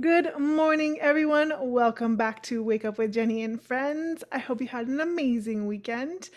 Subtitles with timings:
[0.00, 1.52] Good morning, everyone.
[1.60, 4.22] Welcome back to Wake Up with Jenny and Friends.
[4.30, 6.30] I hope you had an amazing weekend.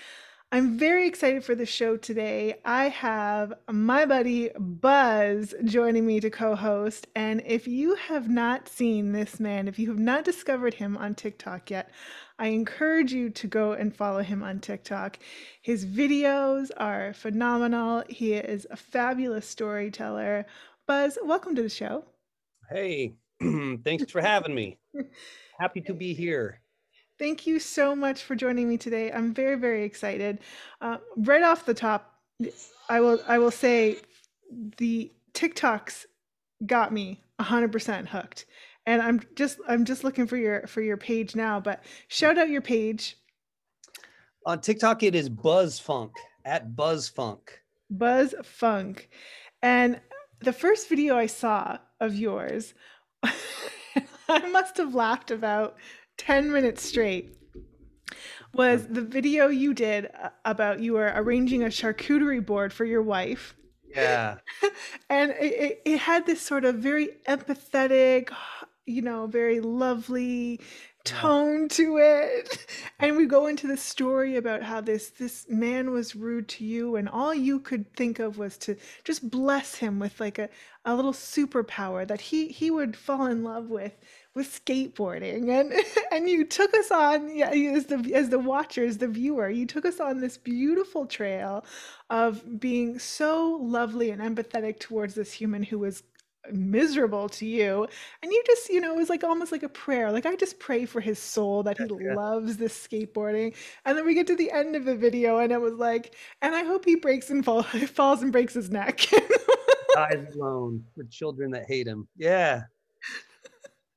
[0.51, 2.55] I'm very excited for the show today.
[2.65, 7.05] I have my buddy Buzz joining me to co host.
[7.15, 11.13] And if you have not seen this man, if you have not discovered him on
[11.13, 11.91] TikTok yet,
[12.39, 15.19] I encourage you to go and follow him on TikTok.
[15.61, 18.05] His videos are phenomenal.
[18.09, 20.47] He is a fabulous storyteller.
[20.87, 22.05] Buzz, welcome to the show.
[22.71, 23.17] Hey,
[23.83, 24.77] thanks for having me.
[25.59, 26.59] Happy to be here.
[27.19, 29.11] Thank you so much for joining me today.
[29.11, 30.39] I'm very, very excited.
[30.79, 32.15] Uh, right off the top,
[32.89, 33.97] I will I will say
[34.77, 36.05] the TikToks
[36.65, 38.45] got me 100% hooked.
[38.85, 42.49] And I'm just I'm just looking for your for your page now, but shout out
[42.49, 43.17] your page.
[44.45, 46.13] On TikTok it is Buzz Funk
[46.45, 47.61] at Buzz Funk.
[47.91, 49.09] Buzz Funk.
[49.61, 50.01] And
[50.39, 52.73] the first video I saw of yours
[54.29, 55.75] I must have laughed about
[56.17, 57.37] 10 minutes straight.
[58.53, 63.01] Was the video you did uh, about you were arranging a charcuterie board for your
[63.01, 63.55] wife?
[63.95, 64.37] Yeah.
[65.09, 68.29] and it, it, had this sort of very empathetic,
[68.85, 70.59] you know, very lovely
[71.03, 72.67] tone to it
[72.99, 76.95] and we go into the story about how this this man was rude to you
[76.95, 80.47] and all you could think of was to just bless him with like a,
[80.85, 83.93] a little superpower that he he would fall in love with
[84.33, 85.49] with skateboarding.
[85.49, 85.73] And
[86.11, 89.65] and you took us on yeah as the as the watcher as the viewer you
[89.65, 91.65] took us on this beautiful trail
[92.09, 96.03] of being so lovely and empathetic towards this human who was
[96.51, 97.87] miserable to you.
[98.23, 100.59] And you just you know it was like almost like a prayer like i just
[100.59, 102.15] pray for his soul that he yeah.
[102.15, 103.55] loves this skateboarding.
[103.85, 106.55] And then we get to the end of the video and it was like and
[106.55, 107.63] i hope he breaks and fall,
[107.93, 109.05] falls and breaks his neck
[109.95, 112.61] dies alone for children that hate him yeah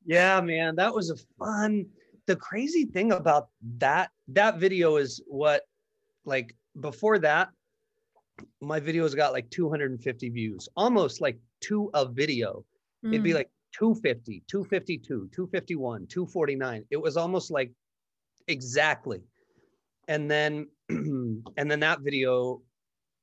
[0.04, 1.84] yeah man that was a fun
[2.26, 5.62] the crazy thing about that that video is what
[6.24, 7.50] like before that
[8.60, 12.64] my videos got like 250 views almost like to a video.
[13.04, 13.12] Mm.
[13.12, 13.36] It'd be hmm.
[13.36, 16.84] like 250, 252, 251, 249.
[16.90, 17.72] It was almost like
[18.48, 19.22] exactly.
[20.08, 22.62] And then and then that video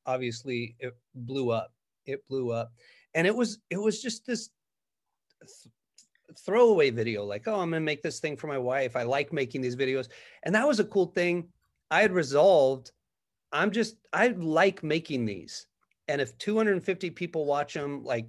[0.06, 1.72] obviously it blew up.
[2.06, 2.72] It blew up.
[3.14, 4.50] And it was it was just this
[5.42, 5.74] th-
[6.46, 8.96] throwaway video like, "Oh, I'm going to make this thing for my wife.
[8.96, 10.08] I like making these videos."
[10.44, 11.50] And that was a cool thing.
[11.90, 12.92] I had resolved
[13.52, 15.68] I'm just I like making these.
[16.08, 18.28] And if 250 people watch them, like,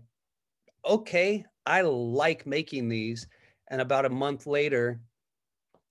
[0.87, 3.27] okay, I like making these.
[3.71, 5.01] And about a month later,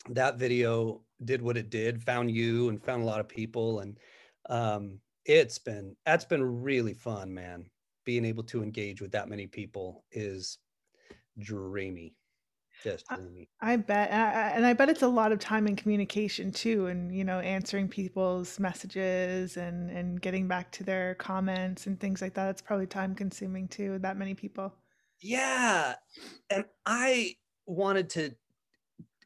[0.09, 3.79] that video did what it did, found you and found a lot of people.
[3.79, 3.97] And
[4.49, 7.65] um, it's been, that's been really fun, man.
[8.03, 10.57] Being able to engage with that many people is
[11.39, 12.15] dreamy
[12.83, 13.17] just I,
[13.61, 17.23] I bet and I bet it's a lot of time and communication too and you
[17.23, 22.49] know answering people's messages and and getting back to their comments and things like that.
[22.49, 24.73] It's probably time consuming too that many people.
[25.21, 25.93] Yeah
[26.51, 27.35] and i
[27.65, 28.31] wanted to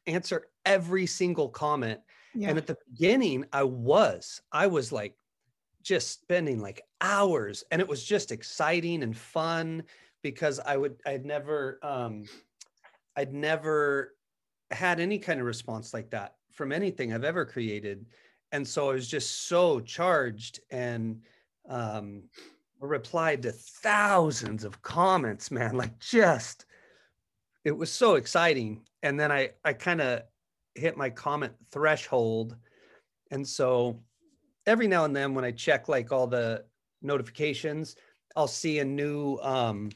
[0.06, 2.00] answer every single comment
[2.34, 2.48] yeah.
[2.48, 5.14] and at the beginning i was i was like
[5.86, 9.82] just spending like hours and it was just exciting and fun
[10.22, 12.24] because i would I'd never um
[13.16, 14.14] I'd never
[14.70, 18.06] had any kind of response like that from anything I've ever created.
[18.52, 21.20] And so I was just so charged and
[21.68, 22.24] um,
[22.80, 26.66] replied to thousands of comments, man, like just,
[27.64, 28.82] it was so exciting.
[29.02, 30.22] And then I, I kind of
[30.74, 32.56] hit my comment threshold.
[33.30, 34.00] And so
[34.66, 36.64] every now and then when I check like all the
[37.02, 37.96] notifications,
[38.34, 39.90] I'll see a new, um,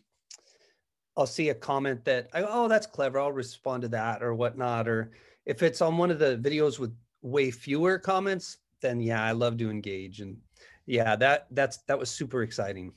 [1.16, 3.18] I'll see a comment that I, oh that's clever.
[3.18, 4.88] I'll respond to that or whatnot.
[4.88, 5.10] Or
[5.44, 9.58] if it's on one of the videos with way fewer comments, then yeah, I love
[9.58, 10.20] to engage.
[10.20, 10.38] And
[10.86, 12.92] yeah, that that's that was super exciting.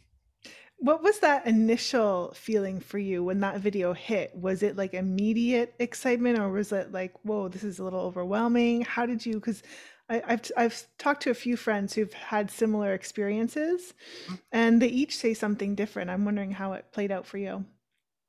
[0.77, 4.35] What was that initial feeling for you when that video hit?
[4.35, 8.81] Was it like immediate excitement or was it like, whoa, this is a little overwhelming?
[8.81, 9.63] How did you because
[10.09, 13.93] I've I've talked to a few friends who've had similar experiences
[14.25, 14.35] mm-hmm.
[14.51, 16.09] and they each say something different.
[16.09, 17.65] I'm wondering how it played out for you.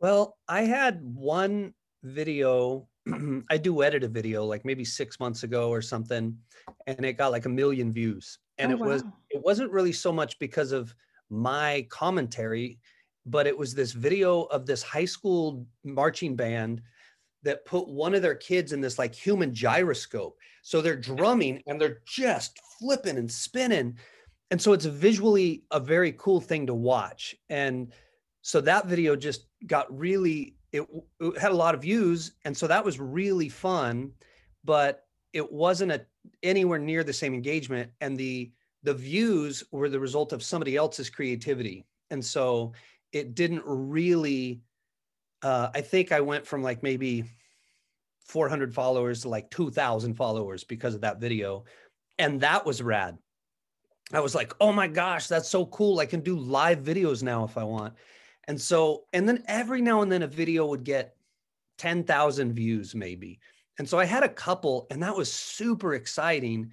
[0.01, 2.89] Well, I had one video.
[3.51, 6.37] I do edit a video like maybe six months ago or something,
[6.87, 8.39] and it got like a million views.
[8.59, 8.87] And oh, it wow.
[8.87, 10.95] was it wasn't really so much because of
[11.29, 12.79] my commentary,
[13.27, 16.83] but it was this video of this high school marching band
[17.45, 20.37] that put one of their kids in this like human gyroscope.
[20.63, 23.97] So they're drumming and they're just flipping and spinning.
[24.51, 27.35] And so it's visually a very cool thing to watch.
[27.49, 27.93] And
[28.43, 30.87] so that video just got really it,
[31.21, 34.11] it had a lot of views and so that was really fun
[34.65, 36.05] but it wasn't a
[36.43, 38.53] anywhere near the same engagement and the
[38.83, 42.73] the views were the result of somebody else's creativity and so
[43.13, 44.61] it didn't really
[45.45, 47.25] uh, i think i went from like maybe
[48.25, 51.65] 400 followers to like 2000 followers because of that video.
[52.19, 53.19] And that was rad.
[54.13, 56.01] I was like oh my gosh that's so cool.
[56.01, 57.95] I can do live videos now if i want.
[58.47, 61.17] And so and then every now and then a video would get
[61.79, 63.41] 10,000 views maybe.
[63.79, 66.71] And so I had a couple, and that was super exciting.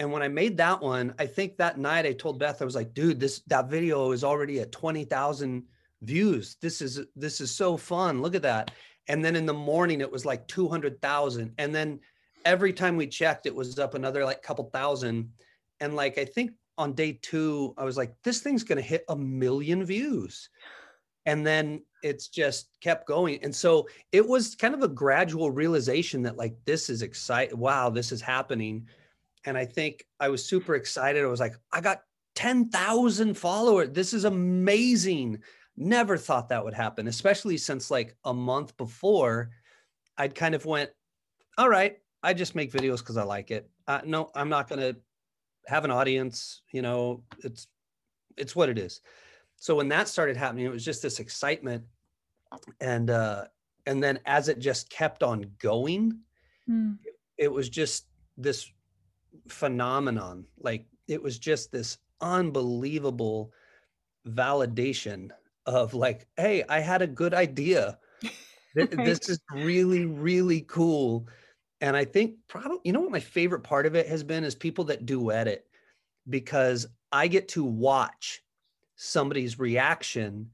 [0.00, 2.74] And when I made that one, I think that night I told Beth, I was
[2.74, 5.62] like, dude, this that video is already at 20,000
[6.02, 6.56] views.
[6.60, 8.22] This is this is so fun.
[8.22, 8.70] Look at that.
[9.08, 11.54] And then in the morning it was like 200,000.
[11.58, 12.00] And then
[12.44, 15.30] every time we checked, it was up another like couple thousand.
[15.80, 19.16] And like I think on day two, I was like, this thing's gonna hit a
[19.16, 20.48] million views.
[21.24, 23.42] And then it's just kept going.
[23.42, 27.58] And so it was kind of a gradual realization that like this is exciting.
[27.58, 28.86] Wow, this is happening.
[29.44, 31.24] And I think I was super excited.
[31.24, 32.02] I was like, I got
[32.36, 33.90] 10,000 followers.
[33.90, 35.42] This is amazing.
[35.76, 39.50] Never thought that would happen, especially since like a month before
[40.16, 40.90] I'd kind of went,
[41.58, 43.68] all right, I just make videos because I like it.
[43.86, 44.96] Uh, no, I'm not going to
[45.66, 46.62] have an audience.
[46.72, 47.66] You know, it's,
[48.36, 49.00] it's what it is.
[49.56, 51.84] So when that started happening, it was just this excitement
[52.80, 53.44] and uh
[53.86, 56.18] and then as it just kept on going
[56.68, 56.96] mm.
[57.04, 58.06] it, it was just
[58.36, 58.70] this
[59.48, 63.52] phenomenon like it was just this unbelievable
[64.28, 65.30] validation
[65.66, 67.98] of like hey i had a good idea
[68.76, 68.90] right.
[68.90, 71.26] this is really really cool
[71.80, 74.54] and i think probably you know what my favorite part of it has been is
[74.54, 75.66] people that duet it
[76.28, 78.42] because i get to watch
[78.96, 80.50] somebody's reaction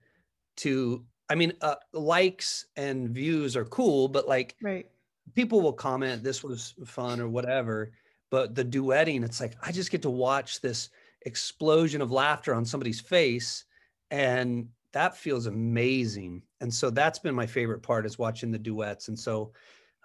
[0.56, 4.86] to I mean, uh, likes and views are cool, but like, right.
[5.34, 7.92] people will comment, this was fun or whatever.
[8.30, 10.90] But the duetting, it's like, I just get to watch this
[11.22, 13.64] explosion of laughter on somebody's face.
[14.10, 16.42] And that feels amazing.
[16.60, 19.08] And so that's been my favorite part is watching the duets.
[19.08, 19.52] And so,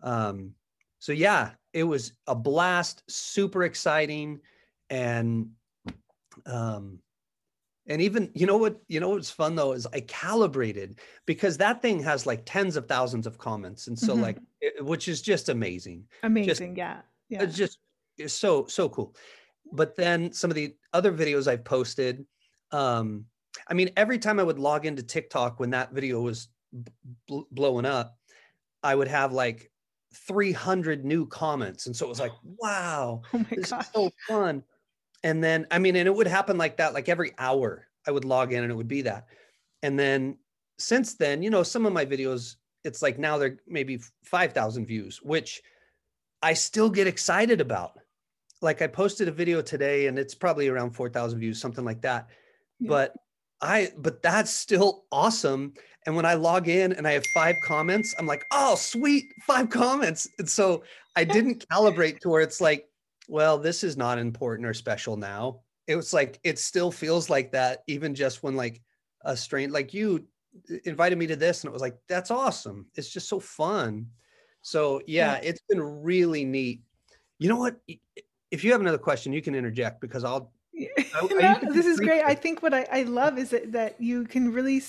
[0.04, 0.51] um,
[1.00, 4.39] so yeah, it was a blast, super exciting.
[4.89, 5.50] And,
[6.45, 7.00] um,
[7.88, 11.81] and even you know what you know what's fun though is i calibrated because that
[11.81, 14.24] thing has like tens of thousands of comments and so mm-hmm.
[14.24, 17.00] like it, which is just amazing amazing just, yeah
[17.30, 17.80] yeah it's just
[18.18, 19.16] it's so so cool
[19.72, 22.25] but then some of the other videos i've posted
[22.72, 23.25] um
[23.68, 26.50] i mean every time i would log into tiktok when that video was
[27.51, 28.18] blowing up
[28.83, 29.71] i would have like
[30.13, 31.86] 300 new comments.
[31.86, 33.86] And so it was like wow oh this gosh.
[33.86, 34.63] is so fun.
[35.24, 38.25] And then i mean and it would happen like that like every hour i would
[38.25, 39.27] log in and it would be that.
[39.83, 40.38] And then
[40.77, 45.21] since then you know some of my videos it's like now they're maybe 5000 views
[45.21, 45.62] which
[46.42, 48.00] i still get excited about.
[48.62, 52.27] Like i posted a video today and it's probably around 4000 views something like that.
[52.80, 52.89] Yeah.
[52.89, 53.13] but
[53.62, 55.74] i but that's still awesome
[56.06, 59.69] and when i log in and i have five comments i'm like oh sweet five
[59.69, 60.83] comments and so
[61.15, 62.88] i didn't calibrate to where it's like
[63.27, 65.62] well, this is not important or special now.
[65.86, 68.81] It was like, it still feels like that, even just when like
[69.24, 70.25] a strain, like you
[70.86, 72.88] invited me to this and it was like, that's awesome.
[72.95, 74.08] It's just so fun.
[74.62, 75.50] So yeah, yeah.
[75.50, 76.81] it's been really neat.
[77.39, 77.77] You know what?
[78.50, 80.51] If you have another question, you can interject because I'll.
[81.31, 82.22] No, this is great.
[82.24, 84.81] I think what I, I love is that, that you can really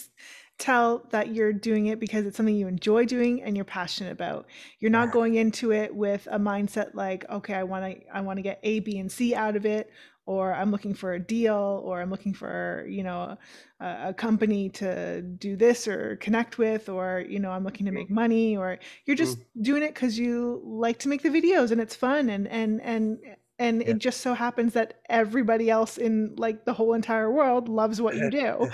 [0.58, 4.46] tell that you're doing it because it's something you enjoy doing and you're passionate about.
[4.80, 8.38] You're not going into it with a mindset like, okay, I want to I want
[8.38, 9.90] to get A, B, and C out of it,
[10.26, 13.38] or I'm looking for a deal, or I'm looking for you know
[13.80, 17.92] a, a company to do this or connect with, or you know I'm looking to
[17.92, 19.44] make money, or you're just mm.
[19.62, 23.18] doing it because you like to make the videos and it's fun and and and
[23.58, 23.88] and yeah.
[23.88, 28.16] it just so happens that everybody else in like the whole entire world loves what
[28.16, 28.70] you do.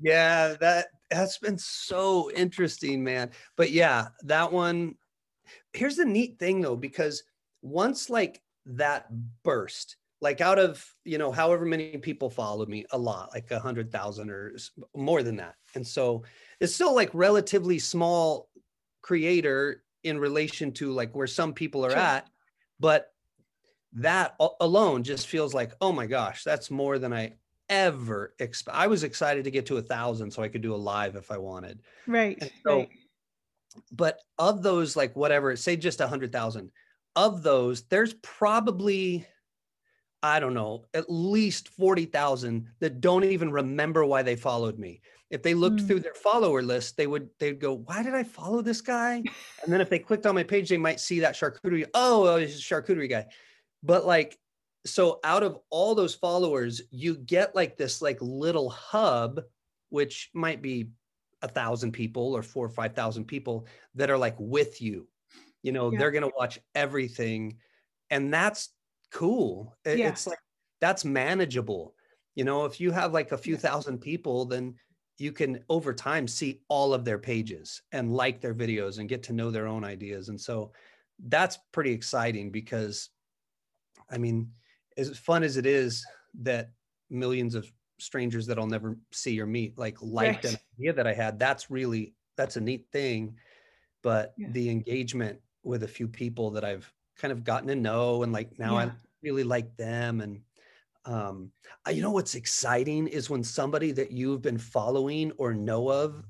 [0.00, 3.30] yeah, that that's been so interesting, man.
[3.56, 4.96] But yeah, that one.
[5.72, 7.22] Here's the neat thing though, because
[7.62, 9.06] once like that
[9.42, 13.58] burst, like out of you know however many people followed me, a lot, like a
[13.58, 14.54] hundred thousand or
[14.94, 16.22] more than that, and so
[16.60, 18.48] it's still like relatively small
[19.02, 21.98] creator in relation to like where some people are sure.
[21.98, 22.28] at,
[22.78, 23.13] but
[23.94, 27.34] that alone just feels like oh my gosh, that's more than I
[27.68, 28.76] ever expect.
[28.76, 31.30] I was excited to get to a thousand so I could do a live if
[31.30, 31.80] I wanted.
[32.06, 32.50] Right.
[32.66, 32.88] So, right.
[33.92, 36.70] but of those, like whatever, say just a hundred thousand.
[37.16, 39.24] Of those, there's probably,
[40.22, 45.00] I don't know, at least 40,000 that don't even remember why they followed me.
[45.30, 45.86] If they looked Mm.
[45.86, 49.22] through their follower list, they would they'd go, "Why did I follow this guy?"
[49.62, 51.86] And then if they clicked on my page, they might see that charcuterie.
[51.94, 53.26] Oh, oh, he's a charcuterie guy.
[53.84, 54.38] But like,
[54.86, 59.40] so out of all those followers, you get like this like little hub,
[59.90, 60.90] which might be
[61.42, 65.06] a thousand people or four or five thousand people that are like with you.
[65.62, 65.98] You know, Yeah.
[65.98, 67.58] they're gonna watch everything,
[68.10, 68.70] and that's
[69.12, 69.76] cool.
[69.84, 70.08] It- Yeah.
[70.08, 70.38] It's like
[70.80, 71.94] that's manageable.
[72.34, 73.60] You know, if you have like a few Yeah.
[73.60, 74.74] thousand people, then
[75.18, 79.22] you can over time see all of their pages and like their videos and get
[79.24, 80.28] to know their own ideas.
[80.28, 80.72] And so
[81.28, 83.10] that's pretty exciting because
[84.10, 84.52] I mean,
[84.96, 86.04] as fun as it is
[86.40, 86.70] that
[87.10, 91.14] millions of strangers that I'll never see or meet like liked an idea that I
[91.14, 93.36] had, that's really that's a neat thing.
[94.02, 94.48] But Yeah.
[94.50, 98.58] the engagement with a few people that I've kind of gotten to know and like
[98.58, 98.90] now I
[99.22, 100.42] really like them and
[101.06, 101.52] um
[101.90, 106.24] you know what's exciting is when somebody that you've been following or know of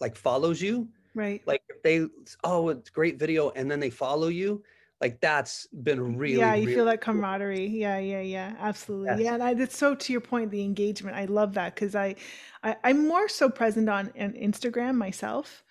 [0.00, 1.42] like follows you Right.
[1.46, 2.06] like if they
[2.44, 4.62] oh it's great video and then they follow you
[5.00, 7.14] like that's been really yeah, you really feel that cool.
[7.14, 7.66] camaraderie.
[7.66, 9.22] Yeah, yeah, yeah, absolutely.
[9.22, 9.24] Yes.
[9.24, 11.16] Yeah, and I, that's so to your point, the engagement.
[11.16, 12.16] I love that because I,
[12.62, 15.64] I, I'm more so present on, on Instagram myself,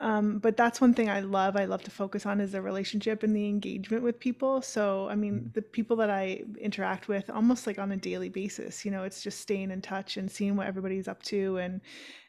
[0.00, 1.56] um, but that's one thing I love.
[1.56, 4.62] I love to focus on is the relationship and the engagement with people.
[4.62, 5.54] So, I mean, Mhm.
[5.54, 8.84] the people that I interact with almost like on a daily basis.
[8.84, 11.80] You know, it's just staying in touch and seeing what everybody's up to and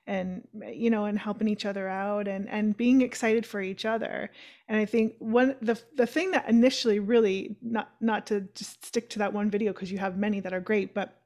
[0.07, 4.31] and you know and helping each other out and and being excited for each other.
[4.69, 9.09] And i think one the the thing that initially really not not to just stick
[9.11, 11.16] to that one video because you have many that are great but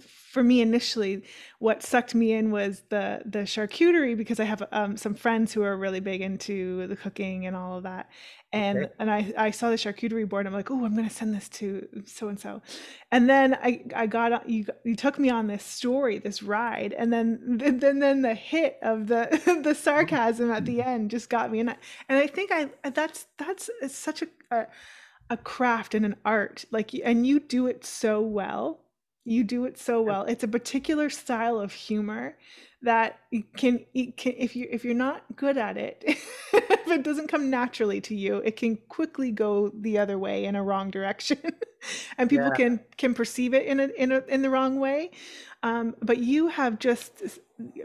[0.00, 1.22] for me initially
[1.58, 5.62] what sucked me in was the the charcuterie because i have um, some friends who
[5.62, 8.08] are really big into the cooking and all of that.
[8.52, 8.92] And Okay.
[8.98, 11.48] and i i saw the charcuterie board i'm like oh i'm going to send this
[11.50, 12.60] to so and so
[13.10, 17.12] and then i i got you you took me on this story this ride and
[17.12, 21.60] then then then the hit of the the sarcasm at the end just got me.
[21.60, 21.76] And I,
[22.08, 24.66] and i think i that's that's it's such a, a
[25.30, 28.80] a craft and an art like and you do it so well
[29.24, 30.24] you do it so well.
[30.24, 32.36] It's a particular style of humor
[32.82, 33.20] that
[33.56, 33.84] can,
[34.16, 36.02] can if you if you're not good at it
[36.52, 40.56] if it doesn't come naturally to you it can quickly go the other way in
[40.56, 41.38] a wrong direction.
[42.18, 42.56] And people Yeah.
[42.56, 45.10] can can perceive it in a, in a in the wrong way.
[45.64, 47.22] Um, but you have just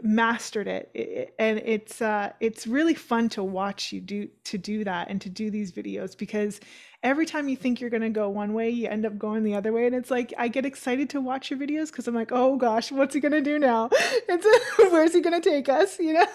[0.02, 5.08] mastered it, and it's uh, it's really fun to watch you do to do that
[5.10, 6.60] and to do these videos because
[7.02, 9.54] every time you think you're going to go one way you end up going the
[9.54, 12.32] other way and it's like i get excited to watch your videos because i'm like
[12.32, 13.88] oh gosh what's he going to do now?
[14.30, 14.46] It's
[14.92, 15.98] where's he going to take us?
[15.98, 16.26] You know?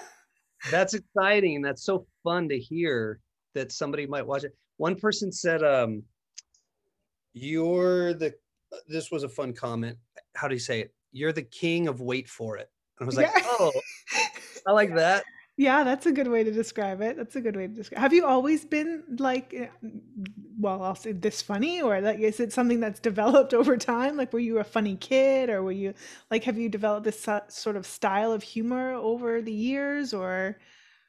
[0.71, 3.19] That's exciting that's so fun to hear
[3.53, 4.55] that somebody might watch it.
[4.77, 6.03] One person said um
[7.33, 8.33] you're the
[8.87, 9.97] this was a fun comment.
[10.35, 10.93] How do you say it?
[11.11, 12.69] You're the king of wait for it.
[12.99, 13.43] And i was like Yeah.
[13.45, 13.71] oh
[14.67, 15.23] i like that
[15.55, 17.15] Yeah, that's a good way to describe it.
[17.15, 18.01] That's a good way to describe.
[18.01, 19.67] Have you always been like, eh,
[20.57, 24.17] well, I'll say this funny, or like, is it something that's developed over time?
[24.17, 25.93] Like, were you a funny kid, or were you
[26.31, 30.57] like, have you developed this so- sort of style of humor over the years, or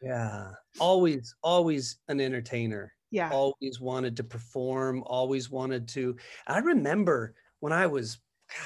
[0.04, 7.34] yeah always always an entertainer yeah, always wanted to perform always wanted to i remember
[7.60, 8.18] when i was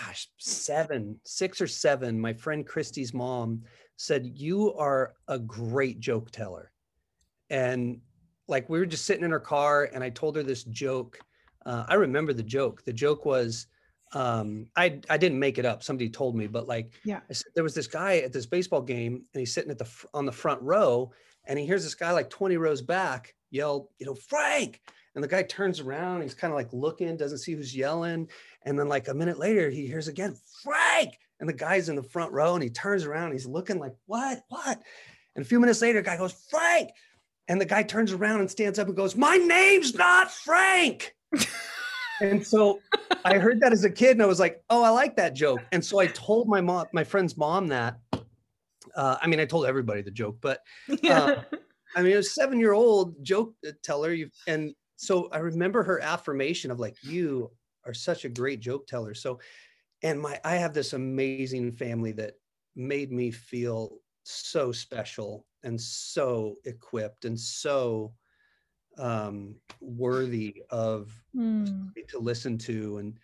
[0.05, 3.63] gosh seven six or seven my friend christy's mom
[3.99, 6.71] said you are a great joke teller.
[7.51, 8.01] And
[8.47, 11.19] like we were just sitting in her car and i told her this joke.
[11.67, 12.85] Uh, i remember the joke.
[12.85, 13.67] The joke was
[14.15, 15.83] um, I, I didn't make it up.
[15.83, 18.81] Somebody told me but like yeah, I said, there was this guy at this baseball
[18.81, 21.13] game and he's sitting at the on the front row
[21.45, 24.81] and he hears this guy like 20 rows back yell you know frank!
[25.15, 28.29] And the guy turns around he's kind of like looking doesn't see who's yelling.
[28.63, 32.03] And then like a minute later he hears again frank and the guy's in the
[32.03, 34.81] front row and he turns around he's looking like what what
[35.37, 36.91] and a few minutes later the guy goes frank
[37.49, 41.15] and the guy turns around and stands up and goes my name's not frank
[42.21, 42.81] and so
[43.25, 45.61] I heard that as a kid and I was like, oh, I like that joke.
[45.73, 47.99] And so I told my mom, my friend's mom that.
[48.95, 50.61] Uh, I mean, I told everybody the joke, but
[51.03, 51.43] yeah,
[51.97, 54.13] I mean, it was seven year old joke uh, teller.
[54.13, 57.51] You and so I remember her affirmation of like, you
[57.87, 59.15] are such a great joke teller.
[59.15, 59.39] So,
[60.03, 62.35] and my, I have this amazing family that
[62.77, 68.15] made me feel so special and so equipped and so
[68.99, 72.99] um, worthy of Mm, to listen to.
[72.99, 73.19] And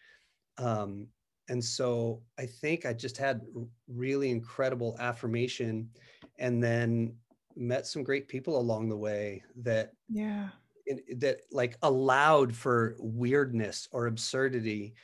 [0.59, 1.09] um
[1.49, 3.43] and so i think i just had
[3.89, 5.91] really incredible affirmation
[6.39, 7.17] and then
[7.57, 10.51] met some great people along the way that yeah,
[11.17, 14.95] that like allowed for weirdness or absurdity.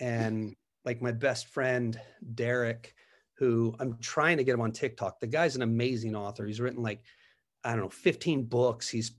[0.00, 2.00] And like my best friend
[2.34, 2.94] Derek,
[3.34, 5.20] who I'm trying to get him on TikTok.
[5.20, 6.46] The guy's an amazing author.
[6.46, 7.02] He's written like
[7.64, 8.88] I don't know 15 books.
[8.88, 9.12] He's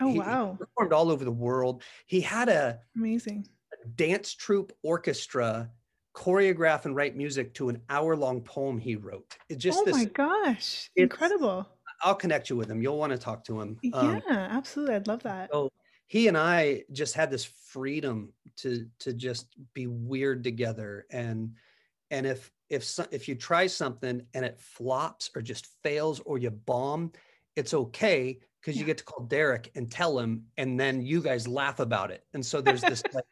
[0.00, 0.56] Oh he, he wow.
[0.58, 1.82] performed all over the world.
[2.06, 3.48] He had a Amazing.
[3.96, 5.70] dance troupe orchestra
[6.14, 9.36] choreograph and write music to an hour long poem he wrote.
[9.48, 10.90] It just Oh this my gosh.
[10.96, 11.68] Incredible.
[12.02, 12.80] I'll connect you with him.
[12.82, 13.78] You'll want to talk to him.
[13.82, 14.94] Yeah, Um, absolutely.
[14.94, 15.50] I'd love that.
[15.52, 15.70] so
[16.10, 21.52] he and I just had this freedom to to just be weird together and
[22.10, 26.38] and if if so, if you try something and it flops or just fails or
[26.38, 27.12] you bomb,
[27.54, 31.46] it's okay because you get to call Derek and tell him and then you guys
[31.46, 32.24] laugh about it.
[32.34, 33.24] And so there's this like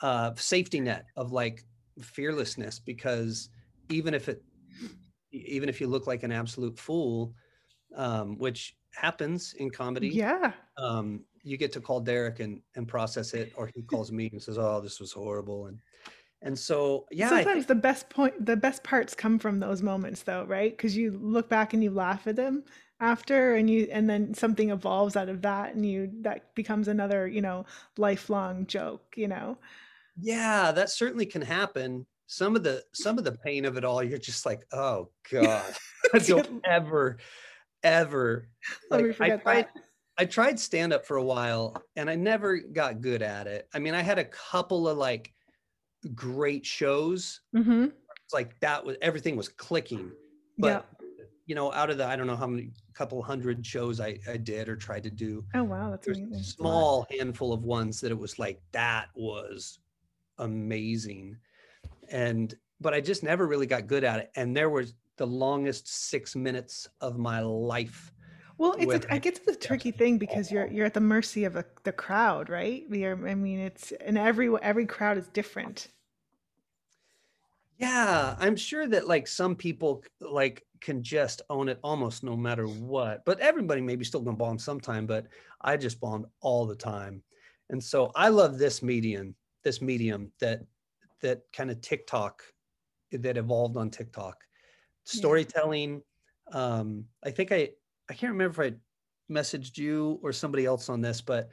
[0.00, 1.64] uh safety net of like
[2.00, 3.48] fearlessness because
[3.88, 4.44] even if it
[5.32, 7.34] even if you look like an absolute fool
[7.96, 10.52] um which happens in comedy Yeah.
[10.78, 14.42] um, you get to call Derek and and process it, or he calls me and
[14.42, 15.80] says, "Oh, this was horrible," and
[16.42, 20.44] and so yeah, Sometimes the best point, the best parts come from those moments, though,
[20.44, 20.70] right?
[20.76, 22.64] Because you look back and you laugh at them
[23.00, 27.26] after, and you, and then something evolves out of that, and you that becomes another,
[27.28, 27.64] you know,
[27.96, 29.14] lifelong joke.
[29.16, 29.58] You know.
[30.18, 32.06] yeah, that certainly can happen.
[32.26, 35.74] Some of the some of the pain of it all, you're just like, "Oh God,
[36.12, 37.18] I don't ever,
[37.82, 38.48] ever."
[38.90, 39.85] Let me Like I forget tried, that.
[40.18, 43.68] I tried stand up for a while, and I never got good at it.
[43.74, 45.32] I mean, I had a couple of like
[46.14, 47.40] great shows.
[47.54, 47.84] Mm-hmm.
[48.24, 50.10] It's like that was everything was clicking,
[50.56, 50.82] Yeah.
[50.82, 50.88] but
[51.46, 54.36] you know, out of the I don't know how many couple hundred shows I, I
[54.38, 56.26] did or tried to do, Oh wow, that's amazing.
[56.32, 56.70] a That's a lot.
[56.70, 59.78] small handful of ones that it was like that was
[60.38, 61.36] amazing.
[62.10, 64.30] And but I just never really got good at it.
[64.36, 68.12] And there was the longest six minutes of my life.
[68.58, 71.44] Well, it's a, I get to the tricky thing because you're you're at the mercy
[71.44, 72.84] of the, the crowd, right?
[72.88, 75.88] We are, I mean, it's and every every crowd is different.
[77.78, 82.66] Yeah, I'm sure that like some people like can just own it almost no matter
[82.66, 83.24] what.
[83.26, 85.26] But everybody maybe still gonna bomb sometime, but
[85.60, 87.22] I just bombed all the time.
[87.68, 90.60] And so I love this medium, this medium that
[91.20, 92.42] that kind of TikTok
[93.12, 94.36] that evolved on TikTok.
[95.12, 95.18] Yeah.
[95.18, 96.02] Storytelling.
[96.52, 97.70] Um, I think I
[98.08, 101.50] I can't remember if I messaged you or somebody else on this, but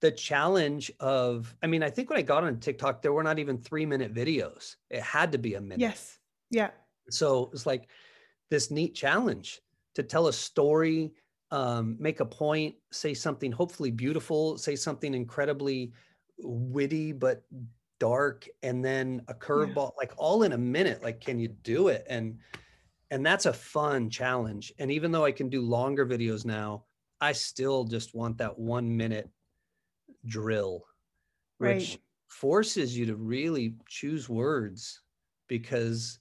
[0.00, 3.38] the challenge of i mean i think when i got on tiktok there were not
[3.38, 6.18] even three minute videos it had to be a minute Yes.
[6.50, 6.70] Yeah.
[7.10, 7.88] so it's like
[8.50, 9.60] this neat challenge
[9.94, 11.12] to tell a story
[11.52, 15.92] um, make a point say something hopefully beautiful say something incredibly
[16.38, 17.42] witty but
[17.98, 22.06] dark and then a curveball like all in a minute like can you do it
[22.08, 22.38] and
[23.10, 26.84] and that's a fun challenge and even though i can do longer videos now
[27.20, 29.30] i still just want that one minute
[30.26, 30.84] drill
[31.58, 32.02] which Right.
[32.28, 35.02] forces you to really choose words
[35.48, 36.20] because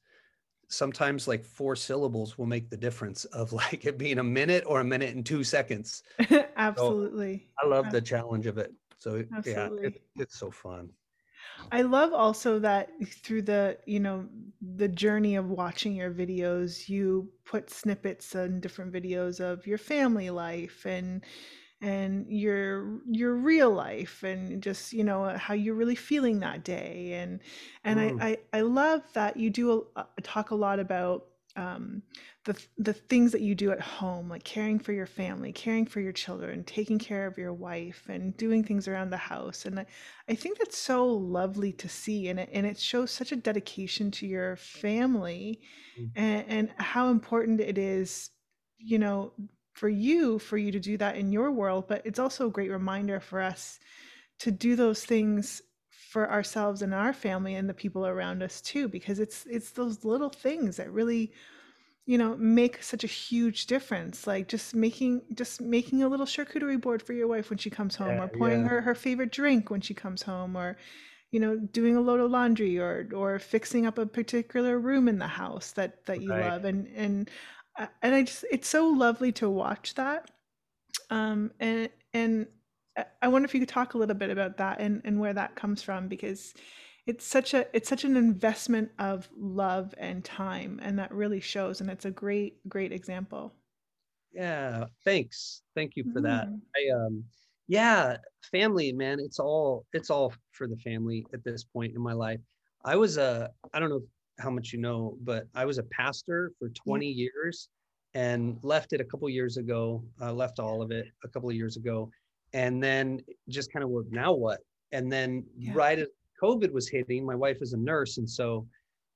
[0.70, 4.82] sometimes like four syllables will make the difference of like it being a minute or
[4.82, 6.04] a minute and two seconds
[6.56, 7.52] Absolutely.
[7.62, 7.92] i love Yeah.
[7.92, 10.92] the challenge of it so yeah it, it's so fun
[11.72, 12.90] I love also that
[13.24, 14.28] through the, you know,
[14.62, 20.30] the journey of watching your videos, you put snippets and different videos of your family
[20.30, 21.24] life and
[21.82, 27.14] and your your real life and just, you know, how you're really feeling that day.
[27.14, 27.40] And
[27.84, 28.00] and Mm.
[28.00, 31.26] I I, I love that you do a, talk a lot about
[31.56, 32.04] um,
[32.50, 32.58] the
[32.90, 36.12] the things that you do at home, like caring for your family, caring for your
[36.24, 39.66] children, taking care of your wife, and doing things around the house.
[39.66, 39.86] And I,
[40.28, 44.12] I think that's so lovely to see, and it and it shows such a dedication
[44.12, 45.60] to your family,
[46.00, 46.12] Mm.
[46.16, 48.30] and, and how important it is,
[48.78, 49.34] you know,
[49.74, 51.88] for you for you to do that in your world.
[51.88, 53.80] But it's also a great reminder for us
[54.40, 55.62] to do those things
[56.12, 60.04] for ourselves and our family and the people around us too, because it's it's those
[60.04, 61.32] little things that really
[62.10, 66.82] you know make such a huge difference like just making just making a little charcuterie
[66.82, 68.66] board for your wife when she comes home Yeah, or pouring yeah.
[68.66, 70.78] her her favorite drink when she comes home or
[71.32, 75.20] you know doing a load of laundry or or fixing up a particular room in
[75.20, 76.36] the house that that you Right.
[76.36, 77.30] love and and
[77.78, 80.32] uh, and I just it's so lovely to watch that
[81.10, 82.48] um and and
[82.98, 85.34] I- I wonder if you could talk a little bit about that and and where
[85.34, 86.54] that comes from because
[87.06, 91.82] it's such a it's such an investment of love and time and that really shows
[91.82, 93.54] and it's a great great example.
[94.32, 95.64] Yeah thanks.
[95.76, 96.50] Thank you for that.
[96.50, 96.62] Mhm.
[96.76, 97.26] i um
[97.68, 98.18] yeah
[98.52, 102.40] family man it's all it's all for the family at this point in my life.
[102.86, 104.02] I was a i don't know
[104.40, 107.70] how much you know but i was a pastor for 20 years
[108.14, 110.04] and left it a couple years ago.
[110.22, 112.10] Uh, left all of it a couple of years ago.
[112.54, 114.62] And then just kind of now what?
[114.92, 115.74] And then Yeah.
[115.74, 116.08] right at
[116.42, 118.68] COVID was hitting, my wife is a nurse, and so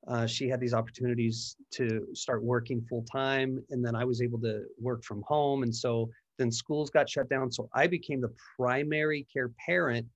[0.07, 4.39] uh, she had these opportunities to start working full time, and then I was able
[4.41, 8.33] to work from home, and so then schools got shut down, so I became the
[8.57, 10.07] primary care parent,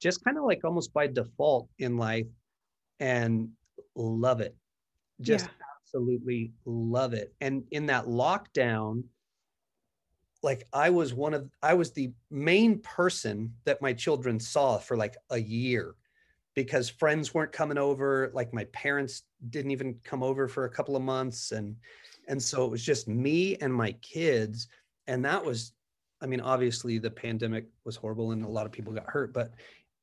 [0.00, 2.26] just kind of like almost by default in life,
[3.00, 3.50] and
[3.96, 4.56] love it,
[5.20, 5.64] just Yeah.
[5.80, 7.34] absolutely love it.
[7.40, 9.04] And in that lockdown,
[10.42, 14.96] like I was one of I was the main person that my children saw for
[14.96, 15.94] like a year
[16.54, 20.96] because friends weren't coming over like my parents didn't even come over for a couple
[20.96, 21.76] of months and
[22.28, 24.68] and so it was just me and my kids
[25.06, 25.72] and that was
[26.20, 29.54] I mean obviously the pandemic was horrible and a lot of people got hurt but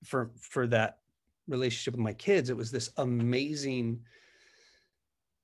[0.03, 1.01] for for that
[1.47, 4.05] relationship with my kids it was this amazing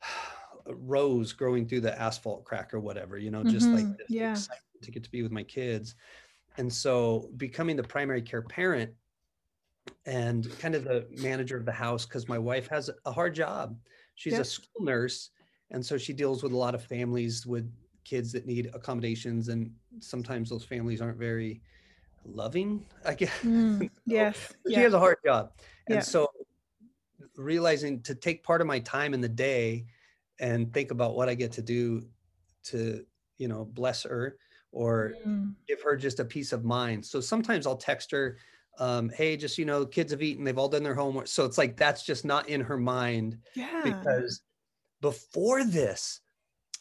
[0.68, 3.98] rose growing through the asphalt crack or whatever you know just like Mhm.
[3.98, 4.46] this Yeah.
[4.82, 5.96] to get to be with my kids
[6.58, 8.96] and so becoming the primary care parent
[10.06, 13.78] and kind of the manager of the house because my wife has a hard job
[14.16, 14.42] she's Yep.
[14.42, 15.32] a school nurse
[15.72, 17.72] and so she deals with a lot of families with
[18.04, 21.62] kids that need accommodations and sometimes those families aren't very
[22.24, 24.54] loving i guess Mm, yes.
[24.68, 24.82] she Yeah.
[24.82, 25.52] has a hard job
[25.88, 26.02] and Yeah.
[26.02, 26.30] so
[27.38, 29.86] realizing to take part of my time in the day
[30.40, 32.02] and think about what i get to do
[32.64, 33.06] to
[33.38, 34.38] you know bless her
[34.72, 38.38] or Mm, give her just a peace of mind so sometimes i'll text her
[38.80, 41.58] um, hey just you know kids have eaten they've all done their homework so it's
[41.58, 43.82] like that's just not in her mind yeah.
[43.84, 44.42] because
[45.02, 46.22] before this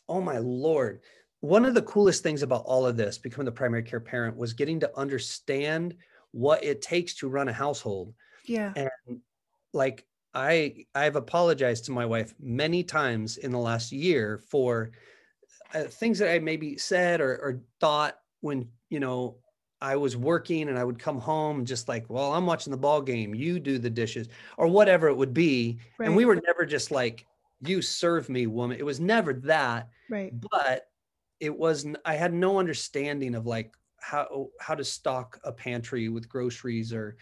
[0.09, 1.01] oh my lord
[1.41, 4.53] one of the coolest things about all of this becoming the primary care parent was
[4.53, 5.95] getting to understand
[6.33, 8.15] what it takes to run a household
[8.47, 8.73] yeah.
[8.77, 9.21] and
[9.73, 10.05] like
[10.35, 14.91] i i've apologized to my wife many times in the last year for
[15.75, 19.37] uh, things that i maybe said or, or thought when you know
[19.81, 23.03] i was working and i would come home just like well i'm watching the ball
[23.03, 26.91] game you do the dishes or whatever it would be and we were never just
[26.91, 27.27] like
[27.67, 30.33] you serve me woman it was never that Right.
[30.39, 30.89] but
[31.41, 36.29] it was I had no understanding of like how how to stock a pantry with
[36.29, 37.17] groceries or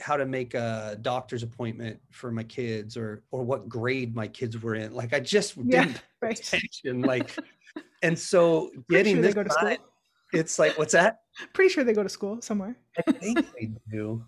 [0.00, 4.60] how to make a doctor's appointment for my kids or or what grade my kids
[4.60, 5.84] were in like i just Yeah.
[5.84, 6.38] didn't pay Right.
[6.38, 7.30] attention like
[8.02, 9.76] and so getting sure this go to school.
[10.32, 11.20] It's like what's that
[11.52, 12.76] Pretty sure they go to school somewhere.
[13.06, 14.24] I think they do.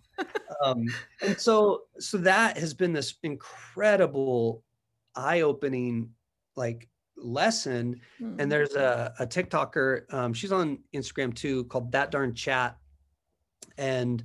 [0.62, 0.86] Um,
[1.22, 4.62] and so, so that has been this incredible,
[5.14, 6.10] eye-opening,
[6.54, 8.00] like lesson.
[8.20, 12.76] Mm, And there's a, a TikToker, um, she's on Instagram too, called That Darn Chat,
[13.78, 14.22] and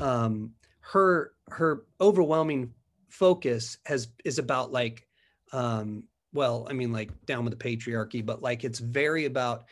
[0.00, 2.72] um, her her overwhelming
[3.08, 5.06] focus has is about like,
[5.52, 9.64] um, well, I mean, like down with the patriarchy, but like it's very about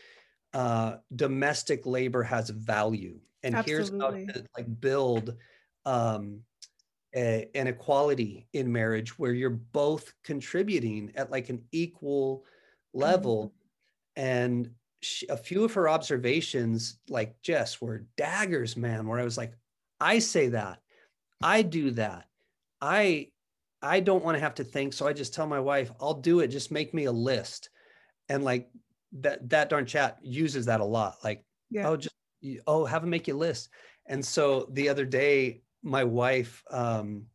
[0.52, 5.36] uh, domestic labor has value, and here's how to like build
[5.86, 6.40] um,
[7.14, 12.44] a, an equality in marriage where you're both contributing at like an equal
[12.92, 13.52] level.
[14.16, 19.06] And she, a few of her observations, like Jess, were daggers, man.
[19.06, 19.54] Where I was like,
[20.00, 20.80] I say that,
[21.42, 22.26] I do that,
[22.80, 23.28] I
[23.82, 26.40] I don't want to have to think, so I just tell my wife, I'll do
[26.40, 26.48] it.
[26.48, 27.70] Just make me a list,
[28.28, 28.68] and like
[29.12, 31.16] that that darn chat uses that a lot.
[31.24, 31.88] Like, Yeah.
[31.88, 32.14] oh, just
[32.66, 33.70] oh, have them make you a list.
[34.06, 37.26] And so the other day, my wife um,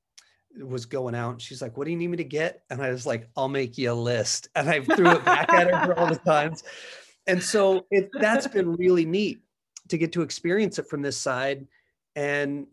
[0.59, 2.63] was going out and she's like, What do you need me to get?
[2.69, 4.49] And I was like, I'll make you a list.
[4.55, 6.63] And I threw it back at her for all the times.
[7.27, 9.41] And so it that's been really neat
[9.89, 11.67] to get to experience it from this side.
[12.15, 12.67] And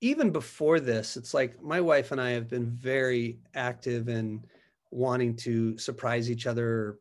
[0.00, 4.44] even before this, it's like my wife and I have been very active in
[4.90, 6.98] wanting to surprise each other,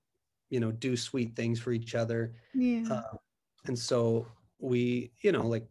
[0.49, 2.33] you know, do sweet things for each other.
[2.53, 2.85] Yeah.
[2.89, 3.17] Uh,
[3.65, 4.27] and so
[4.59, 5.65] we, you know, like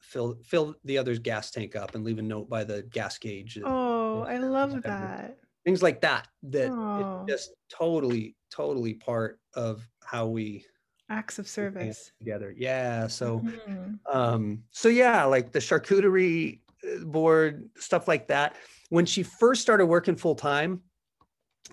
[0.00, 3.56] fill fill the other's gas tank up and leave a note by the gas gauge.
[3.56, 4.88] and oh, I love whatever.
[4.96, 5.38] that.
[5.64, 6.28] Things like that.
[6.44, 10.64] That just totally, totally part of how we
[11.10, 12.12] Acts of service.
[12.18, 12.54] together.
[12.56, 13.06] Yeah.
[13.06, 13.98] So Mhm.
[14.12, 18.56] um so yeah like the charcuterie uh, board stuff like that
[18.90, 20.80] when she first started working full time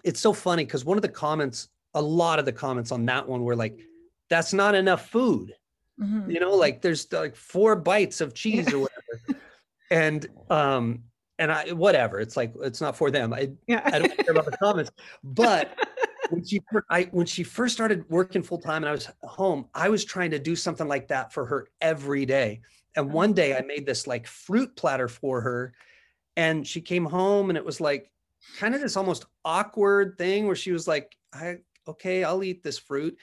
[0.03, 3.27] it's so funny because one of the comments a lot of the comments on that
[3.27, 3.79] one were like
[4.29, 5.53] that's not enough food
[5.99, 6.29] Mhm.
[6.33, 9.41] you know like there's like four bites of cheese or whatever
[9.89, 11.03] and um
[11.39, 13.81] and i whatever it's like it's not for them i Yeah.
[13.85, 14.91] i don't care about the comments
[15.23, 15.73] but
[16.31, 19.89] when she I when she first started working full time and I was home, I
[19.89, 22.61] was trying to do something like that for her every day.
[22.95, 25.73] And one day I made this like fruit platter for her
[26.35, 28.11] and she came home and it was like
[28.57, 32.77] kind of this almost awkward thing where she was like, I okay, I'll eat this
[32.77, 33.17] fruit.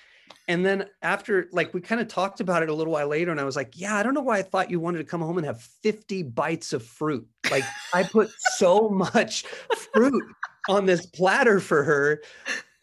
[0.49, 3.41] and then after like we kind of talked about it a little while later and
[3.41, 5.37] i was like yeah i don't know why i thought you wanted to come home
[5.37, 9.45] and have 50 bites of fruit like i put so much
[9.93, 10.25] fruit
[10.69, 12.23] on this platter for her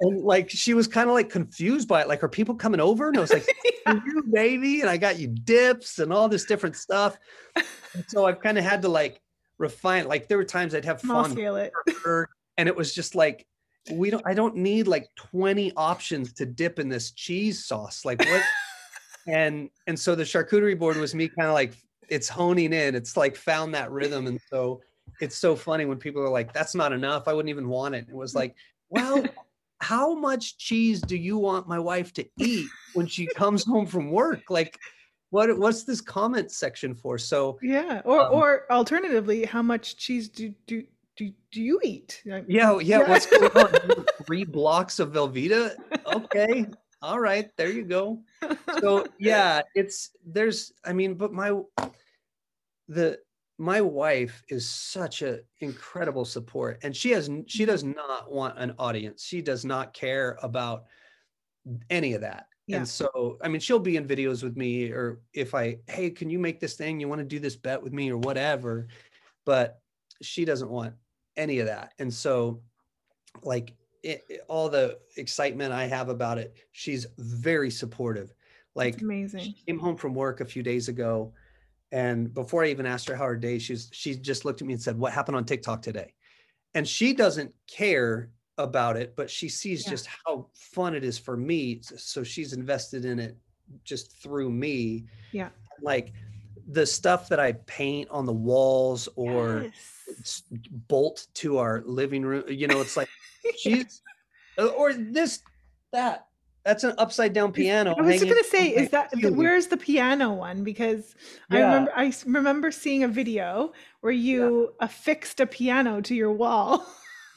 [0.02, 3.08] and like she was kind of like confused by it like are people coming over
[3.08, 3.48] and i was like
[3.86, 4.00] yeah.
[4.06, 7.18] you baby and i got you dips and all this different stuff
[7.56, 9.22] and so i've kind of had to like
[9.58, 11.72] refine like there were times i'd have fun it.
[12.04, 13.46] Her, and it was just like
[13.92, 18.20] we don't i don't need like 20 options to dip in this cheese sauce like
[18.20, 18.44] what
[19.28, 21.74] and and so the charcuterie board was me kind of like
[22.10, 24.82] it's honing in it's like found that rhythm and so
[25.22, 28.06] it's so funny when people are like that's not enough i wouldn't even want it.
[28.10, 28.56] It was like
[28.90, 29.24] well
[29.82, 34.12] how much cheese do you want my wife to eat when she comes home from
[34.12, 34.50] work?
[34.50, 34.78] Like
[35.30, 37.18] what what's this comment section for?
[37.18, 40.84] So yeah or um, or alternatively how much cheese do do
[41.20, 42.22] do, do you eat?
[42.24, 42.40] Yeah,
[42.72, 43.10] oh, yeah, yeah.
[43.10, 44.06] What's going on?
[44.26, 45.76] Three blocks of Velveeta?
[46.08, 46.66] Okay.
[47.02, 48.22] All right, there you go.
[48.80, 51.60] So yeah, it's there's I mean, but my
[52.88, 53.20] the
[53.58, 57.98] my wife is such an incredible support and she has she does mm-hmm.
[57.98, 59.26] not want an audience.
[59.26, 60.86] She does not care about
[61.90, 62.46] any of that.
[62.68, 62.78] Yeah.
[62.78, 66.30] And so, I mean, she'll be in videos with me, or if I, hey, can
[66.30, 67.00] you make this thing?
[67.00, 68.90] You want to do this bet with me, or whatever.
[69.44, 69.80] But
[70.22, 70.94] she doesn't want
[71.40, 71.94] any of that.
[71.98, 72.62] And so,
[73.44, 73.74] like
[74.04, 78.34] it, it, all the excitement I have about it, she's very supportive.
[78.76, 79.40] Like That's amazing.
[79.42, 81.34] She came home from work a few days ago,
[81.92, 84.74] and before I even asked her how her day, she's she just looked at me
[84.74, 86.14] and said, "What happened on TikTok today?"
[86.76, 89.92] And she doesn't care about it, but she sees yeah.
[89.92, 91.82] just how fun it is for me.
[91.82, 93.38] So she's invested in it
[93.84, 95.06] just through me.
[95.32, 95.50] Yeah.
[95.82, 96.14] Like
[96.70, 99.72] the stuff that I paint on the walls or
[100.08, 100.44] yes.
[100.88, 103.10] bolt to our living room, you know, it's like
[103.58, 104.02] she's
[104.58, 105.42] uh, or this
[105.92, 106.28] that
[106.64, 107.96] that's an upside down piano.
[107.98, 110.64] I was just going to say, is that where's the piano one?
[110.64, 111.16] Because
[111.50, 111.58] yeah.
[111.58, 114.86] I remember I remember seeing a video where you yeah.
[114.86, 116.86] affixed a piano to your wall.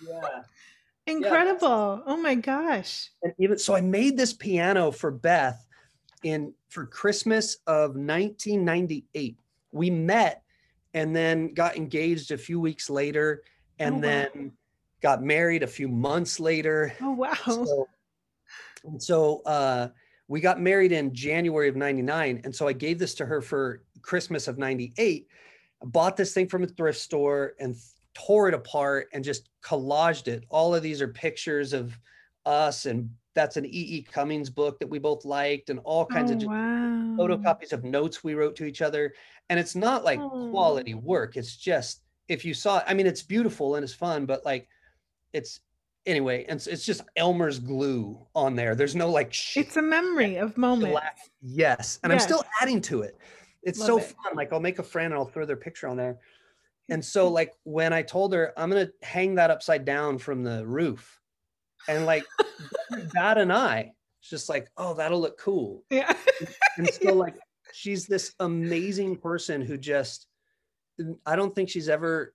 [0.07, 0.43] Yeah.
[1.07, 2.03] Incredible.
[2.07, 3.11] Yeah, oh my gosh.
[3.23, 5.67] And even so I made this piano for Beth
[6.23, 9.37] in for Christmas of 1998.
[9.73, 10.43] We met
[10.95, 13.43] and then got engaged a few weeks later
[13.79, 14.51] and oh, then wow.
[15.01, 16.95] got married a few months later.
[17.01, 17.35] Oh wow.
[17.35, 17.89] So,
[18.99, 19.89] so uh,
[20.29, 23.83] we got married in January of 99 and so I gave this to her for
[24.03, 25.27] Christmas of 98.
[25.83, 27.75] I bought this thing from a thrift store and
[28.15, 30.45] tore it apart and just collaged it.
[30.49, 31.99] All of these are pictures of
[32.45, 33.97] us and that's an E.E.
[33.99, 34.03] E.
[34.03, 37.17] Cummings book that we both liked, and all kinds oh, of wow.
[37.19, 39.15] photocopies of notes we wrote to each other.
[39.49, 40.51] And it's not like oh.
[40.51, 41.37] quality work.
[41.37, 44.69] It's just if you saw, I mean, it's beautiful and it's fun, but like
[45.33, 45.61] it's
[46.07, 48.75] anyway, and it's, it's just Elmer's glue on there.
[48.75, 49.35] There's no like.
[49.57, 51.01] It's a memory of moments.
[51.41, 52.23] Yes, and yes.
[52.23, 53.19] I'm still adding to it.
[53.63, 54.05] It's Love so it.
[54.05, 54.35] fun.
[54.35, 56.19] Like I'll make a friend and I'll throw their picture on there.
[56.89, 60.67] And so like when I told her I'm gonna hang that upside down from the
[60.67, 61.22] roof
[61.89, 62.25] and like
[63.15, 65.83] that and I, it's just like, oh, that'll look cool.
[65.91, 66.15] Yeah.
[66.77, 67.37] and so like
[67.73, 70.27] she's this amazing person who just
[71.27, 72.35] I don't think she's ever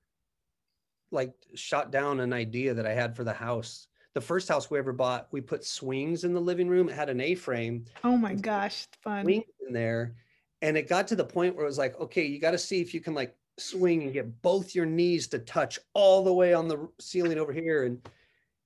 [1.11, 3.87] like shot down an idea that I had for the house.
[4.13, 6.89] The first house we ever bought, we put swings in the living room.
[6.89, 7.85] It had an A-frame.
[8.03, 9.23] Oh my gosh, fun.
[9.23, 10.15] Swings in there.
[10.61, 12.81] And it got to the point where it was like, okay, you got to see
[12.81, 16.53] if you can like swing and get both your knees to touch all the way
[16.53, 17.85] on the ceiling over here.
[17.85, 18.01] And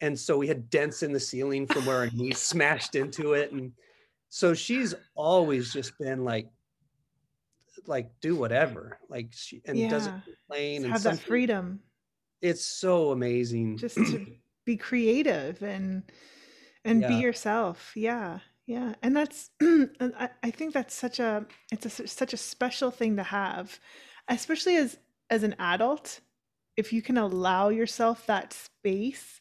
[0.02, 3.52] and so we had dents in the ceiling from where our knees smashed into it
[3.52, 3.72] and
[4.30, 6.48] so she's always just been like
[7.86, 9.90] like do whatever like she and yeah.
[9.90, 11.80] doesn't complain and have that freedom.
[12.42, 13.78] It's so amazing.
[13.78, 14.26] Just to
[14.66, 16.04] be creative and
[16.86, 17.08] and yeah.
[17.10, 17.92] be yourself.
[17.96, 18.94] Yeah yeah.
[19.02, 23.24] And that's I, I think that's such a it's a, such a special thing to
[23.24, 23.80] have
[24.30, 24.98] especially as
[25.30, 26.22] as an adult.
[26.78, 29.41] If you can allow yourself that space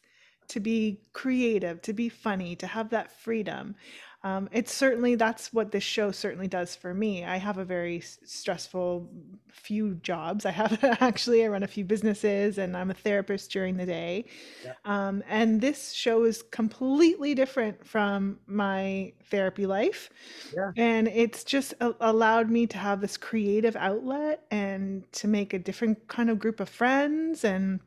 [0.51, 3.75] to be creative, to be funny, to have that freedom.
[4.23, 7.23] Um, it's certainly that's what this show certainly does for me.
[7.23, 9.09] I have a very stressful
[9.49, 10.45] few jobs.
[10.45, 14.25] I have actually I run a few businesses and I'm a therapist during the day.
[14.63, 14.73] Yeah.
[14.85, 20.11] Um, and this show is completely different from my therapy life.
[20.55, 20.71] Yeah.
[20.77, 25.59] And it's just a- allowed me to have this creative outlet and to make a
[25.59, 27.79] different kind of group of friends and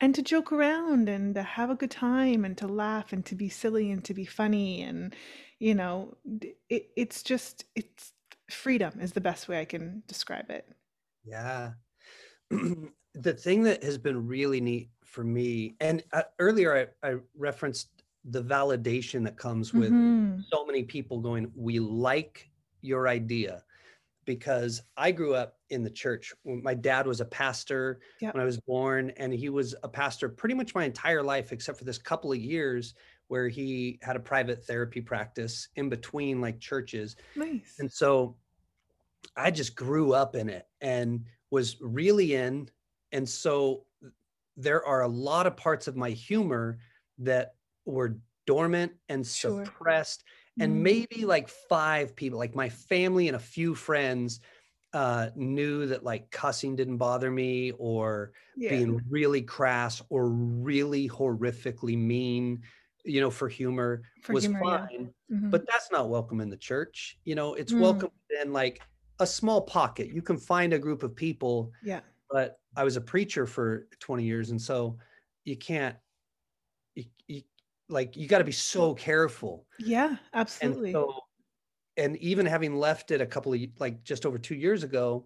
[0.00, 3.34] and to joke around and to have a good time and to laugh and to
[3.34, 5.14] be silly and to be funny and
[5.58, 6.16] you know
[6.68, 8.12] it, it's just it's
[8.50, 10.68] freedom is the best way i can describe it
[11.24, 11.72] yeah
[12.50, 18.04] the thing that has been really neat for me and uh, earlier I, I referenced
[18.24, 20.46] the validation that comes with Mhm.
[20.52, 22.50] so many people going, we like
[22.82, 23.64] your idea.
[24.26, 26.34] Because I grew up in the church.
[26.44, 28.34] My dad was a pastor Yep.
[28.34, 31.78] when I was born, and he was a pastor pretty much my entire life, except
[31.78, 32.94] for this couple of years
[33.28, 37.16] where he had a private therapy practice in between like churches.
[37.34, 37.76] Nice.
[37.78, 38.38] And so
[39.36, 42.70] I just grew up in it and was really in.
[43.12, 43.86] And so
[44.56, 46.78] there are a lot of parts of my humor
[47.18, 49.64] that were dormant and Sure.
[49.64, 50.24] suppressed.
[50.60, 50.82] And Mm.
[50.82, 54.40] maybe like five people, like my family and a few friends,
[54.92, 58.86] uh, knew that like cussing didn't bother me or Yeah.
[58.86, 62.62] being really crass or really horrifically mean,
[63.04, 64.88] you know, for humor For was humor, yeah.
[64.90, 65.52] fine Mhm.
[65.52, 67.78] but that's not welcome in the church you know it's Mm.
[67.78, 68.10] welcome
[68.42, 68.82] in like
[69.20, 72.02] a small pocket you can find a group of people yeah.
[72.30, 74.98] but i was a preacher for 20 years and so
[75.44, 75.96] you can't
[76.94, 77.42] you, you
[77.88, 79.66] like you got to be so careful.
[79.78, 80.92] Yeah, and absolutely.
[80.92, 81.20] so
[81.96, 85.24] and even having left it a couple of like just over two years ago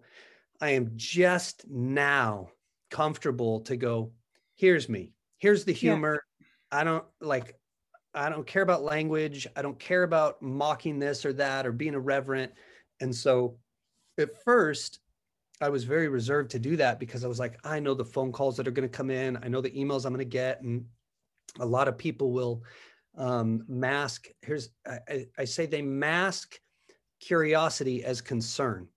[0.61, 2.49] i am just now
[2.89, 4.13] comfortable to go
[4.55, 5.11] here's me.
[5.39, 5.95] Here's the Yeah.
[5.95, 6.23] humor.
[6.71, 7.57] I don't like
[8.13, 9.47] i don't care about language.
[9.55, 12.51] I don't care about mocking this or that or being irreverent.
[12.99, 13.57] And so
[14.19, 14.99] at first
[15.61, 18.31] i was very reserved to do that because i was like i know the phone
[18.31, 19.37] calls that are going to come in.
[19.41, 20.61] I know the emails i'm going to get.
[20.61, 20.85] And
[21.59, 22.63] a lot of people will
[23.17, 26.59] um, mask here's I, I, say they mask
[27.19, 28.87] curiosity as concern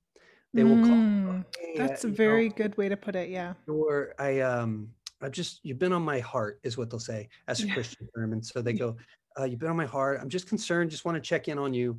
[0.53, 3.17] they will call Mm, "Hey, That's uh, a you know, very good way to put
[3.17, 3.29] it.
[3.29, 3.55] Yeah.
[3.67, 4.91] or I um
[5.21, 7.75] I've just you've been on my heart is what they'll say as a Yeah.
[7.75, 8.33] Christian term.
[8.33, 8.97] And so they go,
[9.39, 10.21] uh, you've been on my heart.
[10.21, 11.99] I'm just concerned, just want to check in on you.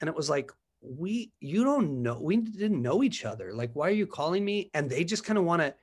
[0.00, 3.52] And it was like, we you don't know, we didn't know each other.
[3.54, 4.70] Like, why are you calling me?
[4.74, 5.74] And they just kind of want to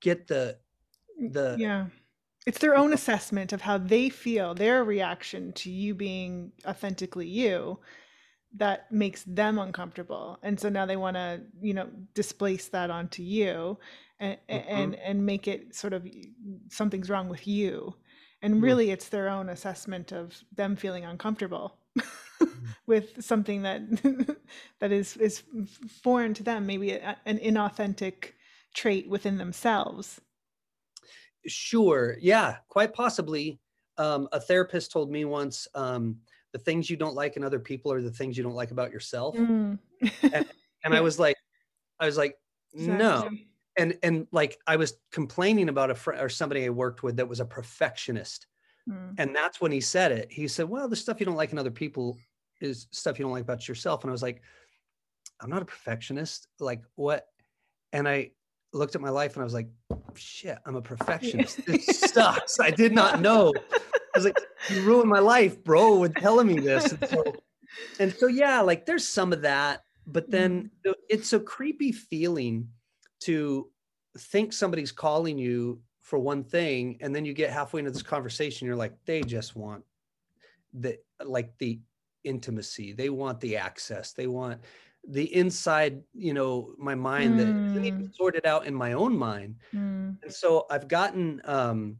[0.00, 0.58] get the
[1.30, 1.86] the Yeah.
[2.46, 7.78] It's their own assessment of how they feel, their reaction to you being authentically you
[8.54, 10.38] that makes them uncomfortable.
[10.42, 13.78] And so now they want to, you know, displace that onto you
[14.20, 14.62] and Mhm.
[14.68, 16.06] and and make it sort of
[16.70, 17.94] something's wrong with you.
[18.42, 18.62] And Mm.
[18.62, 21.78] really it's their own assessment of them feeling uncomfortable
[22.86, 23.82] with something that
[24.80, 25.42] that is is
[26.02, 28.32] foreign to them, maybe an inauthentic
[28.74, 30.20] trait within themselves.
[31.46, 32.16] Sure.
[32.20, 33.58] Yeah, quite possibly.
[33.98, 36.16] Um, a therapist told me once um,
[36.52, 38.90] the things you don't like in other people are the things you don't like about
[38.90, 39.36] yourself.
[39.36, 39.78] Mm.
[40.84, 41.36] And I was like,
[42.00, 42.36] I was like,
[42.74, 43.28] no.
[43.78, 47.28] And and like I was complaining about a friend or somebody I worked with that
[47.28, 48.46] was a perfectionist.
[48.88, 49.14] Mm.
[49.18, 50.30] And that's when he said it.
[50.30, 52.18] He said, Well, the stuff you don't like in other people
[52.60, 54.02] is stuff you don't like about yourself.
[54.02, 54.42] And I was like,
[55.40, 56.48] I'm not a perfectionist.
[56.60, 57.26] Like, what?
[57.92, 58.32] And I
[58.72, 59.68] looked at my life and I was like,
[60.14, 61.64] shit, I'm a perfectionist.
[61.66, 62.58] This sucks.
[62.60, 63.52] I did not know.
[63.56, 66.92] I was like, you ruined my life, bro, with telling me this.
[66.92, 67.24] And so,
[67.98, 70.66] and so yeah, like there's some of that, but then mm-hmm.
[70.84, 72.68] the- it's a creepy feeling
[73.20, 73.70] to
[74.18, 78.66] think somebody's calling you for one thing, and then you get halfway into this conversation,
[78.66, 79.84] you're like, they just want
[80.74, 81.80] the like the
[82.24, 84.60] intimacy, they want the access, they want
[85.08, 88.14] the inside, you know, my mind that isn't even Mm.
[88.14, 89.56] sorted out in my own mind.
[89.74, 90.18] Mm.
[90.22, 91.98] And so I've gotten um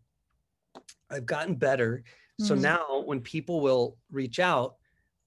[1.10, 2.04] I've gotten better.
[2.38, 2.60] So Mm.
[2.60, 4.76] now when people will reach out,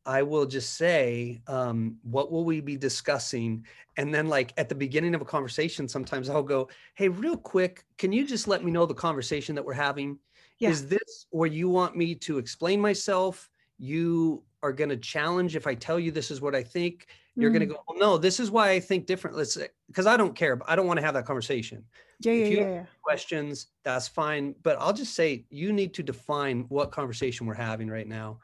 [0.06, 3.66] I will just say, um, what will we be discussing?
[3.98, 7.86] And then like at the beginning of a conversation, sometimes I'll go, Hey, real quick,
[7.98, 10.20] can you just let me know the conversation that we're having?
[10.60, 10.70] Yeah.
[10.70, 13.50] Is this where you want me to explain myself?
[13.78, 17.08] You are going to challenge if I tell you this is what I think.
[17.36, 17.70] You're going Mm.
[17.70, 19.36] to go, well, no, this is why I think different.
[19.36, 20.60] Let's because I don't care.
[20.68, 21.84] I don't want to have that conversation
[22.22, 22.86] Yeah, yeah, if you yeah, have yeah.
[23.02, 24.56] questions, that's fine.
[24.64, 28.40] But I'll just say you need to define what conversation we're having right now.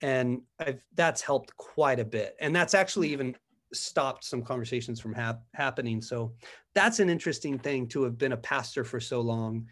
[0.00, 2.36] And I've, that's helped quite a bit.
[2.40, 3.36] And that's actually even
[3.72, 6.02] stopped some conversations from hap- happening.
[6.02, 6.34] So
[6.74, 9.68] that's an interesting thing to have been a pastor for so long.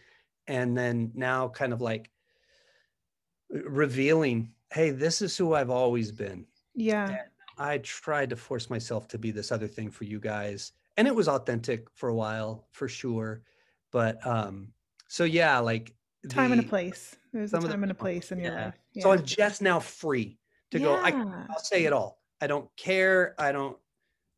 [0.47, 2.11] And then now kind of like
[3.51, 6.47] revealing, hey, this is who I've always been.
[6.75, 7.25] Yeah.
[7.59, 10.73] I tried to force myself to be this other thing for you guys.
[10.97, 13.43] And it was authentic for a while, for sure.
[13.93, 14.69] But um,
[15.09, 15.95] so yeah, like
[16.29, 17.17] Time and a place.
[17.33, 18.65] There's a of the- time and a place in your yeah.
[18.67, 18.75] life.
[19.01, 20.39] So I'm just now free
[20.71, 20.95] to go.
[20.95, 21.11] I,
[21.51, 22.21] I'll say it all.
[22.41, 23.35] I don't care.
[23.39, 23.77] I don't.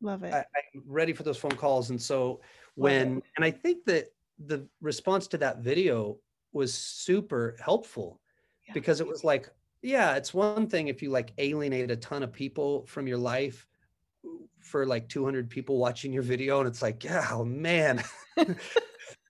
[0.01, 0.33] Love it.
[0.33, 1.89] I, I'm ready for those phone calls.
[1.89, 2.41] And so
[2.75, 4.07] when, and I think that
[4.45, 6.17] the response to that video
[6.53, 8.19] was super helpful
[8.67, 8.73] Yeah.
[8.73, 9.49] because it was like,
[9.85, 13.67] yeah, it's one thing if you like alienate a ton of people from your life
[14.59, 18.03] for like 200 people watching your video and it's like, yeah, oh man.
[18.37, 18.57] and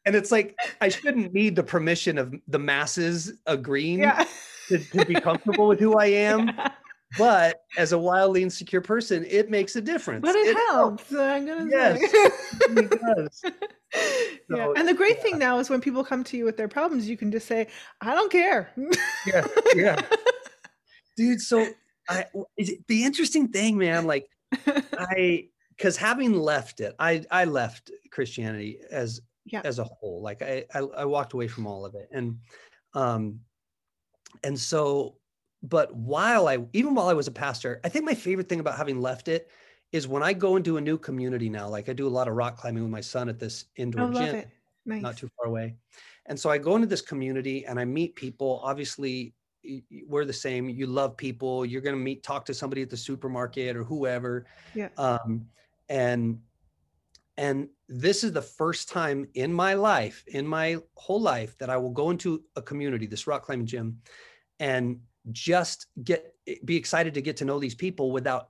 [0.06, 3.99] it's like, I shouldn't need the permission of the masses agreeing.
[3.99, 4.26] yeah.
[4.70, 6.47] to, to be comfortable with who I am.
[6.47, 6.72] Yeah.
[7.18, 10.22] But as a wildly insecure person, it makes a difference.
[10.22, 11.14] But it, helps.
[11.14, 11.99] I'm gonna Yes.
[12.01, 13.43] It does.
[14.49, 14.74] yeah.
[14.76, 15.24] And the great yeah.
[15.24, 17.68] thing now is when people come to you with their problems, you can just say,
[18.01, 18.70] "I don't care."
[19.28, 20.01] Yeah, yeah.
[21.16, 21.68] Dude, so
[22.09, 22.26] I
[22.57, 24.28] is it- the interesting thing, man, like
[24.97, 29.61] I because having left it, I I left Christianity as Yeah.
[29.63, 30.22] as a whole.
[30.22, 32.07] Like I, I I walked away from all of it.
[32.11, 32.39] And
[32.93, 33.41] um
[34.43, 35.18] and so
[35.63, 38.78] but while I even while I was a pastor, I think my favorite thing about
[38.78, 39.49] having left it
[39.91, 42.36] is when I go into a new community now, like I do a lot of
[42.36, 44.45] rock climbing with my son at this I indoor love gym.
[44.86, 45.01] Nice.
[45.01, 45.76] not too far away.
[46.28, 48.59] And so I go into this community and I meet people.
[48.63, 49.34] Obviously,
[50.07, 50.70] we're the same.
[50.70, 51.66] You love people.
[51.66, 54.45] You're going to meet, talk to somebody at the supermarket or whoever.
[54.74, 54.89] Yeah.
[54.97, 55.47] Um,
[55.89, 56.39] and
[57.38, 61.78] and this is the first time in my life, in my whole life, that I
[61.78, 63.99] will go into a community, this rock climbing gym,
[64.59, 64.99] and
[65.32, 68.49] just get be excited to get to know these people without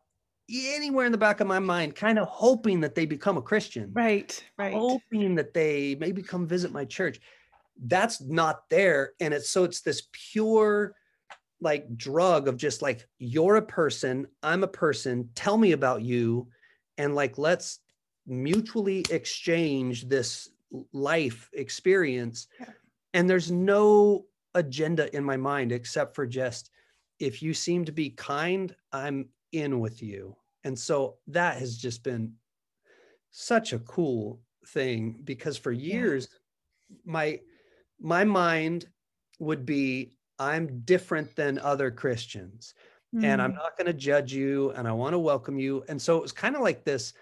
[0.49, 3.91] anywhere in the back of my mind, kind of hoping that they become a Christian
[3.93, 4.43] Right.
[4.57, 4.73] Right.
[4.73, 7.19] hoping that they maybe come visit my church.
[7.83, 9.13] That's not there.
[9.19, 10.95] And it's so it's this pure
[11.65, 16.47] like drug of just like you're a person, I'm a person, tell me about you.
[16.99, 17.79] And like let's
[18.27, 20.51] mutually exchange this
[20.93, 22.47] life experience.
[22.59, 22.69] Yeah.
[23.15, 26.69] And there's no agenda in my mind except for just
[27.19, 30.35] if you seem to be kind, I'm in with you.
[30.65, 32.33] And so that has just been
[33.31, 36.27] such a cool thing because for years
[37.05, 37.39] my
[37.99, 38.85] my mind
[39.39, 42.73] would be i'm different than other christians
[43.23, 43.55] and i'm Mm.
[43.55, 46.31] not going to judge you and i want to welcome you and so it was
[46.31, 47.13] kind of like this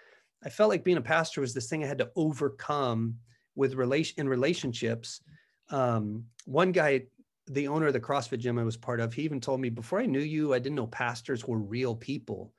[0.43, 3.15] i felt like being a pastor was this thing i had to overcome
[3.55, 5.21] with relation in relationships
[5.69, 7.03] um, one guy
[7.47, 9.99] the owner of the crossfit gym i was part of he even told me before
[9.99, 12.51] i knew you i didn't know pastors were real people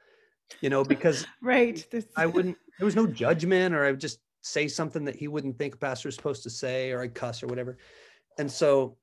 [0.61, 1.87] you know because Right.
[1.91, 5.29] This- I wouldn't, there was no judgment, or I would just say something that he
[5.29, 7.77] wouldn't think a pastor is supposed to say, or I'd cuss or whatever.
[8.39, 8.97] And so,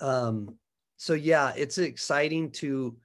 [0.00, 0.56] um,
[0.96, 2.96] so yeah, it's exciting to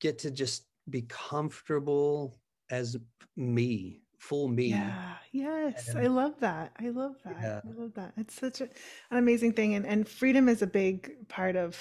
[0.00, 2.38] get to just be comfortable
[2.70, 2.96] as
[3.36, 4.66] me, full me.
[4.66, 5.14] Yeah.
[5.32, 5.94] Yes.
[5.94, 6.72] I love that.
[6.80, 7.36] I love that.
[7.40, 7.60] Yeah.
[7.64, 8.12] I love that.
[8.16, 8.64] It's such a,
[9.10, 9.74] an amazing thing.
[9.74, 11.76] And, and freedom is a big part of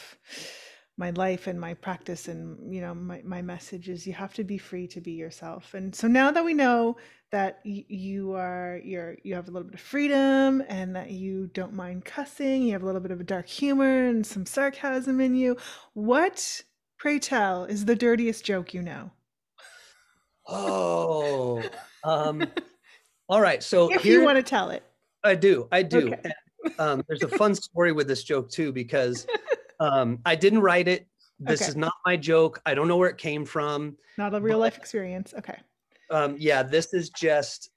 [0.97, 4.43] my life and my practice and you know my, my message is you have to
[4.43, 6.97] be free to be yourself and so now that we know
[7.31, 11.47] that y- you are you're you have a little bit of freedom and that you
[11.53, 15.21] don't mind cussing you have a little bit of a dark humor and some sarcasm
[15.21, 15.55] in you
[15.93, 16.63] what
[16.97, 19.11] pray tell is the dirtiest joke you know
[20.49, 21.69] Oh,
[22.03, 22.49] um,
[23.29, 23.61] all right.
[23.61, 24.83] So if here, you want to tell it
[25.23, 25.67] I do.
[25.71, 26.13] I do.
[26.13, 26.33] Okay.
[26.79, 29.27] Um, there's a fun story with this joke too, because
[29.79, 31.07] um, I didn't write it.
[31.39, 31.69] This Okay.
[31.69, 32.61] is not my joke.
[32.65, 33.97] I don't know where it came from.
[34.17, 35.59] not a real life experience okay
[36.09, 37.69] Um, yeah, this is just,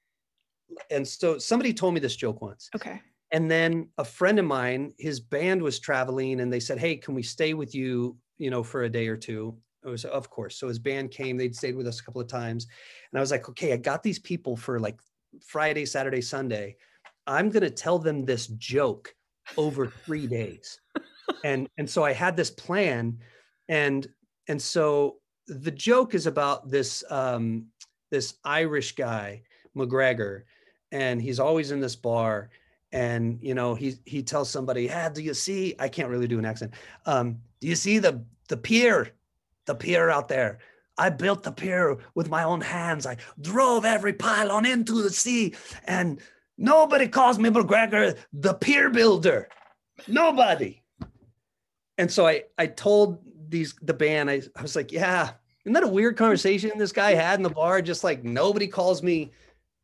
[0.91, 2.71] and so somebody told me this joke once.
[2.75, 3.01] okay
[3.33, 7.15] And then a friend of mine, his band was traveling and they said, Hey, can
[7.15, 9.59] we stay with you, you know, for a day or two?
[9.85, 10.57] It was, of course.
[10.59, 12.67] So his band came, they'd stayed with us a couple of times.
[13.13, 14.99] And I was like, okay, I got these people for like
[15.47, 16.77] Friday, Saturday, Sunday.
[17.27, 19.15] I'm going to tell them this joke
[19.57, 20.81] over three days.
[21.45, 23.19] And, and so I had this plan
[23.69, 24.07] and,
[24.49, 25.17] and so
[25.47, 27.67] the joke is about this, um,
[28.11, 29.43] this Irish guy,
[29.77, 30.43] McGregor,
[30.93, 32.51] and he's always in this bar
[32.93, 35.75] and you know he he tells somebody ah do you see?
[35.79, 36.75] I can't really do an accent.
[37.07, 39.11] Um do you see the the pier?
[39.67, 40.59] The pier out there.
[40.99, 43.07] I built the pier with my own hands.
[43.07, 45.55] I drove every pylon into the sea
[45.87, 46.21] and
[46.59, 49.49] nobody calls me mcgregor the pier builder.
[50.09, 50.80] Nobody
[52.01, 55.33] and so i i told these the band i, I was like yeah
[55.65, 59.03] isn't that a weird conversation this guy had in the bar just like nobody calls
[59.03, 59.33] me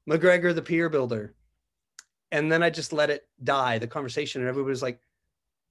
[0.08, 1.34] mcgregor the pier builder
[2.32, 5.00] and then I just let it die, the conversation, and everybody was like,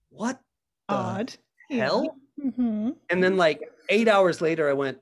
[0.09, 0.39] "What
[0.87, 1.35] the odd
[1.69, 4.99] hell?" hmm And then like eight hours later, I went,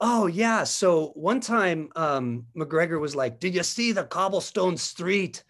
[0.00, 5.44] "Oh yeah." So one time, um, McGregor was like, "Did you see the cobblestone street?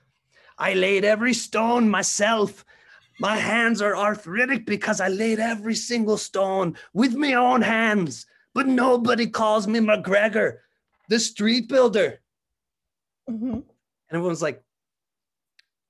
[0.58, 2.64] I laid every stone myself.
[3.20, 8.26] My hands are arthritic because I laid every single stone with my own hands.
[8.54, 10.58] But nobody calls me McGregor,
[11.08, 12.20] the street builder."
[13.28, 13.64] hmm And
[14.12, 14.62] everyone's like,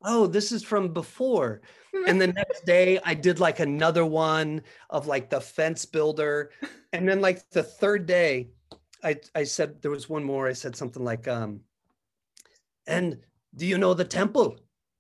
[0.03, 1.63] "Oh, this is from before."
[2.07, 6.51] and the next day i did like another one of like the fence builder
[6.93, 8.49] and then like the third day
[9.03, 11.61] i i said there was one more i said something like um
[12.87, 13.19] and
[13.57, 14.59] do you know the temple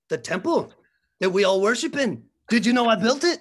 [0.08, 0.72] the temple
[1.20, 3.40] that we all worship in did you know i built it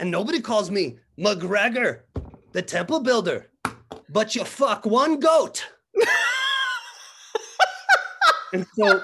[0.00, 2.00] and nobody calls me McGregor,
[2.52, 3.50] the temple builder,
[4.08, 5.66] but you fuck one goat.
[8.54, 9.02] and so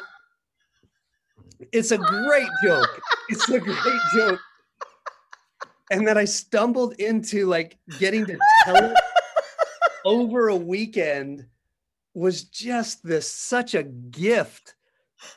[1.73, 3.03] it's a great joke.
[3.29, 4.41] It's a great joke.
[5.91, 8.97] And then I stumbled into like getting to tell it
[10.07, 11.47] over a weekend
[12.15, 14.75] was just this such a gift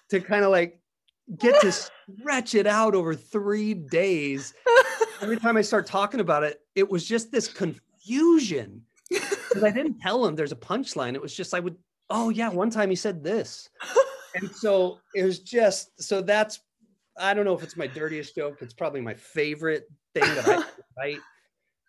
[0.10, 0.80] to kind of like
[1.38, 1.72] get to
[2.20, 4.54] stretch it out over three days.
[5.22, 10.00] Every time I start talking about it, it was just this confusion because I didn't
[10.00, 11.16] tell him there's a punchline.
[11.16, 11.76] It was just I would,
[12.10, 13.70] oh yeah, one time he said this,
[14.36, 16.60] and so it was just so that's
[17.18, 18.60] I don't know if it's my dirtiest joke.
[18.62, 20.64] It's probably my favorite thing that I
[20.98, 21.20] write.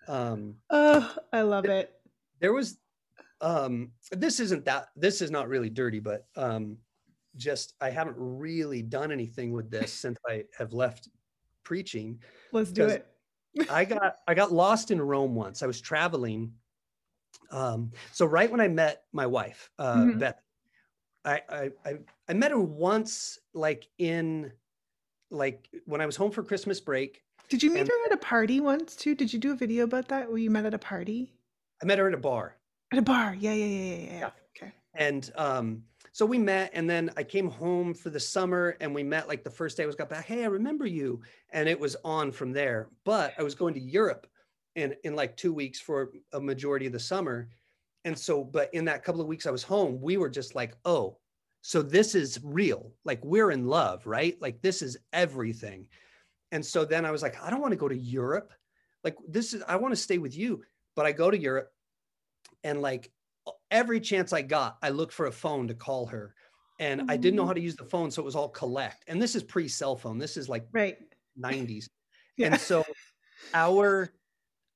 [0.09, 1.93] Um, oh, I love it.
[2.41, 2.79] There was
[3.43, 6.77] um this isn't that this is not really dirty but um
[7.41, 11.09] just i haven't really done anything with this since i have left
[11.65, 12.19] preaching
[12.53, 13.07] let's do it
[13.71, 16.53] i got i got lost in rome once i was traveling
[17.51, 20.19] um so right when i met my wife uh mm-hmm.
[20.19, 20.41] beth
[21.25, 21.95] I, I i
[22.29, 24.53] i met her once like in
[25.31, 28.17] like when i was home for christmas break did you meet and, her at a
[28.19, 30.79] party once too did you do a video about that where you met at a
[30.79, 31.33] party
[31.83, 32.57] i met her at a bar
[32.93, 33.37] at a bar.
[33.39, 34.31] Yeah, yeah, yeah, yeah, yeah.
[34.57, 34.73] Okay.
[34.95, 35.83] And um,
[36.13, 39.45] so we met, and then I came home for the summer, and we met like
[39.45, 40.27] the first day I was got back.
[40.27, 42.89] Hey, I remember you, and it was on from there.
[43.05, 44.27] But I was going to Europe
[44.75, 47.49] in in like two weeks for a majority of the summer,
[48.05, 50.75] and so but in that couple of weeks I was home, we were just like,
[50.85, 51.19] oh,
[51.63, 52.93] so this is real.
[53.05, 54.37] Like we're in love, right?
[54.41, 55.87] Like this is everything.
[56.53, 58.53] And so then I was like, I don't want to go to Europe.
[59.05, 60.63] Like this is I want to stay with you.
[60.97, 61.71] But I go to Europe
[62.65, 63.11] and like
[63.71, 66.35] every chance I got, I looked for a phone to call her.
[66.79, 67.11] And mm-hmm.
[67.11, 67.57] I didn't know how mm.
[67.57, 68.11] to use the phone.
[68.11, 69.05] So it was all collect.
[69.07, 70.19] And this is pre cell phone.
[70.19, 70.97] This is like right
[71.39, 71.89] 90s.
[72.37, 72.49] yeah.
[72.49, 72.85] And so
[73.55, 74.13] our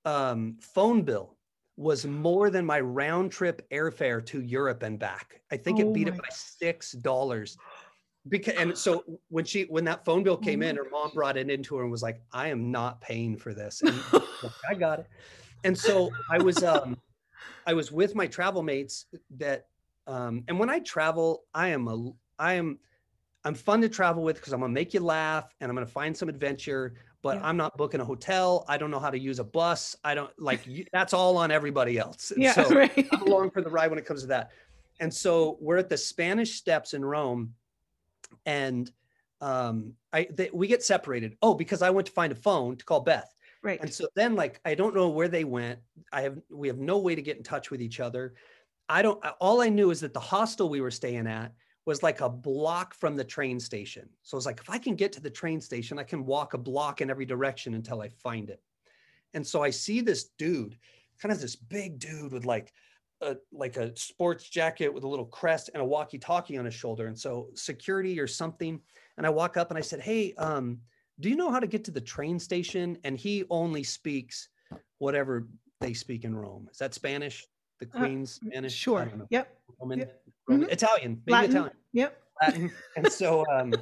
[0.05, 1.37] um, phone bill
[1.77, 5.41] was more than my round trip airfare to Europe and back.
[5.51, 7.57] I think oh it beat it by six dollars.
[8.29, 11.37] Because and so when she when that phone bill came in, oh her mom brought
[11.37, 13.83] it into her and was like, I am not paying for this.
[13.83, 14.01] And
[14.69, 15.07] I got it.
[15.65, 16.97] And so I was um
[17.67, 19.07] I was with my travel mates
[19.37, 19.67] that,
[20.07, 22.79] um, and when I travel, I am a, I am,
[23.45, 26.17] I'm fun to travel with because I'm gonna make you laugh and I'm gonna find
[26.17, 26.95] some adventure.
[27.23, 27.49] But yeah.
[27.49, 28.67] I'm not booking a hotel.
[28.69, 29.97] I don't know how to use a bus.
[30.05, 32.33] I don't like you, that's all on everybody else.
[32.33, 33.09] And yeah, so right.
[33.13, 34.51] I'm along for the ride when it comes to that.
[35.01, 37.55] And so we're at the Spanish Steps in Rome,
[38.47, 38.91] and
[39.41, 41.37] um, I they, we get separated.
[41.43, 43.34] Oh, because I went to find a phone to call Beth.
[43.65, 43.81] Right.
[43.81, 45.79] And so then like I don't know where they went.
[46.13, 48.35] I have we have no way to get in touch with each other.
[48.91, 51.55] I don't all I knew is that the hostel we were staying at
[51.87, 54.09] was like a block from the train station.
[54.23, 56.53] So I was like, if I can get to the train station, I can walk
[56.53, 58.61] a block in every direction until I find it.
[59.33, 60.79] And so I see this dude,
[61.19, 62.71] kind of this big dude with like
[63.23, 67.07] a like a sports jacket with a little crest and a walkie-talkie on his shoulder.
[67.07, 68.79] And so security or something.
[69.17, 70.81] And I walk up and I said, Hey, um,
[71.21, 72.99] do you know how to get to the train station?
[73.05, 74.49] And he only speaks
[74.99, 75.49] whatever
[75.81, 76.69] they speak in Rome.
[76.71, 77.47] Is that Spanish?
[77.81, 78.75] The uh, Queen's uh, Spanish?
[78.75, 79.11] Sure.
[79.31, 79.57] Yep.
[79.81, 80.23] Roman, yep.
[80.49, 80.73] Roman mm-hmm.
[80.73, 81.51] Italian, maybe Latin.
[81.51, 81.73] Italian.
[81.93, 82.23] Yep.
[82.43, 82.73] Latin.
[82.97, 83.75] And so, um,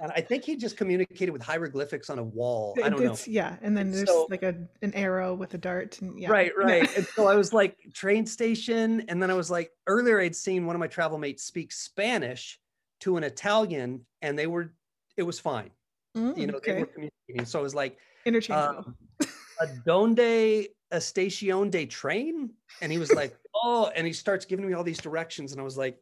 [0.00, 2.74] and I think he just communicated with hieroglyphics on a wall.
[2.82, 3.32] I don't it's, know.
[3.32, 6.00] Yeah, and then and there's so, like a an arrow with a dart.
[6.00, 6.30] And yeah.
[6.30, 6.94] Right, right.
[6.96, 10.66] and so I was like train station, and then I was like earlier I'd seen
[10.66, 12.58] one of my travel mates speak Spanish
[13.00, 14.72] to an Italian, and they were
[15.16, 15.70] it was fine.
[16.16, 16.72] Mm, you know, okay.
[16.72, 17.44] they were communicating.
[17.44, 18.94] So it was like interchangeable.
[19.20, 19.28] Um,
[19.60, 22.50] a donde a station de train,
[22.80, 25.64] and he was like, oh, and he starts giving me all these directions, and I
[25.64, 25.98] was like,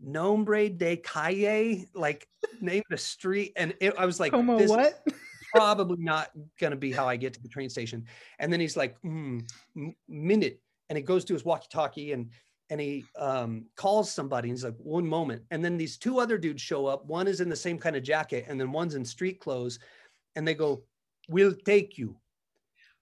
[0.00, 2.28] nombre de calle, like
[2.60, 5.02] name the street, and it, I was like, Como this what?
[5.54, 6.30] probably not
[6.60, 8.04] gonna be how I get to the train station.
[8.38, 9.46] And then he's like, mm,
[10.08, 12.30] minute, and he goes to his walkie-talkie and
[12.70, 16.38] and he um, calls somebody and he's like one moment and then these two other
[16.38, 19.04] dudes show up one is in the same kind of jacket and then one's in
[19.04, 19.78] street clothes
[20.36, 20.82] and they go
[21.28, 22.16] we'll take you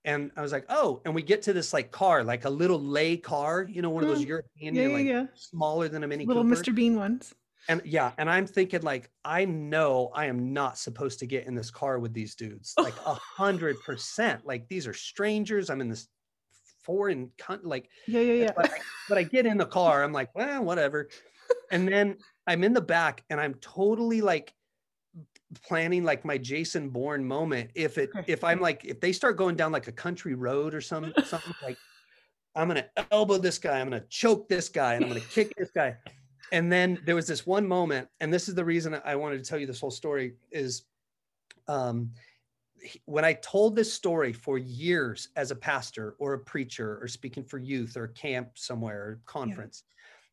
[0.04, 2.80] and i was like oh and we get to this like car like a little
[2.80, 4.28] lay car you know one of those mm.
[4.28, 5.26] european yeah, like yeah.
[5.34, 6.56] smaller than a mini little Cooper.
[6.56, 7.34] mr bean ones
[7.68, 11.54] and yeah and i'm thinking like i know i am not supposed to get in
[11.54, 15.88] this car with these dudes like a hundred percent like these are strangers i'm in
[15.88, 16.08] this
[16.86, 17.30] foreign
[17.64, 18.52] like yeah yeah yeah.
[18.56, 18.78] but I,
[19.08, 21.08] but I get in the car i'm like well whatever.
[21.70, 22.16] And then
[22.46, 24.54] i'm in the back and i'm totally like
[25.62, 27.70] planning like my jason bourne moment.
[27.74, 30.80] If it if i'm like if they start going down like a country road or
[30.80, 31.76] some something like
[32.54, 35.70] i'm gonna elbow this guy i'm gonna choke this guy and i'm gonna kick this
[35.70, 35.96] guy.
[36.52, 39.44] And then there was this one moment and this is the reason i wanted to
[39.44, 40.84] tell you this whole story is
[41.66, 42.12] um
[43.04, 47.44] when I told this story for years as a pastor or a preacher or speaking
[47.44, 49.84] for youth or camp somewhere or conference,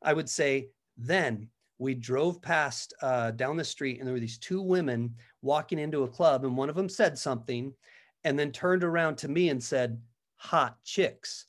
[0.01, 1.49] I would say, then
[1.79, 6.03] we drove past uh, down the street and there were these two women walking into
[6.03, 7.73] a club and one of them said something
[8.23, 9.99] and then turned around to me and said,
[10.35, 11.45] hot chicks.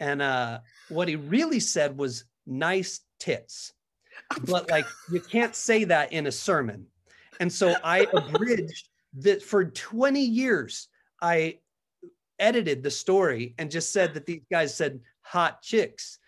[0.00, 3.72] And uh, what he really said was nice tits.
[4.46, 6.86] But like you can't say that in a sermon.
[7.38, 8.88] And so I abridged
[9.18, 10.88] that for 20 years.
[11.20, 11.58] I
[12.38, 16.18] edited the story and just said that these guys said hot chicks.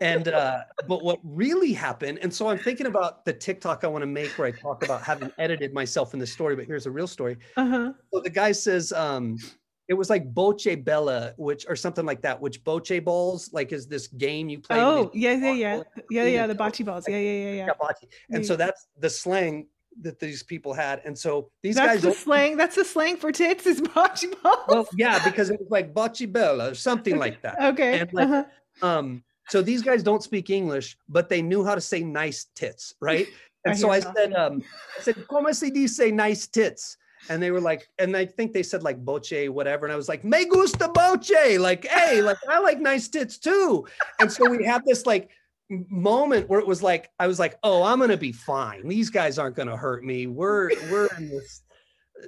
[0.00, 4.02] And uh, but what really happened, and so I'm thinking about the TikTok I want
[4.02, 6.90] to make where I talk about having edited myself in the story, but here's a
[6.90, 7.36] real story.
[7.56, 7.92] Uh-huh.
[8.12, 9.38] So the guy says, um,
[9.86, 13.86] it was like Bocce Bella, which or something like that, which Bocce balls like is
[13.86, 14.80] this game you play.
[14.80, 15.82] Oh, yeah, yeah, yeah.
[16.10, 17.04] Yeah, yeah, the bocce balls.
[17.06, 17.66] Yeah, yeah, yeah.
[17.66, 18.06] Yeah.
[18.30, 19.66] And so that's the slang
[20.02, 21.00] that these people had.
[21.04, 22.56] And so these That's guys the slang.
[22.56, 24.64] That's the slang for tits is bocce balls.
[24.68, 27.60] well, yeah, because it was like Bocce Bella or something like that.
[27.62, 28.00] okay.
[28.00, 28.44] and like- uh-huh.
[28.86, 32.94] Um, so these guys don't speak English, but they knew how to say nice tits,
[33.00, 33.26] right?
[33.66, 34.14] And I so I that.
[34.14, 34.62] said, um,
[34.98, 36.98] I said, ¿Cómo se dice nice tits?
[37.30, 39.86] And they were like, and I think they said like boche, whatever.
[39.86, 41.56] And I was like, me gusta boche.
[41.58, 43.86] Like, hey, like I like nice tits too.
[44.20, 45.30] And so we had this like
[45.70, 48.88] moment where it was like, I was like, oh, I'm gonna be fine.
[48.88, 50.26] These guys aren't gonna hurt me.
[50.26, 51.64] We're we're in this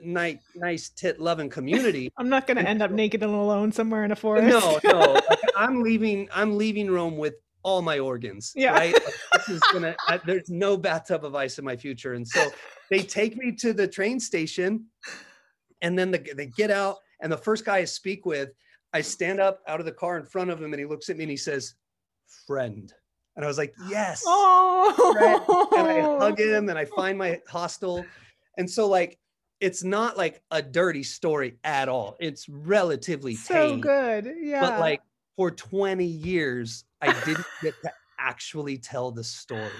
[0.02, 2.10] nice, nice tit loving community.
[2.18, 4.46] I'm not going to end up naked and alone somewhere in a forest.
[4.48, 5.12] No, no.
[5.12, 6.28] like, I'm leaving.
[6.34, 8.52] I'm leaving Rome with all my organs.
[8.54, 8.72] Yeah.
[8.72, 8.94] Right.
[8.94, 9.96] Like, this is gonna.
[10.06, 12.48] I, there's no bathtub of ice in my future, and so
[12.90, 14.86] they take me to the train station,
[15.82, 18.50] and then the, they get out, and the first guy I speak with,
[18.92, 21.16] I stand up out of the car in front of him, and he looks at
[21.16, 21.74] me and he says,
[22.46, 22.92] "Friend,"
[23.36, 25.70] and I was like, "Yes." Oh.
[25.76, 26.18] and I oh.
[26.18, 28.04] hug him and I find my hostel.
[28.58, 29.18] And so like
[29.60, 32.16] it's not like a dirty story at all.
[32.20, 33.80] It's relatively So tame.
[33.80, 34.34] good.
[34.40, 34.60] Yeah.
[34.60, 35.00] But like
[35.36, 39.70] for 20 years, I didn't get to actually tell the story.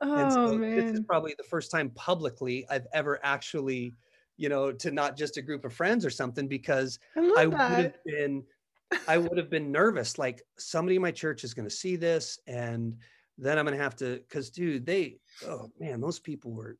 [0.00, 3.94] And oh so this is probably the first time publicly I've ever actually,
[4.36, 7.58] you know, to not just a group of friends or something, because I I would
[7.58, 8.42] have been
[9.08, 10.18] I would have been nervous.
[10.18, 12.96] Like somebody in my church is gonna see this and
[13.38, 16.76] then I'm gonna have to because dude, they oh man, those people were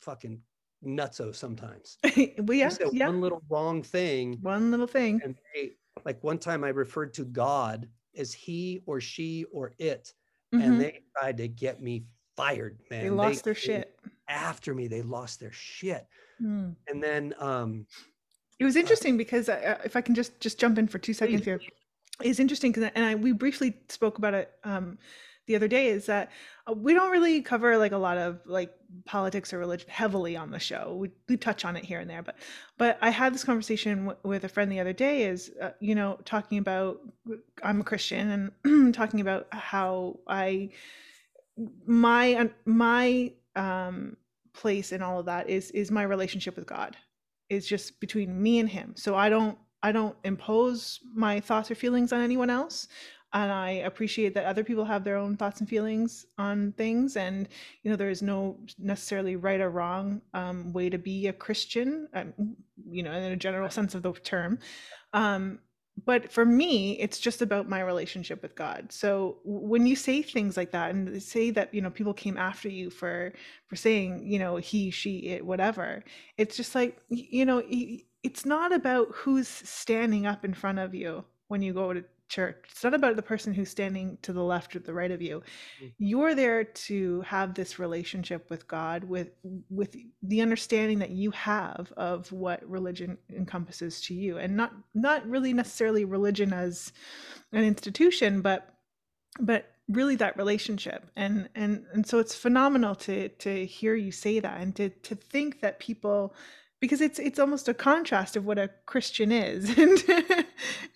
[0.00, 0.40] fucking
[0.84, 1.98] nutso sometimes.
[2.38, 3.06] well, yeah, yeah.
[3.06, 5.20] one little wrong thing One little thing.
[5.24, 5.72] and they
[6.04, 10.12] like one time I referred to God as he or she or it,
[10.54, 10.62] Mhm.
[10.64, 12.04] and they tried to get me
[12.36, 13.04] fired, man.
[13.04, 13.96] they lost their came shit.
[14.28, 14.88] after me.
[14.88, 16.06] They lost their shit.
[16.42, 16.74] Mm.
[16.88, 17.86] And then um
[18.64, 21.44] It was interesting because uh, if I can just just jump in for two seconds
[21.44, 21.60] here,
[22.22, 24.96] it's interesting because and I we briefly spoke about it um,
[25.44, 25.88] the other day.
[25.88, 26.30] Is that
[26.66, 28.72] uh, we don't really cover like a lot of like
[29.04, 30.96] politics or religion heavily on the show.
[30.98, 32.36] We we touch on it here and there, but
[32.78, 35.24] but I had this conversation w- with a friend the other day.
[35.24, 37.00] Is uh, you know talking about
[37.62, 40.70] I'm a Christian and talking about how I
[41.84, 44.16] my my um
[44.54, 46.96] place in all of that is is my relationship with God.
[47.48, 48.94] It's just between me and him.
[48.96, 52.88] So I don't I don't impose my thoughts or feelings on anyone else.
[53.34, 57.16] And I appreciate that other people have their own thoughts and feelings on things.
[57.16, 57.48] And,
[57.82, 62.08] you know, there is no necessarily right or wrong um, way to be a Christian,
[62.14, 62.32] um,
[62.88, 64.60] you know, in a general sense of the term.
[65.12, 65.58] Um,
[66.04, 68.90] but for me, it's just about my relationship with God.
[68.90, 72.68] So when you say things like that and say that, you know, people came after
[72.68, 73.32] you for
[73.68, 76.02] for saying, you know, he, she, it, whatever,
[76.36, 77.62] it's just like, you know,
[78.22, 82.04] it's not about who's standing up in front of you when you go to
[82.34, 82.56] church.
[82.68, 85.42] It's not about the person who's standing to the left or the right of you.
[85.82, 85.92] Mm.
[85.98, 89.30] You're there to have this relationship with God with
[89.70, 95.24] with the understanding that you have of what religion encompasses to you and not not
[95.28, 96.92] really necessarily religion as
[97.52, 98.74] an institution but
[99.38, 104.40] but really that relationship and and and so it's phenomenal to to hear you say
[104.40, 106.34] that and to to think that people
[106.84, 110.04] because it's it's almost a contrast of what a Christian is and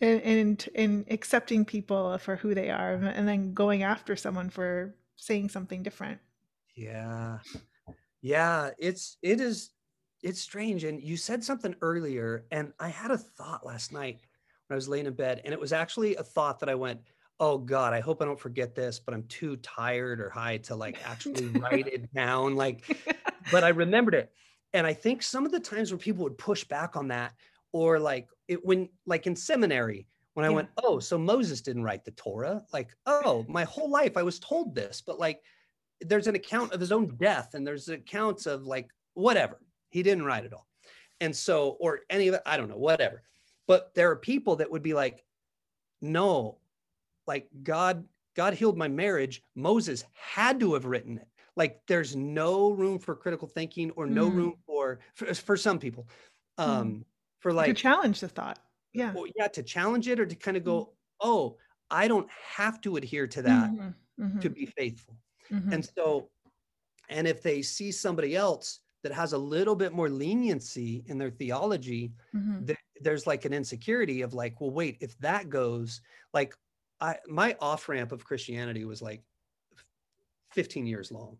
[0.03, 4.95] and and, and accepting people for who they are and then going after someone for
[5.17, 6.21] saying something different.
[6.77, 7.39] Yeah.
[8.21, 9.71] Yeah, it's it is
[10.23, 10.85] it's strange.
[10.85, 14.21] And you said something earlier, and I had a thought last night
[14.67, 17.01] when I was laying in bed, and it was actually a thought that I went,
[17.41, 20.77] Oh God, I hope I don't forget this, but I'm too tired or high to
[20.77, 22.57] like actually write it down.
[22.57, 22.85] Like,
[23.51, 24.31] but I remembered it.
[24.73, 27.35] And I think some of the times where people would push back on that,
[27.73, 30.55] or like it when like in seminary, when I Yeah.
[30.57, 32.65] went, Oh, so Moses didn't write the Torah.
[32.73, 35.43] Like, oh, my whole life I was told this, but like
[36.01, 39.61] there's an account of his own death and there's accounts of like whatever.
[39.91, 40.67] He didn't write it all.
[41.21, 43.23] And so or any of it i don't know whatever.
[43.67, 45.25] But there are people that would be like
[46.01, 46.59] no
[47.27, 48.07] like god
[48.37, 49.43] god healed my marriage.
[49.55, 51.29] Moses had to have written it
[51.59, 54.31] like there's no room for critical thinking or no Mm.
[54.31, 56.09] room for for, for some people
[56.59, 57.05] um Mm.
[57.41, 58.59] for like to challenge the thought.
[58.93, 59.15] Yeah.
[59.15, 60.65] well, yeah to challenge it or to kind of Mm.
[60.65, 61.57] go oh
[61.91, 65.19] i don't have to adhere to that Mhm, mhm, to be faithful
[65.51, 65.73] mhm.
[65.73, 66.31] and so
[67.11, 71.31] and if they see somebody else that has a little bit more leniency in their
[71.31, 72.65] theology Mhm.
[72.67, 76.03] th- there's like an insecurity of like well wait if that goes
[76.35, 76.55] like
[77.01, 79.25] i my off ramp of christianity was like
[80.53, 81.39] 15 years long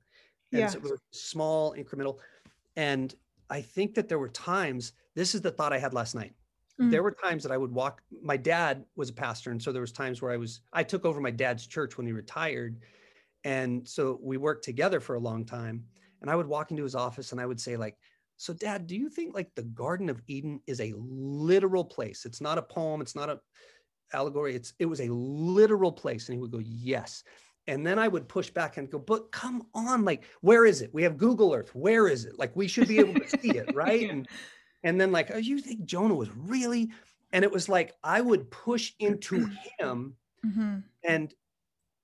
[0.53, 0.67] and Yeah.
[0.69, 2.19] so it was small incremental
[2.77, 3.15] and
[3.51, 6.35] i think that there were times this is the thought i had last night
[6.81, 6.93] Mm.
[6.93, 9.81] there were times that i would walk my dad was a pastor and so there
[9.83, 12.81] was times where i was i took over my dad's church when he retired
[13.45, 15.85] and so we worked together for a long time
[16.23, 17.99] and i would walk into his office and i would say like
[18.37, 22.41] so dad do you think like the garden of eden is a literal place it's
[22.41, 23.41] not a poem it's not a
[24.15, 27.25] allegory it's it was a literal place and he would go yes
[27.69, 30.93] and then i would push back and go but come on like where is it?
[30.93, 31.73] We have google earth.
[31.75, 32.39] Where is it?
[32.39, 34.01] Like we should be able to see it right?
[34.03, 34.09] Yeah.
[34.13, 34.29] and
[34.83, 36.91] and then like oh you think jonah was really
[37.33, 39.49] and it was like i would push into
[39.79, 40.17] him
[40.47, 40.83] Mhm.
[41.05, 41.35] and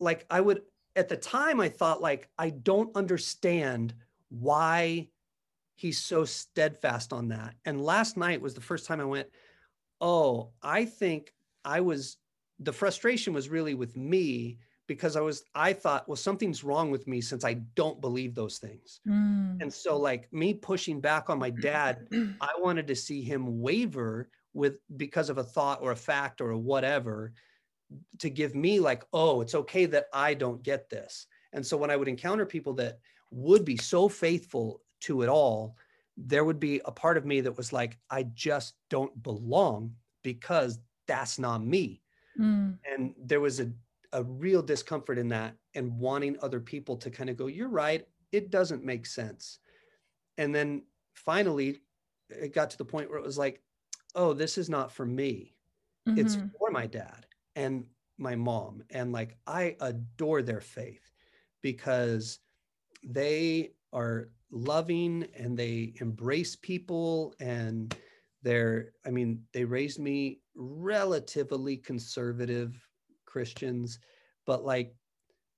[0.00, 0.62] like i would
[0.96, 3.94] at the time i thought like i don't understand
[4.28, 5.08] why
[5.76, 7.54] he's so steadfast on that.
[7.64, 9.28] And last night was the first time i went
[10.00, 11.32] oh i think
[11.64, 12.16] i was
[12.58, 17.06] the frustration was really with me because i was i thought well something's wrong with
[17.06, 19.60] me since i don't believe those things Mm.
[19.62, 22.06] and so like me pushing back on my dad
[22.40, 26.50] I wanted to see him waver with because of a thought or a fact or
[26.50, 27.32] a whatever
[28.18, 31.26] to give me like, oh, it's okay that I don't get this.
[31.52, 32.98] And so when I would encounter people that
[33.30, 35.76] would be so faithful to it all,
[36.16, 40.78] there would be a part of me that was like, I just don't belong because
[41.06, 42.02] that's not me.
[42.40, 42.78] Mm.
[42.90, 43.70] And there was a,
[44.14, 48.06] a real discomfort in that and wanting other people to kind of go, you're right,
[48.32, 49.58] it doesn't make sense.
[50.38, 50.84] And then
[51.14, 51.82] finally,
[52.30, 53.62] it got to the point where it was like,
[54.14, 55.56] oh, this is not for me.
[56.06, 56.50] It's Mhm.
[56.58, 57.86] for my dad and
[58.16, 58.84] my mom.
[58.90, 61.10] And like, I adore their faith
[61.60, 62.38] because
[63.02, 67.96] they are loving and they embrace people and
[68.42, 72.88] they're, I mean, they raised me relatively conservative
[73.34, 73.98] Christians,
[74.46, 74.94] but like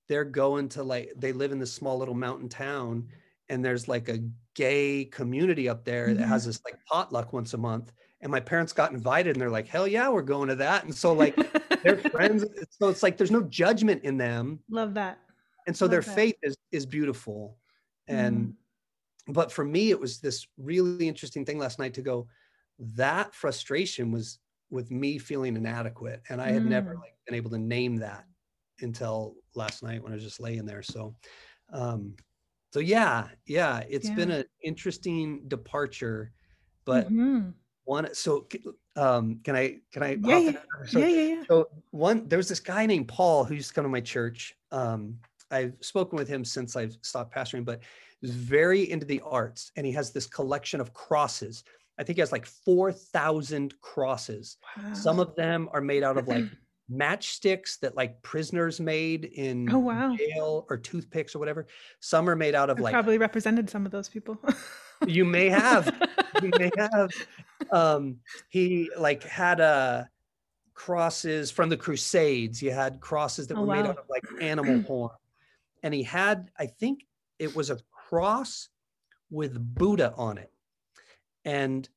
[0.09, 3.09] they're going to like, they live in this small little mountain town
[3.51, 4.19] and there's like a
[4.55, 7.93] gay community up there that has this like potluck once a month.
[8.23, 10.85] And my parents got invited and they're like, hell yeah, we're going to that.
[10.85, 11.37] And so like
[11.83, 12.45] they're friends.
[12.71, 14.61] So it's like there's no judgment in them.
[14.71, 15.19] Love that.
[15.67, 16.15] And so Love their that.
[16.15, 17.59] faith is is beautiful.
[18.09, 18.55] And
[19.29, 22.29] but for me, it was this really interesting thing last night to go,
[22.79, 24.39] that frustration was
[24.71, 26.23] with me feeling inadequate.
[26.31, 27.01] And I had never Mm.
[27.01, 28.25] like been able to name that
[28.81, 30.83] until last night when I was just laying there.
[30.83, 31.15] So
[31.73, 32.15] um
[32.73, 36.33] so yeah, yeah, it's been an interesting departure,
[36.85, 37.55] but Mhm.
[37.85, 38.47] one so
[38.97, 40.63] um can I can I Yeah, yeah.
[40.87, 41.43] So- yeah, yeah, yeah.
[41.49, 44.55] so one, there was this guy named Paul who used to come to my church.
[44.71, 45.19] Um,
[45.51, 47.81] I've spoken with him since I've stopped pastoring, but
[48.21, 51.63] he's very into the arts, and he has this collection of crosses.
[51.99, 54.59] I think he has like four thousand crosses.
[54.93, 56.45] Some of them are made out of like
[56.93, 60.15] matchsticks that like prisoners made in Oh, wow.
[60.17, 61.67] jail or toothpicks or whatever.
[62.01, 64.39] Some are made out of I've like probably represented some of those people.
[65.07, 65.95] you may have
[66.43, 67.11] you may have
[67.71, 68.17] um
[68.49, 70.05] he like had uh
[70.75, 74.81] crosses from the crusades he had crosses that Oh, were made out of like animal
[74.87, 75.11] horn
[75.83, 77.07] and he had i think
[77.39, 78.69] it was a cross
[79.31, 80.51] with buddha on it
[81.45, 81.89] and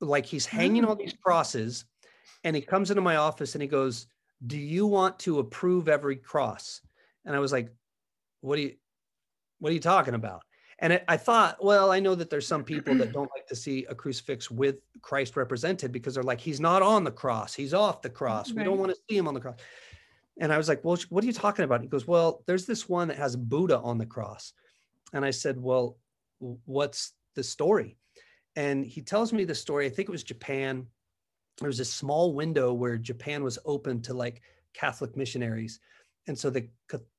[0.00, 1.84] like he's hanging all these crosses
[2.44, 4.06] and he comes into my office and he goes
[4.44, 6.80] do you want to approve every cross
[7.24, 7.70] and i was like
[8.40, 8.74] what are you
[9.58, 10.42] what are you talking about
[10.78, 13.56] and it, I thought, well, I know that there's some people that don't like to
[13.56, 17.72] see a crucifix with Christ represented because they're like, he's not on the cross, he's
[17.72, 18.52] off the cross.
[18.52, 19.56] We don't want to see him on the cross.
[20.38, 21.80] And I was like, well, what are you talking about?
[21.80, 24.52] He goes, well, there's this one that has Buddha on the cross.
[25.14, 25.96] And I said, well,
[26.38, 27.96] what's the story?
[28.54, 29.86] And he tells me the story.
[29.86, 30.86] I think it was Japan.
[31.58, 34.42] There was a small window where Japan was open to like
[34.74, 35.80] Catholic missionaries.
[36.26, 36.68] And so the,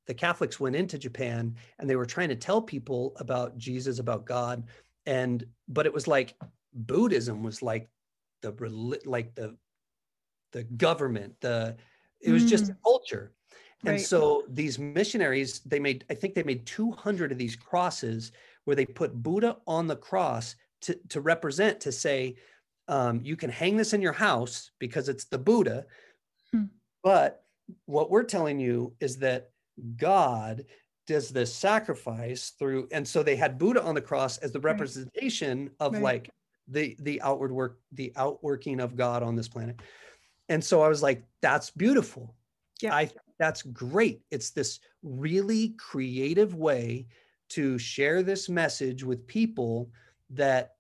[0.06, 4.26] the Catholics went into Japan and they were trying to tell people about Jesus, about
[4.26, 4.64] God.
[5.06, 6.36] And, but it was like
[6.74, 7.90] Buddhism was like
[8.42, 8.52] the,
[9.06, 9.56] like the,
[10.54, 11.76] the government, the,
[12.22, 12.76] it was just mm.
[12.84, 13.32] culture.
[13.84, 14.02] And Right.
[14.02, 18.32] so these missionaries, they made, I think they made 200 of these crosses
[18.66, 22.36] where they put Buddha on the cross to, to represent to say
[22.88, 25.86] um, you can hang this in your house because it's the Buddha.
[26.52, 26.66] Hmm.
[27.04, 27.44] But
[27.86, 29.50] what we're telling you is that
[29.98, 30.66] God
[31.06, 34.72] does this sacrifice through, and so they had Buddha on the cross as the Right.
[34.72, 36.04] representation of Right.
[36.04, 36.30] like
[36.68, 39.80] the the outward work, the outworking of God on this planet.
[40.50, 42.36] And so I was like, that's beautiful.
[42.82, 42.96] Yeah.
[42.96, 43.10] I
[43.40, 44.22] that's great.
[44.32, 47.08] It's this really creative way
[47.50, 49.92] to share this message with people
[50.32, 50.77] that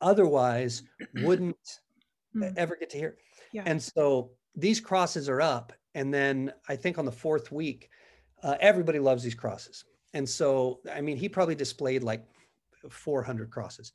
[0.00, 0.82] otherwise
[1.22, 1.56] wouldn't
[2.32, 2.44] Hmm.
[2.56, 3.16] ever get to hear.
[3.52, 3.62] Yeah.
[3.66, 5.72] And so these crosses are up.
[5.94, 7.88] And then I think on the fourth week,
[8.42, 9.84] uh, everybody loves these crosses.
[10.14, 12.24] And so, I mean, he probably displayed like
[12.90, 13.92] 400 crosses.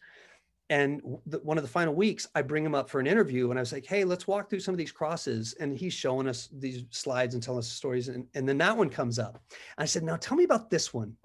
[0.70, 3.60] And the, one of the final weeks, I bring him up for an interview and
[3.60, 5.54] I was like, hey, let's walk through some of these crosses.
[5.60, 8.08] And he's showing us these slides and telling us stories.
[8.08, 9.40] And, and then that one comes up.
[9.78, 11.16] And I said, now tell me about this one.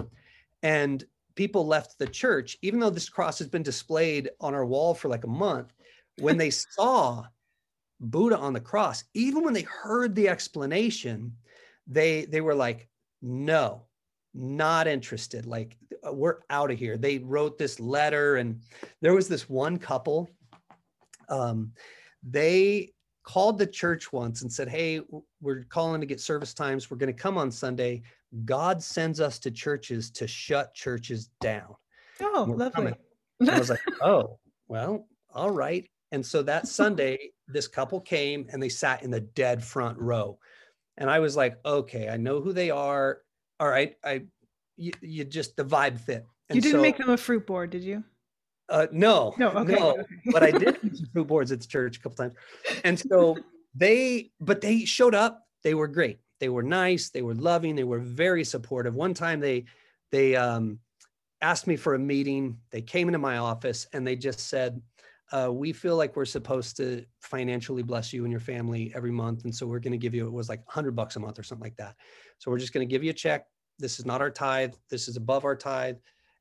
[0.63, 1.05] And
[1.39, 5.09] people left the church, even though this cross has been displayed on our wall for
[5.09, 5.73] like a month,
[6.19, 7.25] when they saw
[8.01, 11.33] Buddha on the cross, even when they heard the explanation,
[11.87, 12.89] they they were like,
[13.23, 13.85] no,
[14.35, 15.47] not interested.
[15.47, 16.97] Like "Uh, we're out of here.
[16.97, 18.61] They wrote this letter, and
[19.01, 20.29] there was this one couple.
[21.29, 21.73] Um,
[22.25, 25.03] they called the church once and said, "Hey,
[25.41, 26.91] we're calling to get service times.
[26.91, 28.03] We're going to come on Sunday.
[28.45, 31.75] God sends us to churches to shut churches down."
[32.21, 32.95] Oh, lovely.
[33.49, 35.89] I was like, oh, well, all right.
[36.13, 40.39] And so that Sunday, this couple came and they sat in the dead front row.
[40.97, 43.19] And I was like, okay, I know who they are.
[43.61, 43.95] All right.
[44.05, 44.23] I,
[44.77, 46.25] you, you just, the vibe fit.
[46.49, 48.03] And you didn't so, make them a fruit board, did you?
[48.69, 49.73] uh, no, No, okay.
[49.75, 50.03] no, okay.
[50.33, 50.79] but I did
[51.13, 52.35] fruit boards at the church a couple times.
[52.85, 53.37] And so
[53.75, 55.47] they, but they showed up.
[55.63, 56.19] They were great.
[56.41, 57.11] They were nice.
[57.11, 57.75] They were loving.
[57.75, 58.95] They were very supportive.
[58.95, 59.65] One time they,
[60.13, 60.79] they um,
[61.41, 62.59] asked me for a meeting.
[62.71, 64.81] They came into my office and they just said,
[65.31, 69.45] uh, we feel like we're supposed to financially bless you and your family every month.
[69.45, 71.43] And so we're going to give you, it was like 100 bucks a month or
[71.43, 71.97] something like that.
[72.39, 73.47] So we're just going to give you a check.
[73.79, 74.75] This is not our tithe.
[74.91, 75.97] This is above our tithe.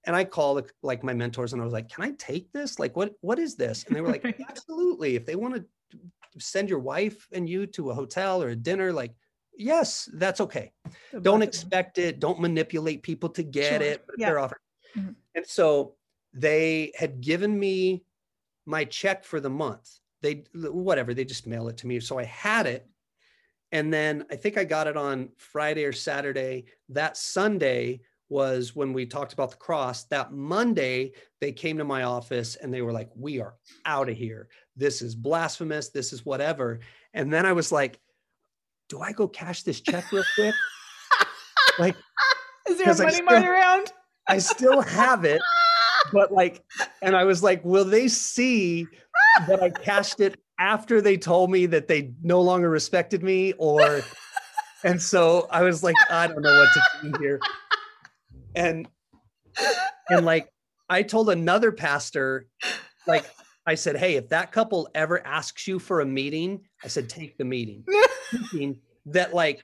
[0.06, 2.80] And I called like my mentors and I was like, can I take this?
[2.80, 3.84] Like, what, what is this?
[3.84, 5.16] And they were like, absolutely.
[5.16, 5.66] If they want to
[6.40, 9.14] send your wife and you to a hotel or a dinner, like,
[9.58, 10.72] yes, that's okay.
[11.22, 12.20] Don't expect it.
[12.20, 13.92] Don't manipulate people to get Sure.
[13.92, 14.06] it.
[14.18, 14.28] Yeah.
[14.30, 14.60] they're offering.
[14.96, 15.16] Mhm.
[15.36, 15.96] And so
[16.34, 18.04] they had given me
[18.66, 20.00] my check for the month.
[20.22, 22.00] They whatever, they just mail it to me.
[22.00, 22.88] So I had it.
[23.72, 26.66] And then I think I got it on Friday or Saturday.
[26.90, 30.04] That Sunday was when we talked about the cross.
[30.06, 33.56] That Monday, they came to my office and they were like, We are
[33.86, 34.50] out of here.
[34.76, 35.90] This is blasphemous.
[35.90, 36.80] This is whatever.
[37.14, 38.00] And then I was like,
[38.90, 40.56] Do I go cash this check real quick?
[41.80, 41.96] like,
[42.70, 43.92] Is there a money still- around?
[44.30, 45.42] I still have it,
[46.14, 46.64] but like,
[47.02, 48.86] and I was like, will they see
[49.48, 53.54] that I cashed it after they told me that they no longer respected me?
[53.54, 54.02] Or,
[54.84, 57.40] and so I was like, I don't know what to do here.
[58.54, 58.88] And,
[60.10, 60.50] and like,
[60.90, 62.48] I told another pastor,
[63.06, 63.26] like,
[63.66, 67.38] I said, hey, if that couple ever asks you for a meeting, I said, take
[67.38, 67.84] the meeting.
[68.32, 69.64] Thinking that like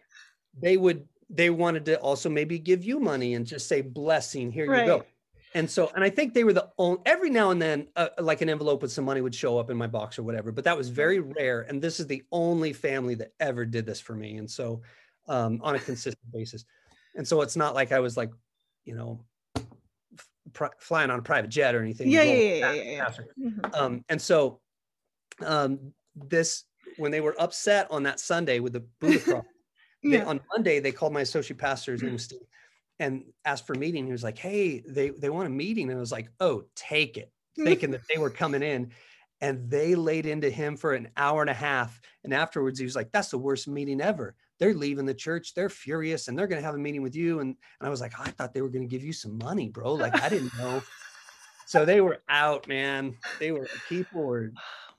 [0.59, 4.65] they would, they wanted to also maybe give you money and just say blessing, here
[4.65, 5.05] you go.
[5.55, 8.41] And so, and I think they were the only, every now and then, uh, like
[8.41, 10.75] an envelope with some money would show up in my box or whatever, but that
[10.75, 11.61] was very rare.
[11.61, 14.37] And this is the only family that ever did this for me.
[14.37, 14.81] And so,
[15.27, 16.65] um, on a consistent basis.
[17.15, 18.31] And so it's not like I was like,
[18.85, 19.23] you know,
[20.53, 22.09] pri- flying on a private jet or anything.
[22.09, 23.09] Yeah, yeah, yeah, yeah, yeah.
[23.39, 23.75] Mhm.
[23.75, 24.59] Um, and so,
[25.41, 26.63] um, this,
[26.97, 29.45] when they were upset on that Sunday with the Buddha cross,
[30.03, 32.41] they, on Monday, they called my associate pastor, his name was Steve,
[32.99, 34.05] and asked for a meeting.
[34.05, 35.89] He was like, Hey, they, they want a meeting.
[35.89, 38.91] And I was like, Oh, take it, thinking that they were coming in.
[39.41, 41.99] And they laid into him for an hour and a half.
[42.23, 44.35] And afterwards, he was like, That's the worst meeting ever.
[44.59, 45.53] They're leaving the church.
[45.53, 47.39] They're furious and they're going to have a meeting with you.
[47.39, 49.69] And, and I was like, I thought they were going to give you some money,
[49.69, 49.93] bro.
[49.93, 50.81] Like, I didn't know.
[51.65, 53.15] so they were out, man.
[53.39, 54.53] They were, people were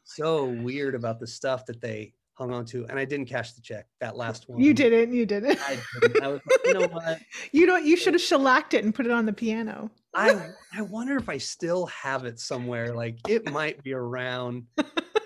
[0.05, 2.84] so weird about the stuff that they hung on to.
[2.86, 4.61] And I didn't cash the check that last one.
[4.61, 5.12] You didn't.
[5.12, 5.59] You didn't.
[5.62, 6.22] I didn't.
[6.22, 7.20] I was like, you know what?
[7.52, 7.84] You don't.
[7.84, 9.90] You should have shellacked it and put it on the piano.
[10.14, 12.94] I I wonder if I still have it somewhere.
[12.94, 14.64] Like it might be around,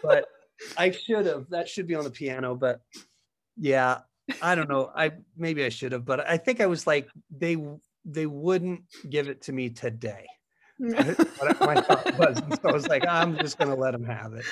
[0.03, 0.27] but
[0.77, 1.47] I should have.
[1.51, 2.55] That should be on the piano.
[2.55, 2.81] But
[3.57, 4.01] yeah,
[4.43, 4.91] I don't know.
[4.95, 7.57] I maybe I should have, but I think I was like they
[8.05, 10.27] they wouldn't give it to me today.
[11.39, 14.33] What my thought was, and so I was like, I'm just gonna let him have
[14.35, 14.47] it.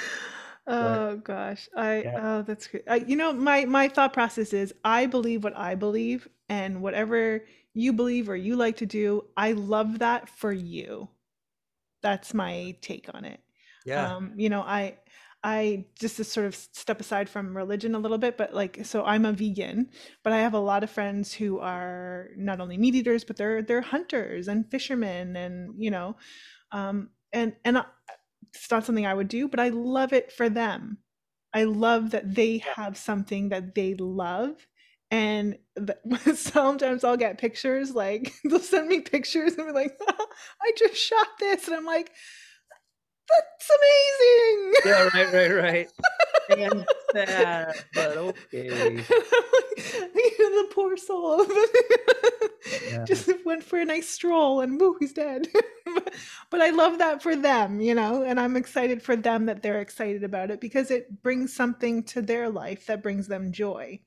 [0.67, 2.39] Oh gosh, I Yeah.
[2.39, 2.85] oh that's great.
[2.89, 7.45] I, you know, my my thought process is I believe what I believe, and whatever
[7.75, 11.09] you believe or you like to do, I love that for you.
[12.03, 13.41] that's my take on it.
[13.85, 14.17] Yeah.
[14.17, 14.99] Um, you know, I
[15.47, 19.05] I just to sort of step aside from religion a little bit, but like so
[19.05, 19.91] I'm a vegan,
[20.25, 23.63] but I have a lot of friends who are not only meat eaters, but they're
[23.63, 26.17] they're hunters and fishermen and you know,
[26.73, 27.85] um and and I,
[28.55, 30.99] it's not something I would do, but I love it for them.
[31.55, 34.67] I love that they have something that they love
[35.11, 40.73] and th- sometimes I'll get pictures like they'll send me pictures and be like, I
[40.79, 42.11] just shot this, and I'm like,
[43.29, 44.73] that's amazing.
[44.85, 45.91] Yeah, right, right, right.
[46.59, 49.05] and sad, but okay.
[50.57, 51.47] the poor soul
[52.91, 53.05] yeah.
[53.05, 55.49] just went for a nice stroll and woo, he's dead.
[56.51, 59.81] but I love that for them, you know, and I'm excited for them that they're
[59.81, 64.01] excited about it because it brings something to their life that brings them joy.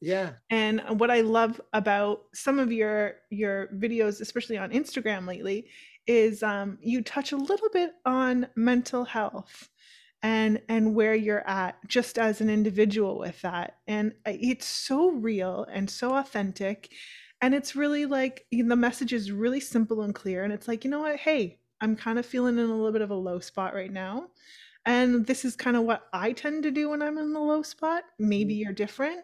[0.00, 0.32] Yeah.
[0.50, 5.68] And what I love about some of your your videos, especially on Instagram lately,
[6.06, 9.68] is um, you touch a little bit on mental health
[10.22, 13.76] and and where you're at just as an individual with that.
[13.86, 16.90] And it's so real and so authentic.
[17.40, 20.44] And it's really like the message is really simple and clear.
[20.44, 21.16] And it's like you know what?
[21.16, 24.28] Hey i'm kind of feeling in a little bit of a low spot right now.
[24.86, 27.62] And this is kind of what i tend to do when i'm in the low
[27.62, 28.04] spot.
[28.18, 28.62] Maybe mm-hmm.
[28.62, 29.20] you're different.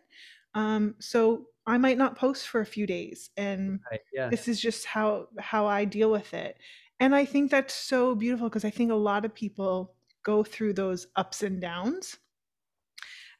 [0.54, 4.28] Um, so I might not post for a few days and right, yeah.
[4.28, 6.58] this is just how how I deal with it.
[6.98, 10.74] And I think that's so beautiful because I think a lot of people go through
[10.74, 12.18] those ups and downs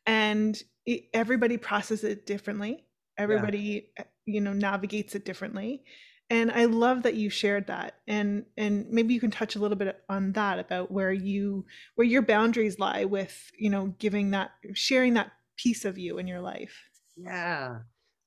[0.07, 2.87] and it, everybody processes it differently.
[3.19, 4.05] Everybody yeah.
[4.27, 5.83] you know navigates it differently.
[6.31, 7.97] And I love that you shared that.
[8.07, 11.67] And and maybe you can touch a little bit on that about where you
[11.97, 16.29] where your boundaries lie with, you know, giving that sharing that piece of you in
[16.29, 16.89] your life.
[17.17, 17.81] Yeah.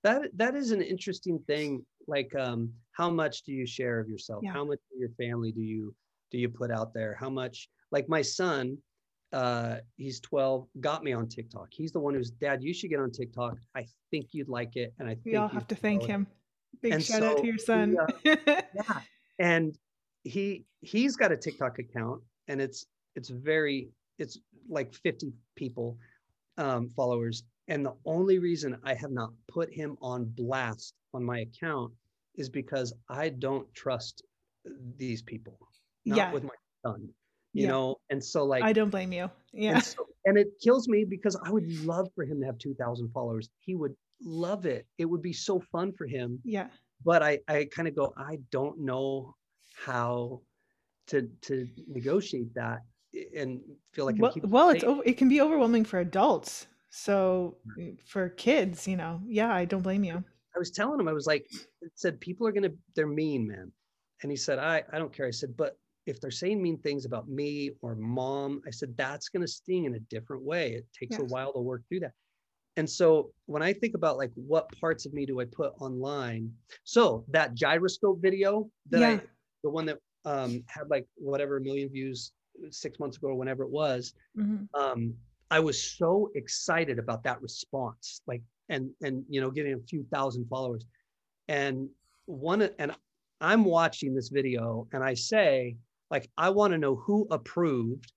[0.03, 1.85] That that is an interesting thing.
[2.07, 4.43] Like um, how much do you share of yourself?
[4.43, 4.53] Yeah.
[4.53, 5.95] How much of your family do you
[6.31, 7.15] do you put out there?
[7.19, 8.77] How much like my son,
[9.31, 11.67] uh, he's 12, got me on TikTok.
[11.71, 13.57] He's the one who's dad, you should get on TikTok.
[13.75, 14.93] I think you'd like it.
[14.99, 16.27] And I think we all have to thank him.
[16.81, 17.95] Big and shout so out to your son.
[18.23, 18.37] He, uh,
[18.75, 18.99] yeah.
[19.39, 19.77] And
[20.23, 22.85] he he's got a TikTok account and it's
[23.15, 23.89] it's very
[24.19, 24.39] it's
[24.69, 25.97] like 50 people
[26.57, 31.39] um, followers and the only reason I have not put him on blast on my
[31.39, 31.93] account
[32.35, 34.23] is because I don't trust
[34.97, 35.57] these people.
[36.05, 36.33] Not yeah.
[36.33, 36.49] with my
[36.85, 37.09] son.
[37.53, 37.69] You yeah.
[37.69, 39.29] know, and so like I don't blame you.
[39.53, 39.75] Yeah.
[39.75, 43.11] And, so, and it kills me because I would love for him to have 2,000
[43.13, 43.49] followers.
[43.59, 44.87] He would love it.
[44.97, 46.39] It would be so fun for him.
[46.43, 46.67] Yeah.
[47.05, 49.35] But I I kind of go, I don't know
[49.85, 50.41] how
[51.07, 52.79] to to negotiate that
[53.35, 53.61] and
[53.91, 58.87] feel like well, well it's it can be overwhelming for adults so mm, for kids,
[58.87, 60.23] you know, yeah, I don't blame you.
[60.55, 61.47] I was telling him, I was like,
[61.81, 63.71] it said people are gonna, they're mean, man.
[64.21, 65.25] And he said, I, I don't care.
[65.25, 65.75] I said, but
[66.05, 69.95] if they're saying mean things about me or mom, I said, that's gonna sting in
[69.95, 70.73] a different way.
[70.73, 71.21] It takes yes.
[71.21, 72.11] a while to work through that.
[72.77, 76.51] And so when I think about like what parts of me do I put online?
[76.83, 79.07] So that gyroscope video that yeah.
[79.07, 79.21] I,
[79.63, 82.33] the one that um, had like whatever a million views
[82.69, 84.65] six months ago or whenever it was, mm-hmm.
[84.79, 85.15] um,
[85.53, 90.03] I was so excited about that response, like and and you know getting a few
[90.11, 90.83] thousand followers,
[91.47, 91.89] and
[92.25, 92.91] one and
[93.39, 95.77] I'm watching this video and I say
[96.09, 98.11] like I want to know who approved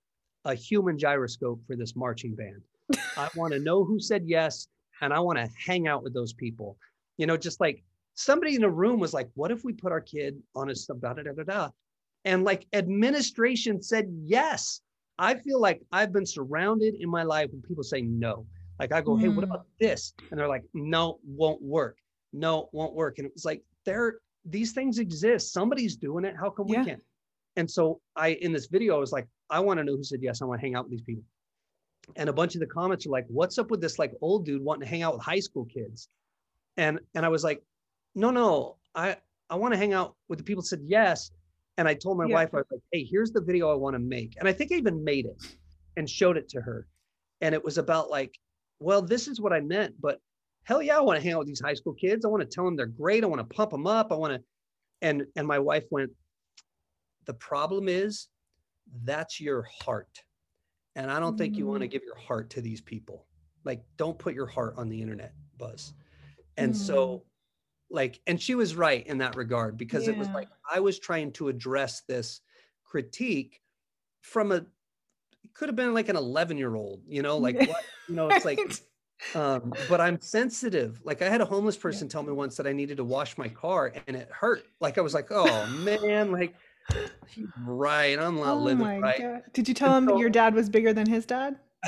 [0.46, 2.62] a human gyroscope for this marching band.
[3.18, 4.68] I want to know who said yes,
[5.02, 6.78] and I want to hang out with those people.
[7.18, 7.84] You know, just like
[8.14, 11.12] somebody in a room was like, "What if we put our kid on a da
[11.12, 11.70] da da da da?"
[12.24, 14.80] And like administration said yes.
[15.18, 18.46] I feel like I've been surrounded in my life when people say no.
[18.78, 19.78] Like I go, hey, what about mm.
[19.80, 20.12] this?
[20.30, 21.96] And they're like, no, won't work.
[22.32, 23.18] No, won't work.
[23.18, 25.52] And it was like, there, these things exist.
[25.52, 26.34] Somebody's doing it.
[26.38, 26.80] How come yeah.
[26.80, 27.02] we can't?
[27.56, 30.20] And so I, in this video, I was like, I want to know who said
[30.22, 30.42] yes.
[30.42, 31.24] I want to hang out with these people.
[32.14, 34.62] And a bunch of the comments are like, what's up with this like old dude
[34.62, 36.08] wanting to hang out with high school kids?
[36.76, 37.62] And and I was like,
[38.14, 39.16] no, no, I
[39.50, 41.30] I want to hang out with the people said yes.
[41.78, 42.34] And I told my yeah.
[42.34, 44.34] wife, I was like, hey, here's the video I want to make.
[44.38, 45.36] And I think I even made it
[45.96, 46.86] and showed it to her.
[47.40, 48.34] And it was about like,
[48.80, 50.18] well, this is what I meant, but
[50.64, 52.24] hell yeah, I want to hang out with these high school kids.
[52.24, 53.24] I want to tell them they're great.
[53.24, 54.10] I want to pump them up.
[54.10, 54.40] I want to,
[55.02, 56.10] and and my wife went,
[57.26, 58.28] the problem is
[59.04, 60.22] that's your heart.
[60.94, 61.38] And I don't mm-hmm.
[61.38, 61.92] think you want to mm.
[61.92, 63.26] give your heart to these people.
[63.64, 65.92] Like, don't put your heart on the internet, Buzz.
[66.56, 66.82] And mm-hmm.
[66.82, 67.24] so
[67.90, 70.12] like and she was right in that regard because yeah.
[70.12, 72.40] it was like i was trying to address this
[72.84, 73.60] critique
[74.22, 77.84] from a it could have been like an 11 year old you know like what
[78.08, 78.58] you know it's like
[79.34, 82.72] um but i'm sensitive like i had a homeless person tell me once that i
[82.72, 86.54] needed to wash my car and it hurt like i was like oh man like
[87.64, 88.18] right.
[88.18, 89.20] I'm not Oh living right.
[89.20, 89.42] god.
[89.52, 91.56] Did you tell And him so- your dad was bigger than his dad?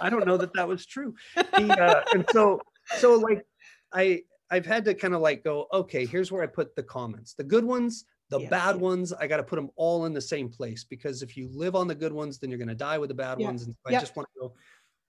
[0.00, 1.14] I don't know that that was true.
[1.56, 2.60] He, uh, and so,
[2.98, 3.44] so like,
[3.92, 7.34] I I've had to kind of like go, okay, here's where I put the comments.
[7.34, 8.50] The good ones, the Yes.
[8.50, 11.48] bad ones, I got to put them all in the same place because if you
[11.48, 13.46] live on the good ones, then you're going to die with the bad Yeah.
[13.46, 13.62] ones.
[13.64, 14.54] And so I just want to go.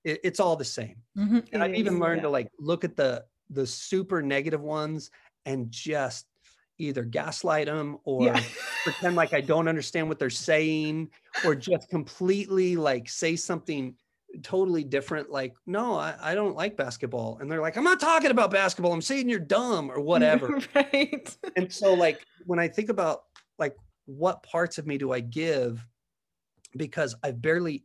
[0.04, 1.04] It, it's all the same.
[1.18, 2.24] Mhm, And it I've even learned yeah.
[2.24, 5.12] to like look at the the super negative ones
[5.46, 6.28] and just
[6.80, 8.44] either gaslight them or Yeah.
[8.84, 11.12] pretend like I don't understand what they're saying
[11.42, 13.98] or just completely like say something
[14.44, 18.30] totally different like no I, I don't like basketball and they're like i'm not talking
[18.30, 21.38] about basketball i'm saying you're dumb or whatever right.
[21.56, 23.24] and so like when i think about
[23.58, 23.76] like
[24.06, 25.86] what parts of me do i give
[26.76, 27.84] because i've barely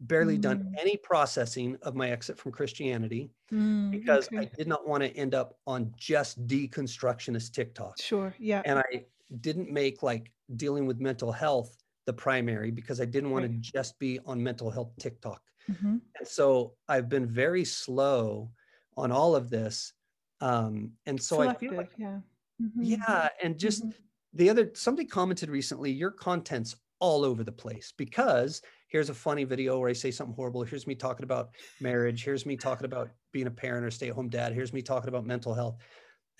[0.00, 0.80] barely done Mm.
[0.80, 4.38] any processing of my exit from christianity Mm, because okay.
[4.38, 8.34] i did not want to end up on just deconstructionist tiktok Sure.
[8.38, 8.62] Yeah.
[8.64, 9.04] and I
[9.40, 11.76] didn't make like dealing with mental health
[12.06, 13.62] the primary because I didn't want Right.
[13.62, 15.40] to just be on mental health TikTok.
[15.70, 16.00] Mhm.
[16.18, 18.52] And so I've been very slow
[18.96, 19.92] on all of this.
[20.40, 22.20] Um, and so I feel like, yeah.
[22.60, 22.72] Mhm.
[22.76, 23.94] yeah, and just Mhm.
[24.32, 29.44] the other somebody commented recently, your content's all over the place because here's a funny
[29.44, 30.62] video where I say something horrible.
[30.62, 32.24] Here's me talking about marriage.
[32.24, 34.52] Here's me talking about being a parent or stay-at-home dad.
[34.52, 35.78] Here's me talking about mental health.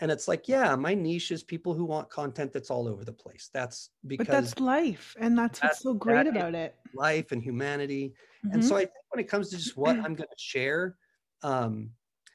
[0.01, 3.13] And it's like, yeah, my niche is people who want content that's all over the
[3.13, 3.51] place.
[3.53, 6.77] That's because But that's life, and that's what's so great about it.
[6.93, 8.15] life and humanity.
[8.51, 8.65] And Mhm.
[8.65, 10.97] so I think when it comes to just what I'm going to share,
[11.43, 11.93] um,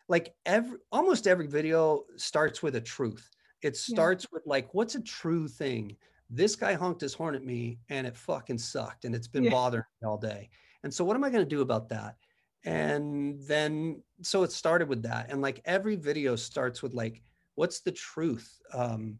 [0.07, 3.29] like every almost every video starts with a truth.
[3.61, 5.97] It starts with like, what's a true thing?
[6.29, 9.49] This guy honked his horn at me and it fucking sucked and it's been Yeah.
[9.49, 10.49] bothering me all day.
[10.83, 12.15] And so what am I going to do about that?
[12.63, 15.31] And then so it started with that.
[15.31, 17.21] And like every video starts with like,
[17.59, 18.61] what's the truth?
[18.73, 19.19] Um,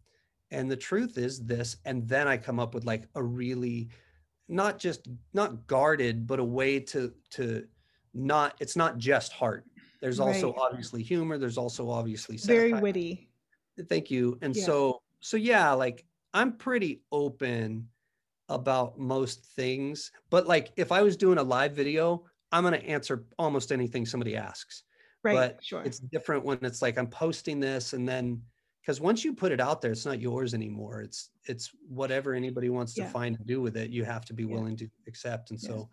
[0.50, 1.76] and the truth is this.
[1.84, 3.90] And then I come up with like a really
[4.48, 7.68] not just not guarded, but a way to to
[8.14, 9.66] not it's not just heart.
[10.02, 10.62] There's also Right.
[10.62, 11.38] obviously humor.
[11.38, 13.30] There's also obviously Very witty.
[13.90, 14.40] Thank you.
[14.42, 14.64] And Yeah.
[14.64, 17.90] so so yeah, like I'm pretty open
[18.48, 22.24] about most things, but like if I was doing a live video,
[22.54, 24.84] I'm going to answer almost anything somebody asks.
[25.24, 25.36] Right.
[25.36, 25.84] But sure.
[25.84, 28.42] It's different when it's like I'm posting this and then
[28.82, 31.02] because once you put it out there, it's not yours anymore.
[31.02, 33.90] It's it's whatever anybody wants to find and do with it.
[33.92, 34.54] You have to be Yeah.
[34.56, 35.52] willing to accept.
[35.52, 35.70] And Yes.
[35.70, 35.90] so,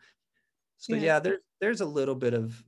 [0.78, 1.02] so Yeah.
[1.02, 2.64] yeah, there's there's a little bit of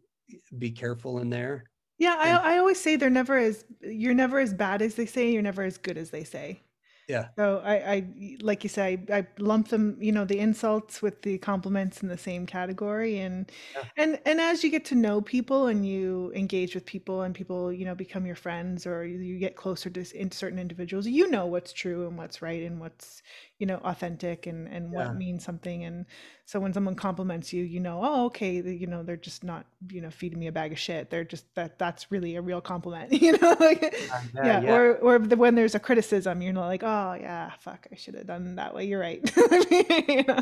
[0.59, 1.71] be careful in there.
[1.99, 5.33] Yeah, I I always say they're never as you're never as bad as they say,
[5.33, 6.61] you're never as good as they say.
[7.09, 7.31] Yeah.
[7.39, 11.23] So I, I like you say, I, I lump them, you know, the insults with
[11.23, 13.89] the compliments in the same category, and Yeah.
[13.97, 17.73] and and as you get to know people and you engage with people and people,
[17.73, 21.47] you know, become your friends or you, get closer to in certain individuals, you know
[21.47, 23.23] what's true and what's right and what's
[23.59, 25.09] you know authentic and and Yeah.
[25.09, 25.85] what means something.
[25.85, 26.07] And
[26.45, 30.01] so when someone compliments you, you know, oh okay, you know, they're just not you
[30.01, 31.11] know feeding me a bag of shit.
[31.11, 33.57] They're just that that's really a real compliment, you know.
[33.61, 33.95] like,
[34.35, 34.75] yeah, yeah.
[34.75, 38.15] or or the, when there's a criticism you're not like oh yeah fuck i should
[38.15, 39.21] have done that way you're right
[40.09, 40.41] You know?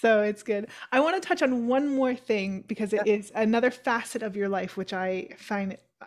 [0.00, 3.70] so it's good i want to touch on one more thing because it is another
[3.70, 6.06] facet of your life which i find uh,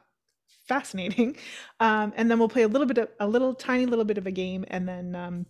[0.68, 1.38] fascinating
[1.80, 4.28] um, and then we'll play a little bit of a little tiny little bit of
[4.28, 5.46] a game and then um,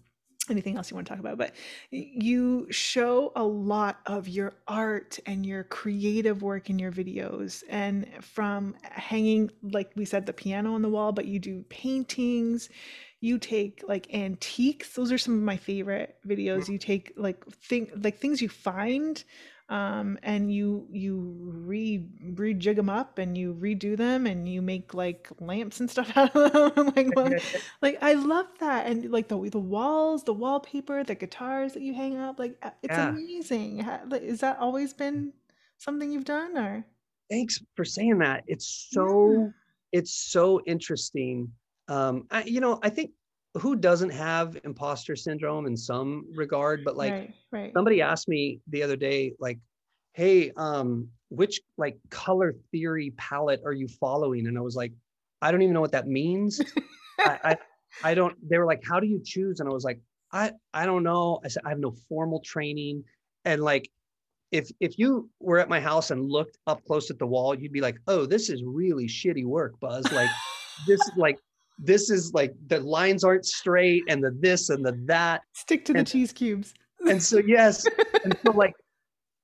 [0.51, 1.37] anything else you want to talk about?
[1.37, 1.55] But
[1.91, 8.07] you show a lot of your art and your creative work in your videos and
[8.21, 12.69] from hanging like we said the piano on the wall but you do paintings.
[13.21, 14.93] You take like antiques.
[14.93, 16.67] Those are some of my favorite videos.
[16.67, 19.23] You take like thing like things you find
[19.69, 24.93] um and you you re rejig them up and you redo them and you make
[24.93, 27.41] like lamps and stuff out of them like what-
[27.81, 31.93] like I love that, and like the the walls, the wallpaper, the guitars that you
[31.95, 33.09] hang up, like it's Yeah.
[33.09, 33.85] amazing.
[34.07, 35.33] Like, Is that always been
[35.77, 36.85] something you've done, or
[37.29, 38.43] Thanks for saying that.
[38.47, 39.51] It's so
[39.91, 41.51] it's so interesting.
[41.87, 43.11] Um, I, you know, I think
[43.59, 48.59] who doesn't have imposter syndrome in some regard, but like right, right, somebody asked me
[48.67, 49.59] the other day like
[50.13, 54.47] hey um which like color theory palette are you following?
[54.47, 54.91] And i was like
[55.41, 56.61] i don't even know what that means.
[57.19, 57.57] I, I
[58.03, 59.59] i don't they were like how do you choose?
[59.59, 59.99] And i was like
[60.33, 61.39] i i don't know.
[61.43, 63.03] I said i have no formal training.
[63.45, 63.89] And like
[64.51, 67.71] if if you were at my house and looked up close at the wall you'd
[67.71, 70.11] be like oh this is really shitty work buzz.
[70.11, 70.29] Like
[70.87, 71.39] this like
[71.77, 75.93] this is like the lines aren't straight and the this and the that Stick to
[75.93, 76.73] the cheese cubes.
[77.07, 77.85] and so yes
[78.23, 78.73] and so like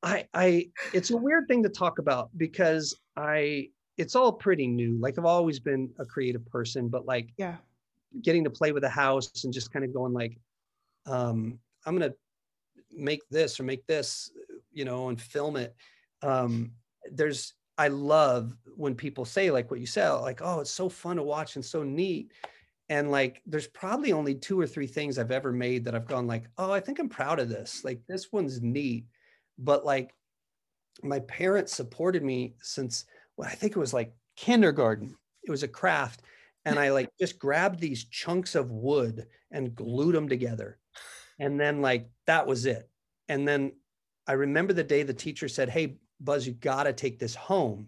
[0.03, 3.67] i i it's a weird thing to talk about because i
[3.97, 7.57] it's all pretty new like i've always been a creative person but like Yeah,
[8.23, 10.37] getting to play with a house and just kind of going like
[11.05, 12.13] um I'm gonna
[12.91, 14.31] make this or make this,
[14.71, 15.75] you know, and film it.
[16.21, 16.71] Um,
[17.11, 21.17] there's I love when people say like what you said, like, oh, it's so fun
[21.17, 22.31] to watch and so neat.
[22.89, 26.27] And like, there's probably only two or three things I've ever made that I've gone
[26.27, 27.83] like, oh, I think I'm proud of this.
[27.83, 29.05] Like this one's neat.
[29.57, 30.13] But like
[31.03, 33.05] my parents supported me since
[33.37, 35.15] well, I think it was like kindergarten.
[35.43, 36.21] It was a craft.
[36.65, 40.77] And I like just grabbed these chunks of wood and glued them together.
[41.39, 42.87] And then like that was it.
[43.29, 43.71] And then
[44.27, 47.87] I remember the day the teacher said, Hey, Buzz, you got to take this home.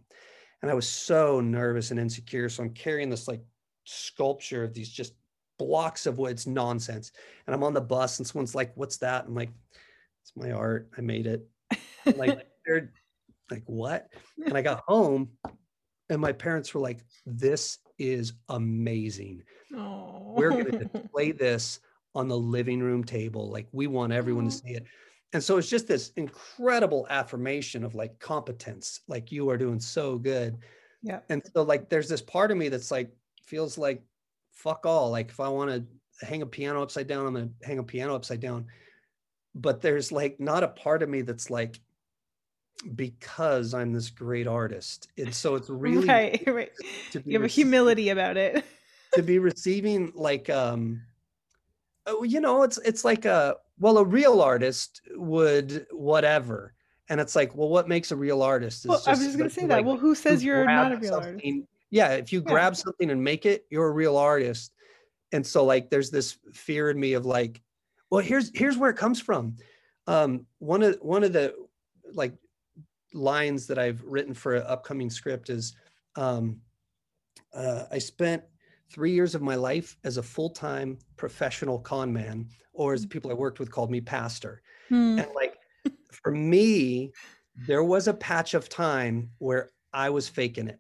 [0.62, 2.50] And I was so nervous and insecure.
[2.50, 3.42] So I'm carrying this like
[3.84, 5.14] sculpture of these just
[5.60, 6.32] blocks of wood.
[6.32, 7.12] It's nonsense.
[7.46, 9.26] And I'm on the bus and someone's like, What's that?
[9.26, 9.52] I'm like,
[10.22, 10.90] It's my art.
[10.98, 11.46] I made it.
[12.06, 12.92] I'm like, they're
[13.52, 14.08] like, What?
[14.46, 15.30] And I got home
[16.10, 19.44] and my parents were like, This is amazing.
[19.76, 20.34] Oh.
[20.38, 21.80] We're going to display this
[22.16, 23.50] on the living room table.
[23.50, 24.62] Like, we want everyone to oh.
[24.66, 24.86] see it
[25.34, 30.18] and so it's just this incredible affirmation of like competence like you are doing so
[30.18, 30.58] good.
[31.02, 31.20] Yeah.
[31.30, 33.12] And so like there's this part of me that's like
[33.46, 34.04] feels like
[34.52, 35.10] fuck all.
[35.10, 37.84] Like if i want to hang a piano upside down i'm going to hang a
[37.84, 38.68] piano upside down.
[39.56, 41.80] But there's like not a part of me that's like
[42.96, 45.10] because i'm this great artist.
[45.18, 46.72] And so it's really right right.
[47.26, 48.64] you have a humility about it.
[49.14, 51.02] to be receiving like um
[52.06, 56.74] oh, you know it's it's like a well, a real artist would whatever.
[57.10, 58.86] And it's like, well, what makes a real artist?
[58.86, 59.84] well, I was just going to say that.
[59.84, 61.46] well, who says you're not a real artist?
[61.92, 62.52] Yeah, if you yeah.
[62.52, 64.74] grab something and make it, you're a real artist.
[65.32, 67.62] And so, like, there's this fear in me of like,
[68.10, 69.58] well, here's here's where it comes from.
[70.08, 71.54] Um, one of one of the
[72.14, 72.34] like
[73.14, 75.76] lines that I've written for an upcoming script is,
[76.16, 76.62] um,
[77.54, 78.44] uh, I spent
[78.94, 83.32] three years of my life as a full-time professional con man or as the people
[83.32, 85.18] i worked with called me pastor hmm.
[85.20, 85.58] and like
[86.12, 87.12] for me
[87.68, 90.80] there was a patch of time where i was faking it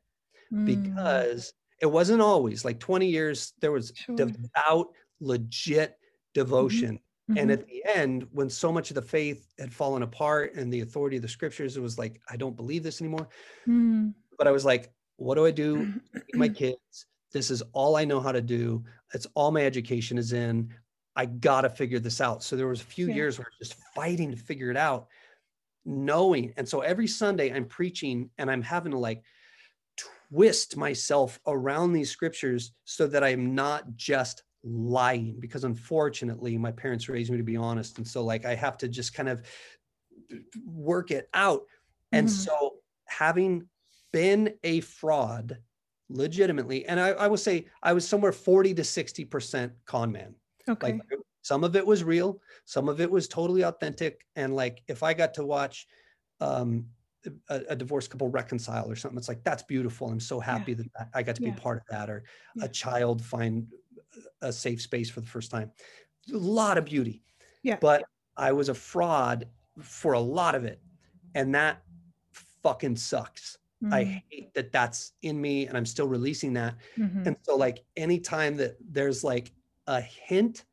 [0.49, 0.65] hmm.
[0.65, 4.15] because it wasn't always like 20 years there was sure.
[4.15, 4.87] devout
[5.19, 6.41] legit mm-hmm.
[6.41, 6.99] devotion
[7.29, 7.37] mm-hmm.
[7.37, 10.81] and at the end when so much of the faith had fallen apart and the
[10.81, 13.27] authority of the scriptures it was like i don't believe this anymore
[13.65, 14.09] hmm.
[14.37, 15.93] but i was like what do i do
[16.35, 18.83] my kids this is all I know how to do.
[19.13, 20.73] It's all my education is in.
[21.15, 22.43] I got to figure this out.
[22.43, 23.15] So there was a few yeah.
[23.15, 25.07] years where I was just fighting to figure it out,
[25.85, 26.53] knowing.
[26.57, 29.23] And so every Sunday I'm preaching and I'm having to like
[30.31, 37.09] twist myself around these scriptures so that I'm not just lying because unfortunately my parents
[37.09, 39.45] raised me to be honest and so like I have to just kind of
[40.65, 41.63] work it out.
[42.11, 42.35] And mm-hmm.
[42.35, 43.67] so having
[44.11, 45.57] been a fraud
[46.13, 46.85] legitimately.
[46.85, 50.35] And I, I will say I was somewhere 40 to 60% con man.
[50.69, 50.93] Okay.
[50.93, 51.01] Like
[51.41, 54.25] some of it was real, some of it was totally authentic.
[54.35, 55.87] And like if I got to watch
[56.39, 56.85] um,
[57.49, 60.07] a, a divorced couple reconcile or something, it's like that's beautiful.
[60.07, 60.83] I'm so happy yeah.
[60.95, 61.51] that I got to yeah.
[61.51, 62.23] be part of that, or
[62.55, 62.65] yeah.
[62.65, 63.67] a child find
[64.41, 65.71] a safe space for the first time.
[66.33, 67.23] A lot of beauty.
[67.63, 67.77] Yeah.
[67.79, 68.03] But
[68.37, 69.47] I was a fraud
[69.81, 70.81] for a lot of it.
[71.35, 71.81] And that
[72.61, 73.57] fucking sucks.
[73.83, 73.93] Mm-hmm.
[73.93, 76.75] I hate that that's in me and I'm still releasing that.
[76.97, 77.27] Mm-hmm.
[77.27, 79.51] And so, like, anytime that there's like
[79.87, 80.63] a hint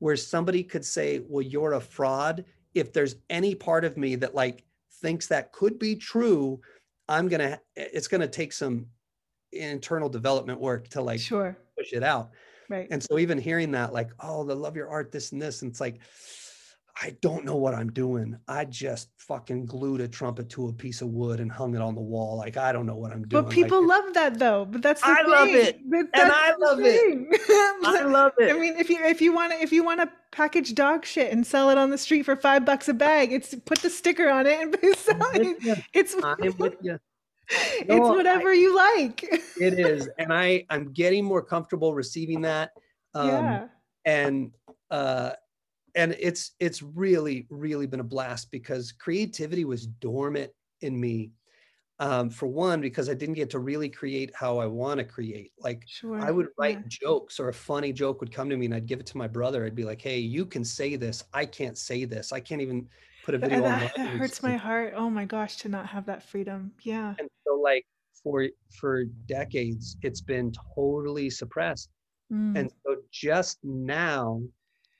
[0.00, 4.34] where somebody could say, Well, you're a fraud, if there's any part of me that
[4.34, 4.64] like
[5.00, 6.60] thinks that could be true,
[7.08, 8.86] I'm gonna, it's gonna take some
[9.52, 11.56] internal development work to like sure.
[11.76, 12.30] push it out.
[12.68, 12.88] Right.
[12.90, 15.70] And so, even hearing that, like, oh, the love your art, this and this, and
[15.70, 16.00] it's like,
[17.00, 18.36] I don't know what I'm doing.
[18.48, 21.94] I just fucking glued a trumpet to a piece of wood and hung it on
[21.94, 22.36] the wall.
[22.36, 23.44] Like I don't know what I'm doing.
[23.44, 24.66] But people like, love that though.
[24.66, 25.30] But that's I thing.
[25.30, 27.40] love it, and I love it.
[27.84, 28.54] I love it.
[28.54, 31.32] I mean, if you if you want to if you want to package dog shit
[31.32, 34.28] and sell it on the street for five bucks a bag, it's put the sticker
[34.28, 35.82] on it and sell it.
[35.94, 36.98] It's I'm with you.
[37.88, 39.22] No, it's whatever I, you like.
[39.22, 42.72] it is, and I I'm getting more comfortable receiving that.
[43.14, 43.66] Um, yeah.
[44.04, 44.52] And
[44.90, 45.32] uh,
[45.94, 50.50] and it's it's really really been a blast because creativity was dormant
[50.80, 51.30] in me
[51.98, 55.52] um, for one because i didn't get to really create how i want to create.
[55.58, 56.20] Like sure.
[56.20, 56.88] i would write yeah.
[56.88, 59.28] jokes or a funny joke would come to me and i'd give it to my
[59.28, 59.64] brother.
[59.64, 61.24] I'd be like hey you can say this.
[61.32, 62.32] I can't say this.
[62.32, 62.88] I can't even
[63.24, 64.94] put a video that, on that hurts my heart.
[64.96, 66.72] Oh my gosh to not have that freedom.
[66.82, 67.14] Yeah.
[67.18, 67.86] And so like
[68.22, 68.48] for
[68.80, 71.90] for decades it's been totally suppressed.
[72.32, 72.58] Mm.
[72.58, 74.40] and so just now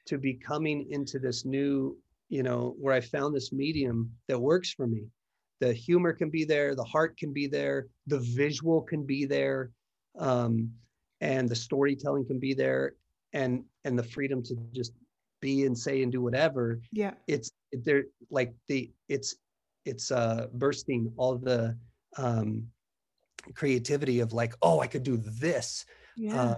[0.06, 1.96] to be coming into this new,
[2.28, 5.04] you know, where I found this medium that works for me.
[5.60, 9.70] The humor can be there, the heart can be there, the visual can be there,
[10.18, 10.70] um,
[11.20, 12.94] and the storytelling can be there,
[13.32, 14.92] and and the freedom to just
[15.40, 17.14] be and say and do whatever Yeah.
[17.26, 19.34] it's they're like the it's
[19.84, 21.76] it's uh bursting all the
[22.16, 22.68] um
[23.54, 25.84] creativity of like oh i could do this
[26.16, 26.40] Yeah.
[26.42, 26.54] uh,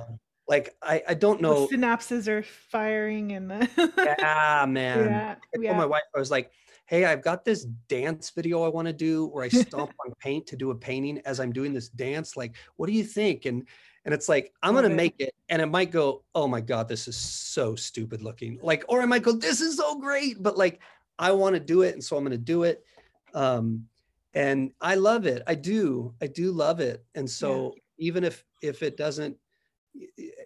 [0.46, 3.68] like i i don't The know synapses are firing and the
[3.98, 5.30] yeah man yeah.
[5.54, 5.76] I told Yeah.
[5.78, 6.50] my wife, I was like,
[6.86, 10.46] hey, I've got this dance video I want to do where I stomp on paint
[10.48, 12.36] to do a painting as I'm doing this dance.
[12.36, 13.46] Like, what do you think?
[13.46, 13.66] And
[14.04, 17.08] and it's like, I'm gonna make it, and it might go, oh my God, this
[17.08, 18.58] is so stupid looking.
[18.60, 20.80] Like, or I might go, this is so great, but like
[21.18, 22.84] I want to do it, and so I'm gonna do it.
[23.32, 23.86] Um,
[24.34, 25.42] and I love it.
[25.46, 27.02] I do, I do love it.
[27.14, 29.38] And so even if if it doesn't,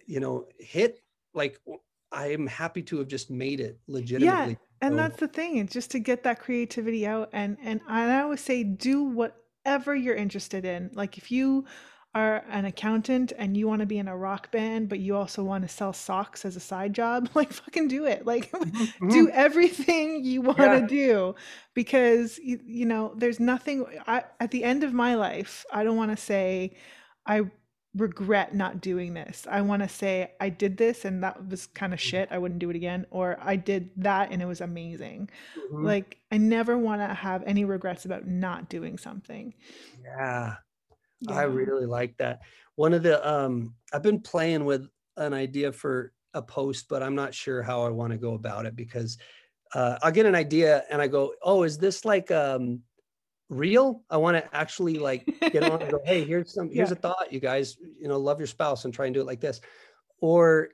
[0.05, 1.01] you know, hit,
[1.33, 1.59] like
[2.11, 4.51] I am happy to have just made it legitimately.
[4.53, 7.81] Yeah, And So- that's the thing, it's just to get that creativity out and and
[7.87, 10.89] I always say do whatever you're interested in.
[10.93, 11.65] Like if you
[12.15, 15.43] are an accountant and you want to be in a rock band, but you also
[15.43, 18.25] want to sell socks as a side job, like fucking do it.
[18.25, 19.11] Like Mhm.
[19.11, 21.35] do everything you want to do
[21.75, 25.95] because you, you know there's nothing I, at the end of my life i don't
[25.97, 26.75] want to say
[27.25, 27.41] i
[27.95, 29.47] regret not doing this.
[29.49, 32.59] I want to say i did this and that was kind of shit i wouldn't
[32.59, 35.29] do it again or i did that and it was amazing.
[35.57, 35.83] Mhm.
[35.85, 39.53] like i never want to have any regrets about not doing something.
[40.03, 40.55] Yeah,
[41.27, 42.41] I really like that.
[42.75, 44.87] One of the um I've been playing with
[45.17, 48.67] an idea for a post, but I'm not sure how I want to go about
[48.67, 49.17] it because
[49.73, 52.81] uh, I'll get an idea and I go, oh, is this like um
[53.49, 54.03] real?
[54.09, 56.93] I want to actually like get on and go, hey, here's some here's Yeah.
[56.93, 59.41] a thought, you guys, you know, love your spouse and try and do it like
[59.41, 59.61] this.
[60.21, 60.69] Or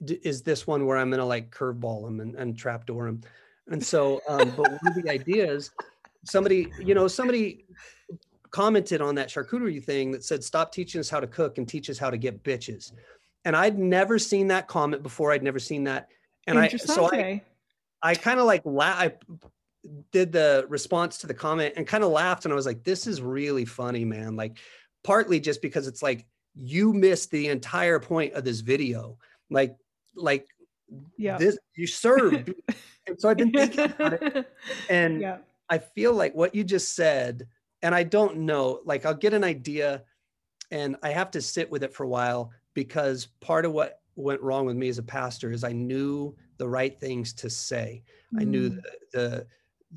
[0.00, 3.20] is this one where I'm gonna like curveball them and, and trapdoor them?
[3.68, 5.70] And so, um, but one of the ideas,
[6.24, 7.64] somebody, you know, somebody
[8.50, 11.88] commented on that charcuterie thing that said, stop teaching us how to cook and teach
[11.88, 12.92] us how to get bitches.
[13.44, 15.32] And I'd never seen that comment before.
[15.32, 16.08] I'd never seen that.
[16.46, 17.40] And I, so I,
[18.02, 19.14] I kind of like, la- I
[20.12, 22.44] did the response to the comment and kind of laughed.
[22.44, 24.36] And I was like, this is really funny, man.
[24.36, 24.58] Like
[25.02, 29.18] partly just because it's like, you missed the entire point of this video.
[29.50, 29.76] Like,
[30.14, 30.46] like
[31.16, 32.52] yeah this, you served.
[33.06, 34.52] and so I've been thinking about it.
[34.90, 35.38] And yeah
[35.70, 37.48] I feel like what you just said,
[37.80, 40.02] and I don't know, like I'll get an idea
[40.70, 44.42] and I have to sit with it for a while because part of what went
[44.42, 48.02] wrong with me as a pastor is I knew the right things to say.
[48.38, 48.82] I knew Mm.
[48.82, 49.46] the, the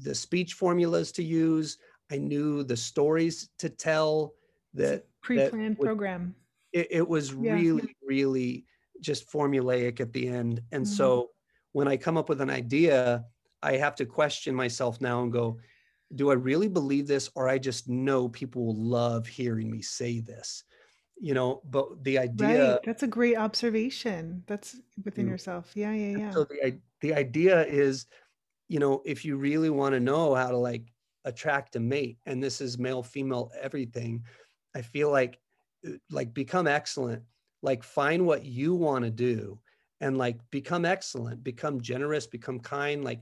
[0.04, 1.78] the speech formulas to use.
[2.12, 4.36] I knew the stories to tell
[4.74, 6.36] that pre-planned would- program
[6.74, 7.54] it, it was Yeah.
[7.54, 8.66] really, really
[9.00, 10.62] just formulaic at the end.
[10.74, 10.88] And Mhm.
[10.90, 11.32] so
[11.72, 13.26] when I come up with an idea,
[13.64, 15.58] I have to question myself now and go,
[16.14, 17.30] do I really believe this?
[17.36, 20.64] Or I just know people will love hearing me say this,
[21.18, 25.30] you know, but the idea, right that's a great observation that's within Mm.
[25.30, 28.06] yourself yeah yeah yeah so the, the idea is,
[28.68, 30.92] you know, if you really want to know how to like
[31.24, 34.24] attract a mate, and this is male, female, everything,
[34.76, 35.40] I feel like,
[35.88, 37.24] uh, like become excellent,
[37.62, 39.60] like find what you want to do
[40.02, 43.22] and like become excellent, become generous, become kind, like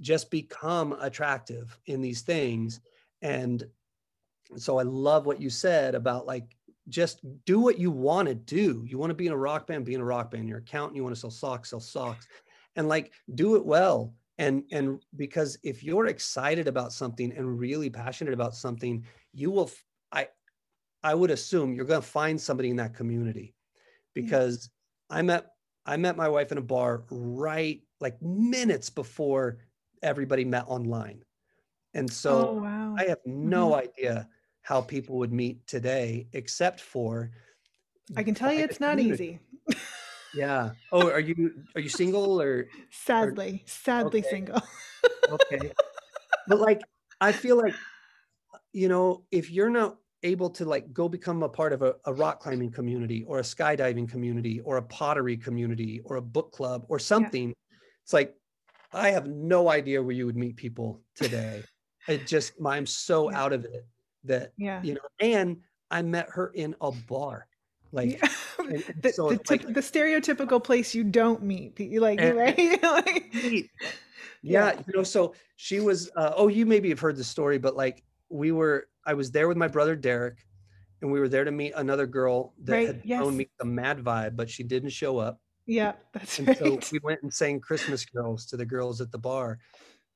[0.00, 2.80] just become attractive in these things.
[3.22, 3.64] And
[4.56, 6.56] so I love what you said about like
[6.88, 8.84] just do what you want to do.
[8.86, 10.48] You want to be in a rock band, be in a rock band.
[10.48, 12.26] You're an accountant, you want to sell socks, sell socks,
[12.76, 14.12] and like do it well.
[14.38, 19.70] And and because if you're excited about something and really passionate about something, you will.
[20.12, 20.28] i
[21.02, 23.54] i would assume you're going to find somebody in that community,
[24.14, 24.70] because
[25.10, 25.46] I met
[25.86, 29.58] I met my wife in a bar right like minutes before
[30.02, 31.22] everybody met online,
[31.94, 32.48] and so.
[32.48, 33.88] oh wow I have no mm-hmm.
[33.88, 34.28] idea
[34.62, 37.30] how people would meet today, except for.
[38.16, 39.24] I can tell you it's not community.
[39.24, 39.53] easy.
[40.36, 40.70] Yeah.
[40.92, 44.28] Oh, are you are you single or Sadly, sadly Okay.
[44.30, 44.62] single.
[45.30, 45.70] okay?
[46.48, 46.82] but like,
[47.20, 47.74] I feel like,
[48.52, 51.94] uh, you know, if you're not able to like go become a part of a,
[52.06, 56.50] a rock climbing community or a skydiving community or a pottery community or a book
[56.52, 57.52] club or something,
[58.02, 58.34] it's like
[58.92, 61.64] I have no idea where you would meet people today.
[62.08, 63.42] it just I'm so Yeah.
[63.42, 63.86] out of it
[64.24, 64.82] that Yeah.
[64.82, 67.46] you know and i met her in a bar
[67.92, 68.28] like Yeah.
[69.02, 72.82] the, so the, like- typ- the stereotypical place you don't meet, like And- right?
[72.82, 73.34] like,
[74.46, 74.74] Yeah.
[74.74, 77.76] yeah, you know so she was uh, oh you maybe have heard the story but
[77.76, 80.44] like we were i was there with my brother derek
[81.00, 83.24] and we were there to meet another girl that Right, had yes.
[83.24, 86.58] me the mad vibe but she didn't show up yeah, that's and right.
[86.58, 89.60] so we went and sang christmas carols to the girls at the bar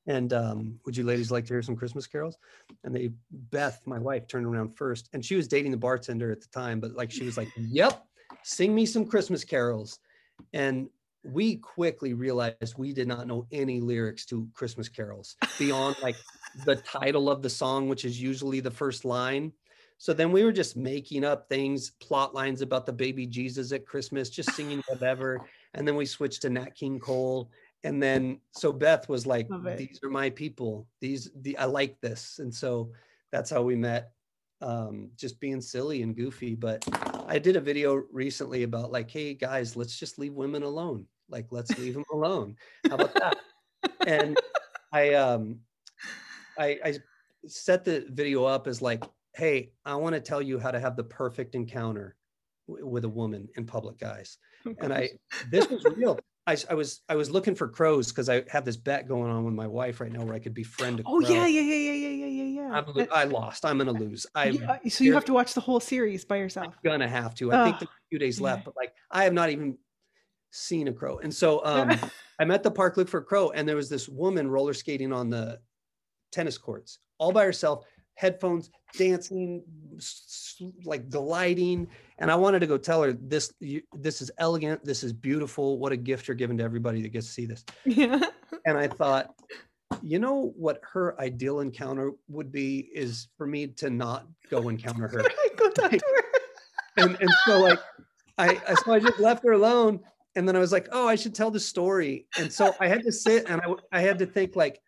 [0.05, 2.37] and um, would you ladies like to hear some christmas carols
[2.83, 6.39] and they beth my wife turned around first and she was dating the bartender at
[6.39, 8.05] the time but like she was like yep
[8.43, 9.99] sing me some christmas carols
[10.53, 10.89] and
[11.23, 16.15] we quickly realized we did not know any lyrics to Christmas carols beyond like
[16.65, 19.51] the title of the song, which is usually the first line.
[19.97, 23.85] So then we were just making up things, plot lines about the baby Jesus at
[23.85, 25.41] Christmas, just singing whatever.
[25.73, 27.51] And then we switched to Nat King Cole.
[27.83, 29.47] And then so Beth was like,
[29.77, 30.87] these are my people.
[31.01, 32.39] These the I like this.
[32.39, 32.91] And so
[33.31, 34.11] that's how we met.
[34.61, 36.55] Um, just being silly and goofy.
[36.55, 36.85] But
[37.29, 41.05] I did a video recently about like, hey guys, let's just leave women alone.
[41.29, 42.55] Like, let's leave them alone.
[42.89, 43.37] How about that?
[44.07, 44.37] and
[44.91, 45.59] I um
[46.57, 46.99] I, I
[47.47, 49.03] set the video up as like
[49.35, 52.15] hey, I want to tell you how to have the perfect encounter
[52.67, 54.37] w- with a woman in public, guys.
[54.81, 55.11] And I,
[55.49, 56.19] this was real.
[56.47, 59.45] I, I was I was looking for crows because I have this bet going on
[59.45, 61.29] with my wife right now where I could befriend a Oh crow.
[61.29, 62.08] yeah, yeah, yeah, yeah, yeah,
[62.69, 62.77] yeah.
[62.77, 63.65] I'm, lo- I lost.
[63.65, 64.25] I'm gonna lose.
[64.35, 64.51] Uh,
[64.89, 66.67] so you have to watch the whole series by yourself.
[66.67, 67.51] I'm gonna have to.
[67.51, 69.77] I think there's a few days left, but like I have not even
[70.51, 71.19] seen a crow.
[71.19, 71.91] And so um,
[72.39, 75.13] I'm at the park look for a crow, and there was this woman roller skating
[75.13, 75.59] on the
[76.31, 77.85] tennis courts all by herself,
[78.15, 79.63] headphones, dancing,
[80.83, 81.87] like gliding.
[82.17, 83.53] And I wanted to go tell her this.
[83.59, 84.83] You, this is elegant.
[84.83, 85.77] This is beautiful.
[85.77, 87.63] What a gift you're giving to everybody that gets to see this.
[87.85, 88.21] Yeah.
[88.65, 89.33] And I thought,
[90.01, 95.07] you know what her ideal encounter would be is for me to not go encounter
[95.07, 95.23] her.
[95.55, 97.03] Go talk to her.
[97.03, 97.79] and and so like
[98.37, 99.99] I, I so I just left her alone
[100.35, 102.27] and then I was like oh I should tell the story.
[102.37, 104.81] And so I had to sit and I, I had to think like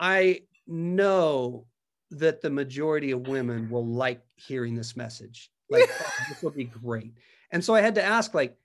[0.00, 1.66] I know
[2.10, 5.50] that the majority of women will like hearing this message.
[5.70, 7.12] Like oh, this will be great.
[7.52, 8.56] And so I had to ask like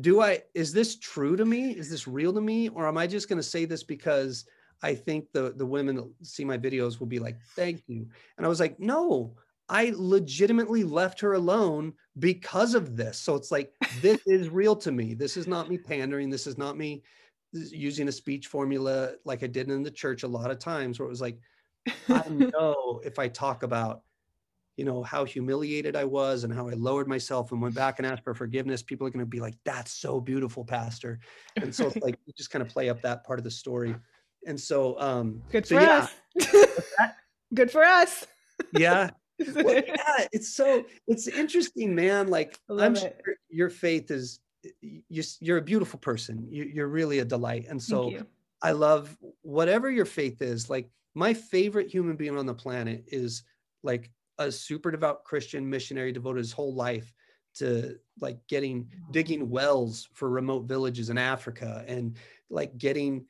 [0.00, 1.70] do I is this true to me?
[1.70, 2.68] Is this real to me?
[2.70, 4.44] Or am I just going to say this because
[4.82, 8.06] I think the the women that see my videos will be like thank you
[8.36, 9.34] and I was like no
[9.68, 13.18] I legitimately left her alone because of this.
[13.18, 15.14] So it's like, this is real to me.
[15.14, 16.30] This is not me pandering.
[16.30, 17.02] This is not me
[17.52, 21.06] using a speech formula like I did in the church a lot of times where
[21.06, 21.38] it was like,
[22.08, 24.02] I know if I talk about,
[24.76, 28.06] you know, how humiliated I was and how I lowered myself and went back and
[28.06, 31.20] asked for forgiveness, people are going to be like, that's so beautiful, Pastor.
[31.56, 33.94] And so it's like, you just kind of play up that part of the story.
[34.46, 36.08] And so, um, Good so for yeah,
[36.40, 36.66] us.
[37.54, 38.26] Good for us.
[38.72, 39.10] yeah,
[39.54, 42.28] well, yeah, it's so it's interesting, man.
[42.28, 43.12] Like I'm love sure
[43.48, 44.40] your faith is
[44.80, 46.46] you, you're a beautiful person.
[46.50, 48.12] You, you're really a delight, and so
[48.62, 50.70] I love whatever your faith is.
[50.70, 53.42] Like my favorite human being on the planet is
[53.82, 57.12] like a super devout Christian missionary devoted his whole life
[57.56, 62.16] to like getting digging wells for remote villages in Africa and
[62.50, 63.26] like getting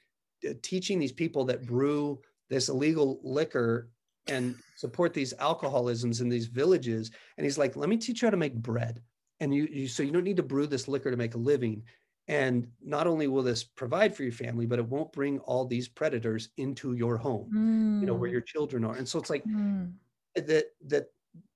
[0.62, 3.88] teaching these people that brew this illegal liquor
[4.28, 7.10] and support these alcoholisms in these villages.
[7.36, 9.02] And he's like let me teach you how to make bread.
[9.40, 11.82] And you, you so you don't need to brew this liquor to make a living.
[12.28, 15.88] And not only will this provide for your family but it won't bring all these
[15.88, 18.94] predators into your home you know where Mm, your children are.
[18.94, 19.92] And so it's like mm.
[20.34, 21.06] that that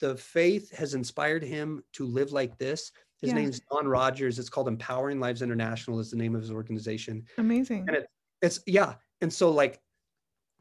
[0.01, 2.91] the faith has inspired him to live like this.
[3.21, 3.37] His Yeah.
[3.37, 4.39] name's don rogers.
[4.39, 7.25] It's called empowering lives international is the name of his organization.
[7.39, 7.85] Amazing.
[7.89, 8.07] and it,
[8.43, 9.81] it's yeah and so like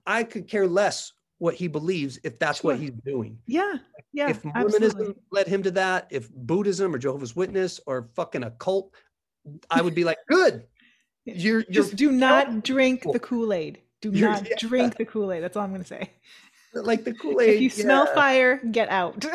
[0.06, 3.76] i could care less what he believes if that's what he's doing Yeah.
[4.14, 4.30] Yeah.
[4.30, 5.16] if mormonism absolutely.
[5.32, 8.94] led him to that if buddhism or jehovah's witness or fucking a cult
[9.70, 10.66] i would be like good
[11.26, 13.12] you're you're Just do not drink Cool.
[13.14, 13.82] the Kool Aid.
[14.02, 14.56] Do You're- not yeah.
[14.60, 15.44] drink the Kool Aid.
[15.44, 16.10] That's all I'm to say.
[16.74, 19.26] like the kool-aid If you smell fire, get out.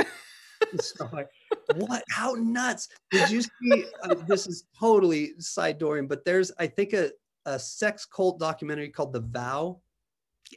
[1.77, 2.03] What?
[2.11, 2.89] How nuts?
[3.11, 3.85] Did you see?
[4.03, 7.11] Uh, this is totally side dooring, but there's, I think, a,
[7.47, 9.81] a sex cult documentary called The Vow.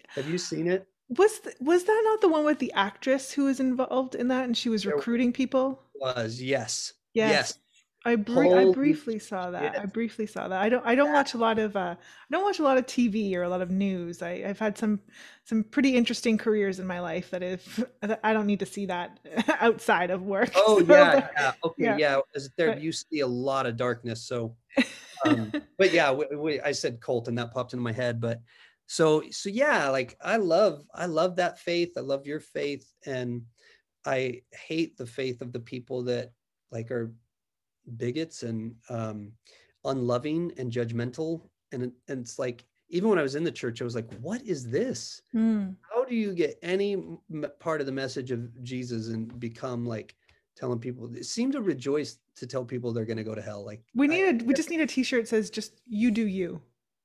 [0.09, 0.87] Have you seen it?
[1.09, 4.45] was th- was that not the one with the actress who was involved in that
[4.45, 5.81] and she was There- recruiting people?
[6.01, 7.29] Was yes, Yes.
[7.31, 7.59] yes.
[8.07, 9.79] I br- I briefly saw that.
[9.79, 10.59] I briefly saw that.
[10.61, 12.85] I don't I don't watch a lot of uh I don't watch a lot of
[12.87, 14.21] TV or a lot of news.
[14.23, 14.99] I, I've had some
[15.43, 17.83] some pretty interesting careers in my life that if
[18.23, 19.19] I don't need to see that
[19.59, 20.51] outside of work.
[20.55, 21.51] Oh So, yeah, yeah.
[21.63, 21.97] Okay, yeah.
[21.97, 22.19] yeah.
[22.57, 24.21] There, But- you see a lot of darkness.
[24.23, 24.55] So,
[25.23, 28.19] um, but yeah, we, we, I said cult, and that popped into my head.
[28.19, 28.41] But
[28.87, 31.93] so, so yeah, like I love, I love that faith.
[31.97, 33.43] I love your faith, and
[34.05, 36.31] I hate the faith of the people that
[36.71, 37.13] like are
[37.97, 39.31] bigots and um,
[39.83, 41.41] unloving and judgmental.
[41.71, 44.41] And and it's like even when I was in the church, I was like, what
[44.43, 45.21] is this?
[45.33, 47.17] Mm, how do you get any
[47.59, 50.15] part of the message of Jesus and become like
[50.55, 53.65] telling people they seem to rejoice to tell people they're going to go to hell
[53.65, 56.61] like we need a we just need a t-shirt that says just you do you.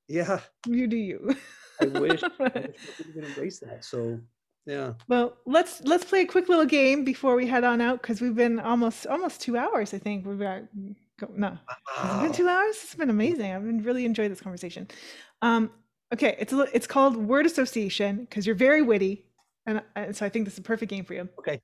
[0.09, 1.35] yeah You do you.
[1.81, 2.77] i wish, I wish
[3.17, 4.21] embrace that so
[4.67, 8.21] yeah Well, let's let's play a quick little game before we head on out because
[8.21, 9.95] we've been almost almost two hours.
[9.95, 10.63] I think we've got
[11.19, 11.59] Go- No,
[11.97, 12.77] has it been two hours?
[12.85, 13.53] It's been amazing.
[13.53, 14.87] I've been really enjoyed this conversation.
[15.43, 15.71] Um,
[16.13, 19.25] okay, it's a, it's called word association because you're very witty,
[19.71, 21.29] and, and so I think this is a perfect game for you.
[21.39, 21.61] Okay,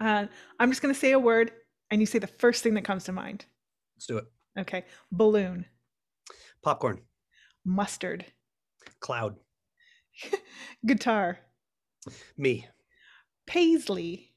[0.00, 0.26] Uh,
[0.58, 1.52] I'm just gonna say a word,
[1.90, 3.44] and you say the first thing that comes to mind.
[3.96, 4.24] let's do it.
[4.58, 5.66] Okay, balloon,
[6.62, 7.00] Popcorn,
[7.64, 8.24] mustard,
[9.00, 9.36] cloud,
[10.86, 11.38] guitar,
[12.36, 12.66] me,
[13.46, 14.32] paisley,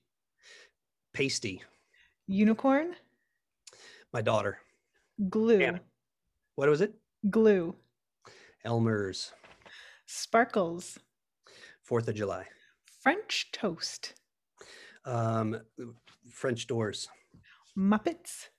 [1.14, 1.64] pasty,
[2.27, 2.95] unicorn,
[4.14, 4.60] my daughter.
[5.30, 5.81] glue, Anna.
[6.56, 6.94] What was it?
[7.30, 7.76] glue,
[8.64, 9.31] Elmer's,
[10.06, 10.98] sparkles,
[11.84, 12.45] Fourth of July,
[13.07, 14.15] French toast,
[15.05, 15.61] um,
[16.29, 17.07] French doors,
[17.77, 18.49] Muppets,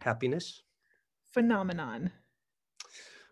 [0.00, 0.64] happiness,
[1.32, 2.10] phenomenon,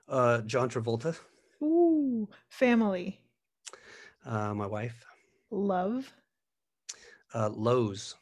[0.08, 1.18] uh, John Travolta,
[1.60, 3.20] ooh, family,
[4.24, 5.04] uh, my wife,
[5.50, 6.12] love,
[7.34, 8.14] uh, Lowe's,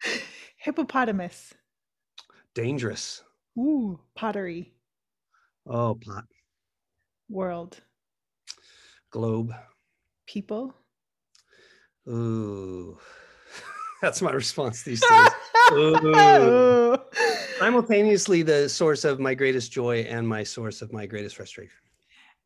[0.56, 1.52] hippopotamus,
[2.54, 3.22] dangerous.
[3.58, 4.72] ooh, pottery,
[5.66, 6.24] Oh, pot,
[7.28, 7.82] world,
[9.10, 9.52] globe.
[10.28, 10.74] People.
[12.08, 12.96] Ooh,
[14.02, 15.28] that's my response these days.
[17.58, 21.74] Simultaneously, the source of my greatest joy and my source of my greatest frustration.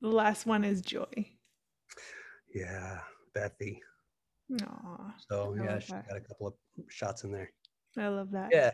[0.01, 1.07] The last one is joy.
[2.55, 2.99] Yeah,
[3.37, 3.79] Bethy.
[4.63, 6.09] Aw, So yeah, she that.
[6.09, 6.55] got a couple of
[6.89, 7.51] shots in there.
[7.97, 8.51] I love that.
[8.53, 8.71] Yeah.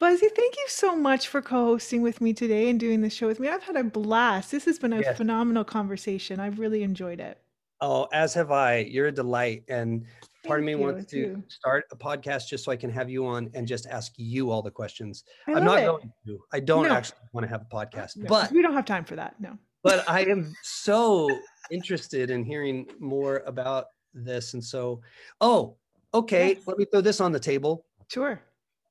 [0.00, 3.38] Buzzy, thank you so much for co-hosting with me today and doing this show with
[3.38, 3.48] me.
[3.48, 4.50] I've had a blast.
[4.50, 5.16] This has been a Yes.
[5.16, 6.40] phenomenal conversation.
[6.40, 7.40] I've really enjoyed it.
[7.86, 8.78] Oh, as have I.
[8.78, 9.64] You're a delight.
[9.68, 10.06] And
[10.46, 11.42] part of me Thank wants to too.
[11.48, 14.62] start a podcast just so I can have you on and just ask you all
[14.62, 15.24] the questions.
[15.46, 15.84] I I'm not it.
[15.86, 16.38] going to.
[16.50, 16.94] I don't No.
[16.94, 19.38] actually want to have a podcast, No, but we don't have time for that.
[19.38, 19.58] No.
[19.82, 21.28] but I am so
[21.70, 24.54] interested in hearing more about this.
[24.54, 25.02] And so,
[25.42, 25.76] oh,
[26.14, 26.66] okay, Yes.
[26.66, 27.84] let me throw this on the table.
[28.08, 28.40] Sure.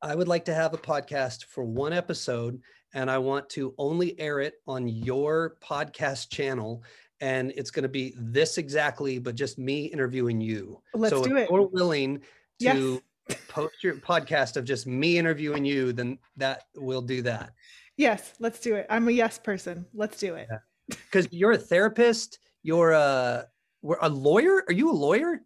[0.04, 2.62] I would like to have a podcast for one episode,
[2.94, 6.84] and I want to only air it on your podcast channel.
[7.22, 10.82] And it's going to be this exactly, but just me interviewing you.
[10.94, 11.50] Let's so do if it.
[11.52, 13.38] you're willing to Yes.
[13.48, 17.52] post your podcast of just me interviewing you, then that we'll do that.
[17.96, 18.86] Yes, let's do it.
[18.90, 19.86] I'm a yes person.
[19.94, 20.48] Let's do it.
[20.52, 20.58] Yeah.
[20.90, 23.48] Because you're a therapist, you're a
[23.82, 24.64] we're a lawyer.
[24.68, 25.42] Are you a lawyer?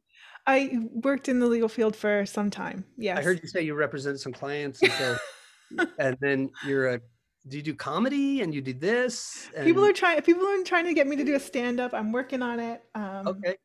[0.45, 2.85] I worked in the legal field for some time.
[2.97, 3.17] Yes.
[3.17, 5.17] I heard you say you represent some clients, and so
[5.99, 7.01] and then you're a.
[7.47, 9.49] Do you do comedy and you do this?
[9.63, 11.93] people are trying people are trying to get me to do a stand up.
[11.93, 12.83] I'm working on it.
[12.95, 13.55] Um okay.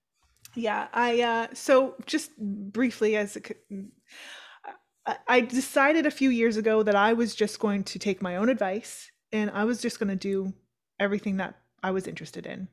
[0.54, 3.40] Yeah, I uh so just briefly as a
[5.04, 8.36] I- I decided a few years ago that I was just going to take my
[8.36, 10.52] own advice and I was just going to do
[11.00, 12.68] everything that I was interested in.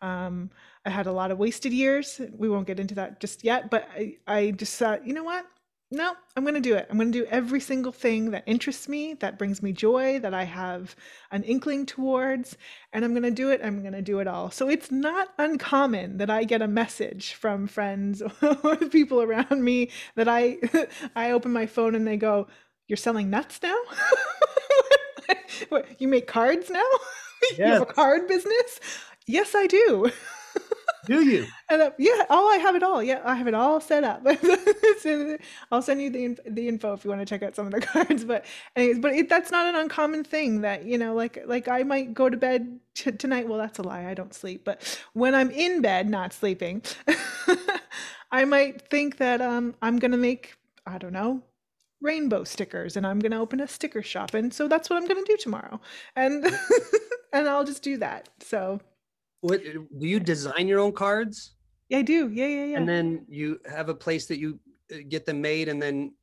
[0.00, 0.50] Um,
[0.84, 2.20] I had a lot of wasted years.
[2.32, 5.46] We won't get into that just yet, but I, I just thought, you know what?
[5.94, 6.88] No, I'm going to do it.
[6.90, 10.34] I'm going to do every single thing that interests me, that brings me joy, that
[10.34, 10.96] I have
[11.30, 12.56] an inkling towards,
[12.92, 13.60] and I'm going to do it.
[13.62, 14.50] I'm going to do it all.
[14.50, 19.90] So it's not uncommon that I get a message from friends or people around me
[20.16, 20.58] that I
[21.16, 22.48] I open my phone and they go,
[22.88, 23.78] "You're selling nuts now?
[25.68, 26.90] what, you make cards now?
[27.56, 28.80] you have a card business?"
[29.26, 30.10] Yes, I do.
[31.06, 31.48] Do you?
[31.68, 33.02] And yeah, oh, I have it all.
[33.02, 34.26] Yeah, I have it all set up.
[35.72, 37.80] I'll send you the the info if you want to check out some of the
[37.86, 38.24] cards.
[38.24, 38.44] But
[38.76, 42.14] anyways, but it, that's not an uncommon thing that you know, like like I might
[42.14, 43.48] go to bed t- tonight.
[43.48, 44.06] Well, that's a lie.
[44.06, 44.64] I don't sleep.
[44.64, 46.82] But when I'm in bed, not sleeping,
[48.32, 50.54] I might think that um I'm gonna make
[50.86, 51.42] I don't know
[52.00, 54.34] rainbow stickers and I'm gonna open a sticker shop.
[54.34, 55.80] And so that's what I'm gonna do tomorrow.
[56.16, 56.44] And
[57.32, 58.28] and I'll just do that.
[58.40, 58.80] So
[59.44, 61.52] What do you design your own cards?
[61.90, 62.30] yeah, I do.
[62.32, 62.78] Yeah, yeah, yeah.
[62.78, 64.58] And then you have a place that you
[64.90, 66.14] uh, get them made and then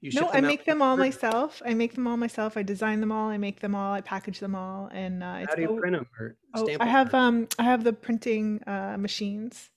[0.00, 1.60] you ship No, I make them all myself.
[1.66, 2.56] I make them all myself.
[2.56, 3.30] I design them all.
[3.30, 3.92] I make them all.
[3.92, 6.64] I package them all, and uh, it's How do you oh, print them or oh,
[6.64, 9.70] stamp I have um I have the printing uh, machines.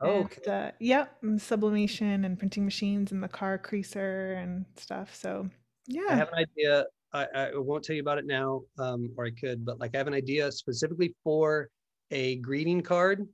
[0.00, 5.14] Oh, and, uh, yep, and sublimation and printing machines and the card creaser and stuff.
[5.14, 5.50] So
[5.86, 6.06] yeah.
[6.08, 6.86] I have an idea.
[7.12, 9.98] I, I won't tell you about it now, um, or I could, but like I
[9.98, 11.68] have an idea specifically for
[12.10, 13.26] a greeting card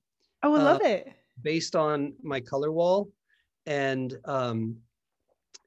[0.43, 1.13] oh, I uh, love it.
[1.43, 3.11] based on my color wall,
[3.67, 4.77] and um,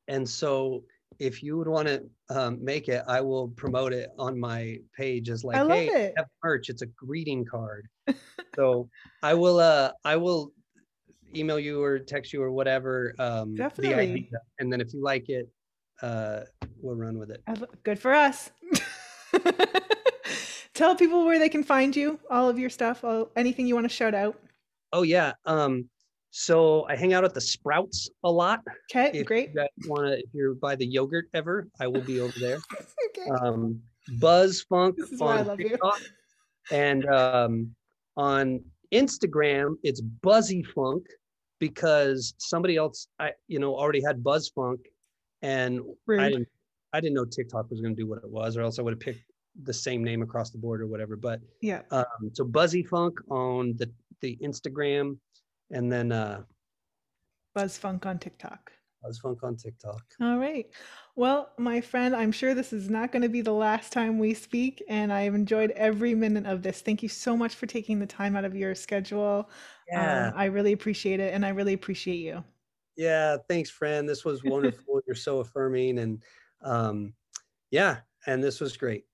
[0.08, 0.84] and so
[1.20, 5.30] if you would want to um, make it, I will promote it on my page
[5.30, 6.14] as like, hey, it.
[6.18, 6.70] Have merch.
[6.70, 7.88] It's a greeting card.
[8.56, 8.90] so
[9.24, 9.60] I will.
[9.60, 10.52] Uh, I will
[11.36, 13.96] email you or text you or whatever um, the Definitely.
[13.98, 15.50] idea, and then if you like it,
[16.02, 16.42] uh,
[16.80, 17.44] we'll run with it.
[17.84, 18.52] Good for us.
[20.78, 23.86] Tell people where they can find you, all of your stuff, all, anything you want
[23.86, 24.40] to shout out.
[24.94, 25.32] Oh yeah.
[25.46, 25.90] Um,
[26.30, 28.62] so I hang out at the Sprouts a lot.
[28.92, 29.50] Okay, If great.
[29.56, 32.60] you to, if you're by the yogurt ever, I will be over there.
[33.10, 33.28] Okay.
[33.42, 33.82] Um,
[34.20, 35.70] Buzz Funk This is why I on love you.
[35.70, 36.00] TikTok,
[36.72, 37.74] and um,
[38.16, 38.64] on
[38.94, 41.04] Instagram it's Buzzy Funk
[41.60, 44.82] because somebody else I you know already had Buzz Funk,
[45.42, 46.48] and I didn't
[46.94, 48.94] I didn't know TikTok was going to do what it was, or else I would
[48.94, 49.24] have picked
[49.64, 51.16] the same name across the board or whatever.
[51.16, 51.82] But Yeah.
[51.92, 55.18] um, so Buzzy Funk on the the Instagram,
[55.72, 56.44] and then uh,
[57.54, 58.72] Buzz Funk on TikTok.
[59.04, 60.04] Buzz Funk on TikTok.
[60.20, 60.66] All right.
[61.16, 64.34] Well, my friend, I'm sure this is not going to be the last time we
[64.34, 66.82] speak, and I've enjoyed every minute of this.
[66.82, 69.50] Thank you so much for taking the time out of your schedule.
[69.88, 72.44] Yeah, Um, I really appreciate it, and I really appreciate you.
[72.96, 73.38] yeah.
[73.48, 74.10] Thanks, friend.
[74.10, 75.02] This was wonderful.
[75.06, 76.24] You're so affirming, and
[76.64, 77.14] um,
[77.70, 79.06] yeah, and this was great.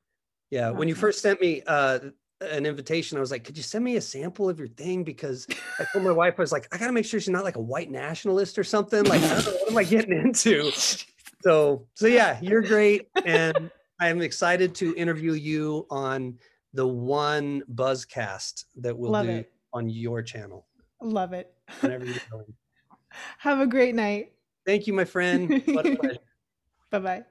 [0.53, 1.97] Yeah, when you first sent me uh,
[2.39, 5.47] an invitation, I was like, "Could you send me a sample of your thing?" Because
[5.79, 7.61] I told my wife, I was like, "I gotta make sure she's not like a
[7.61, 9.03] white nationalist or something.
[9.03, 10.71] Like, I don't know, what am I getting into?"
[11.43, 16.37] So, so yeah, you're great, and I'm excited to interview you on
[16.71, 19.51] the one Buzzcast that we'll Love do it.
[19.73, 20.67] on your channel
[21.01, 21.51] Love it.
[21.79, 22.53] whenever you're going.
[23.39, 24.33] Have a great night.
[24.67, 25.63] Thank you, my friend.
[25.65, 26.19] What a pleasure.
[26.91, 27.23] Bye bye.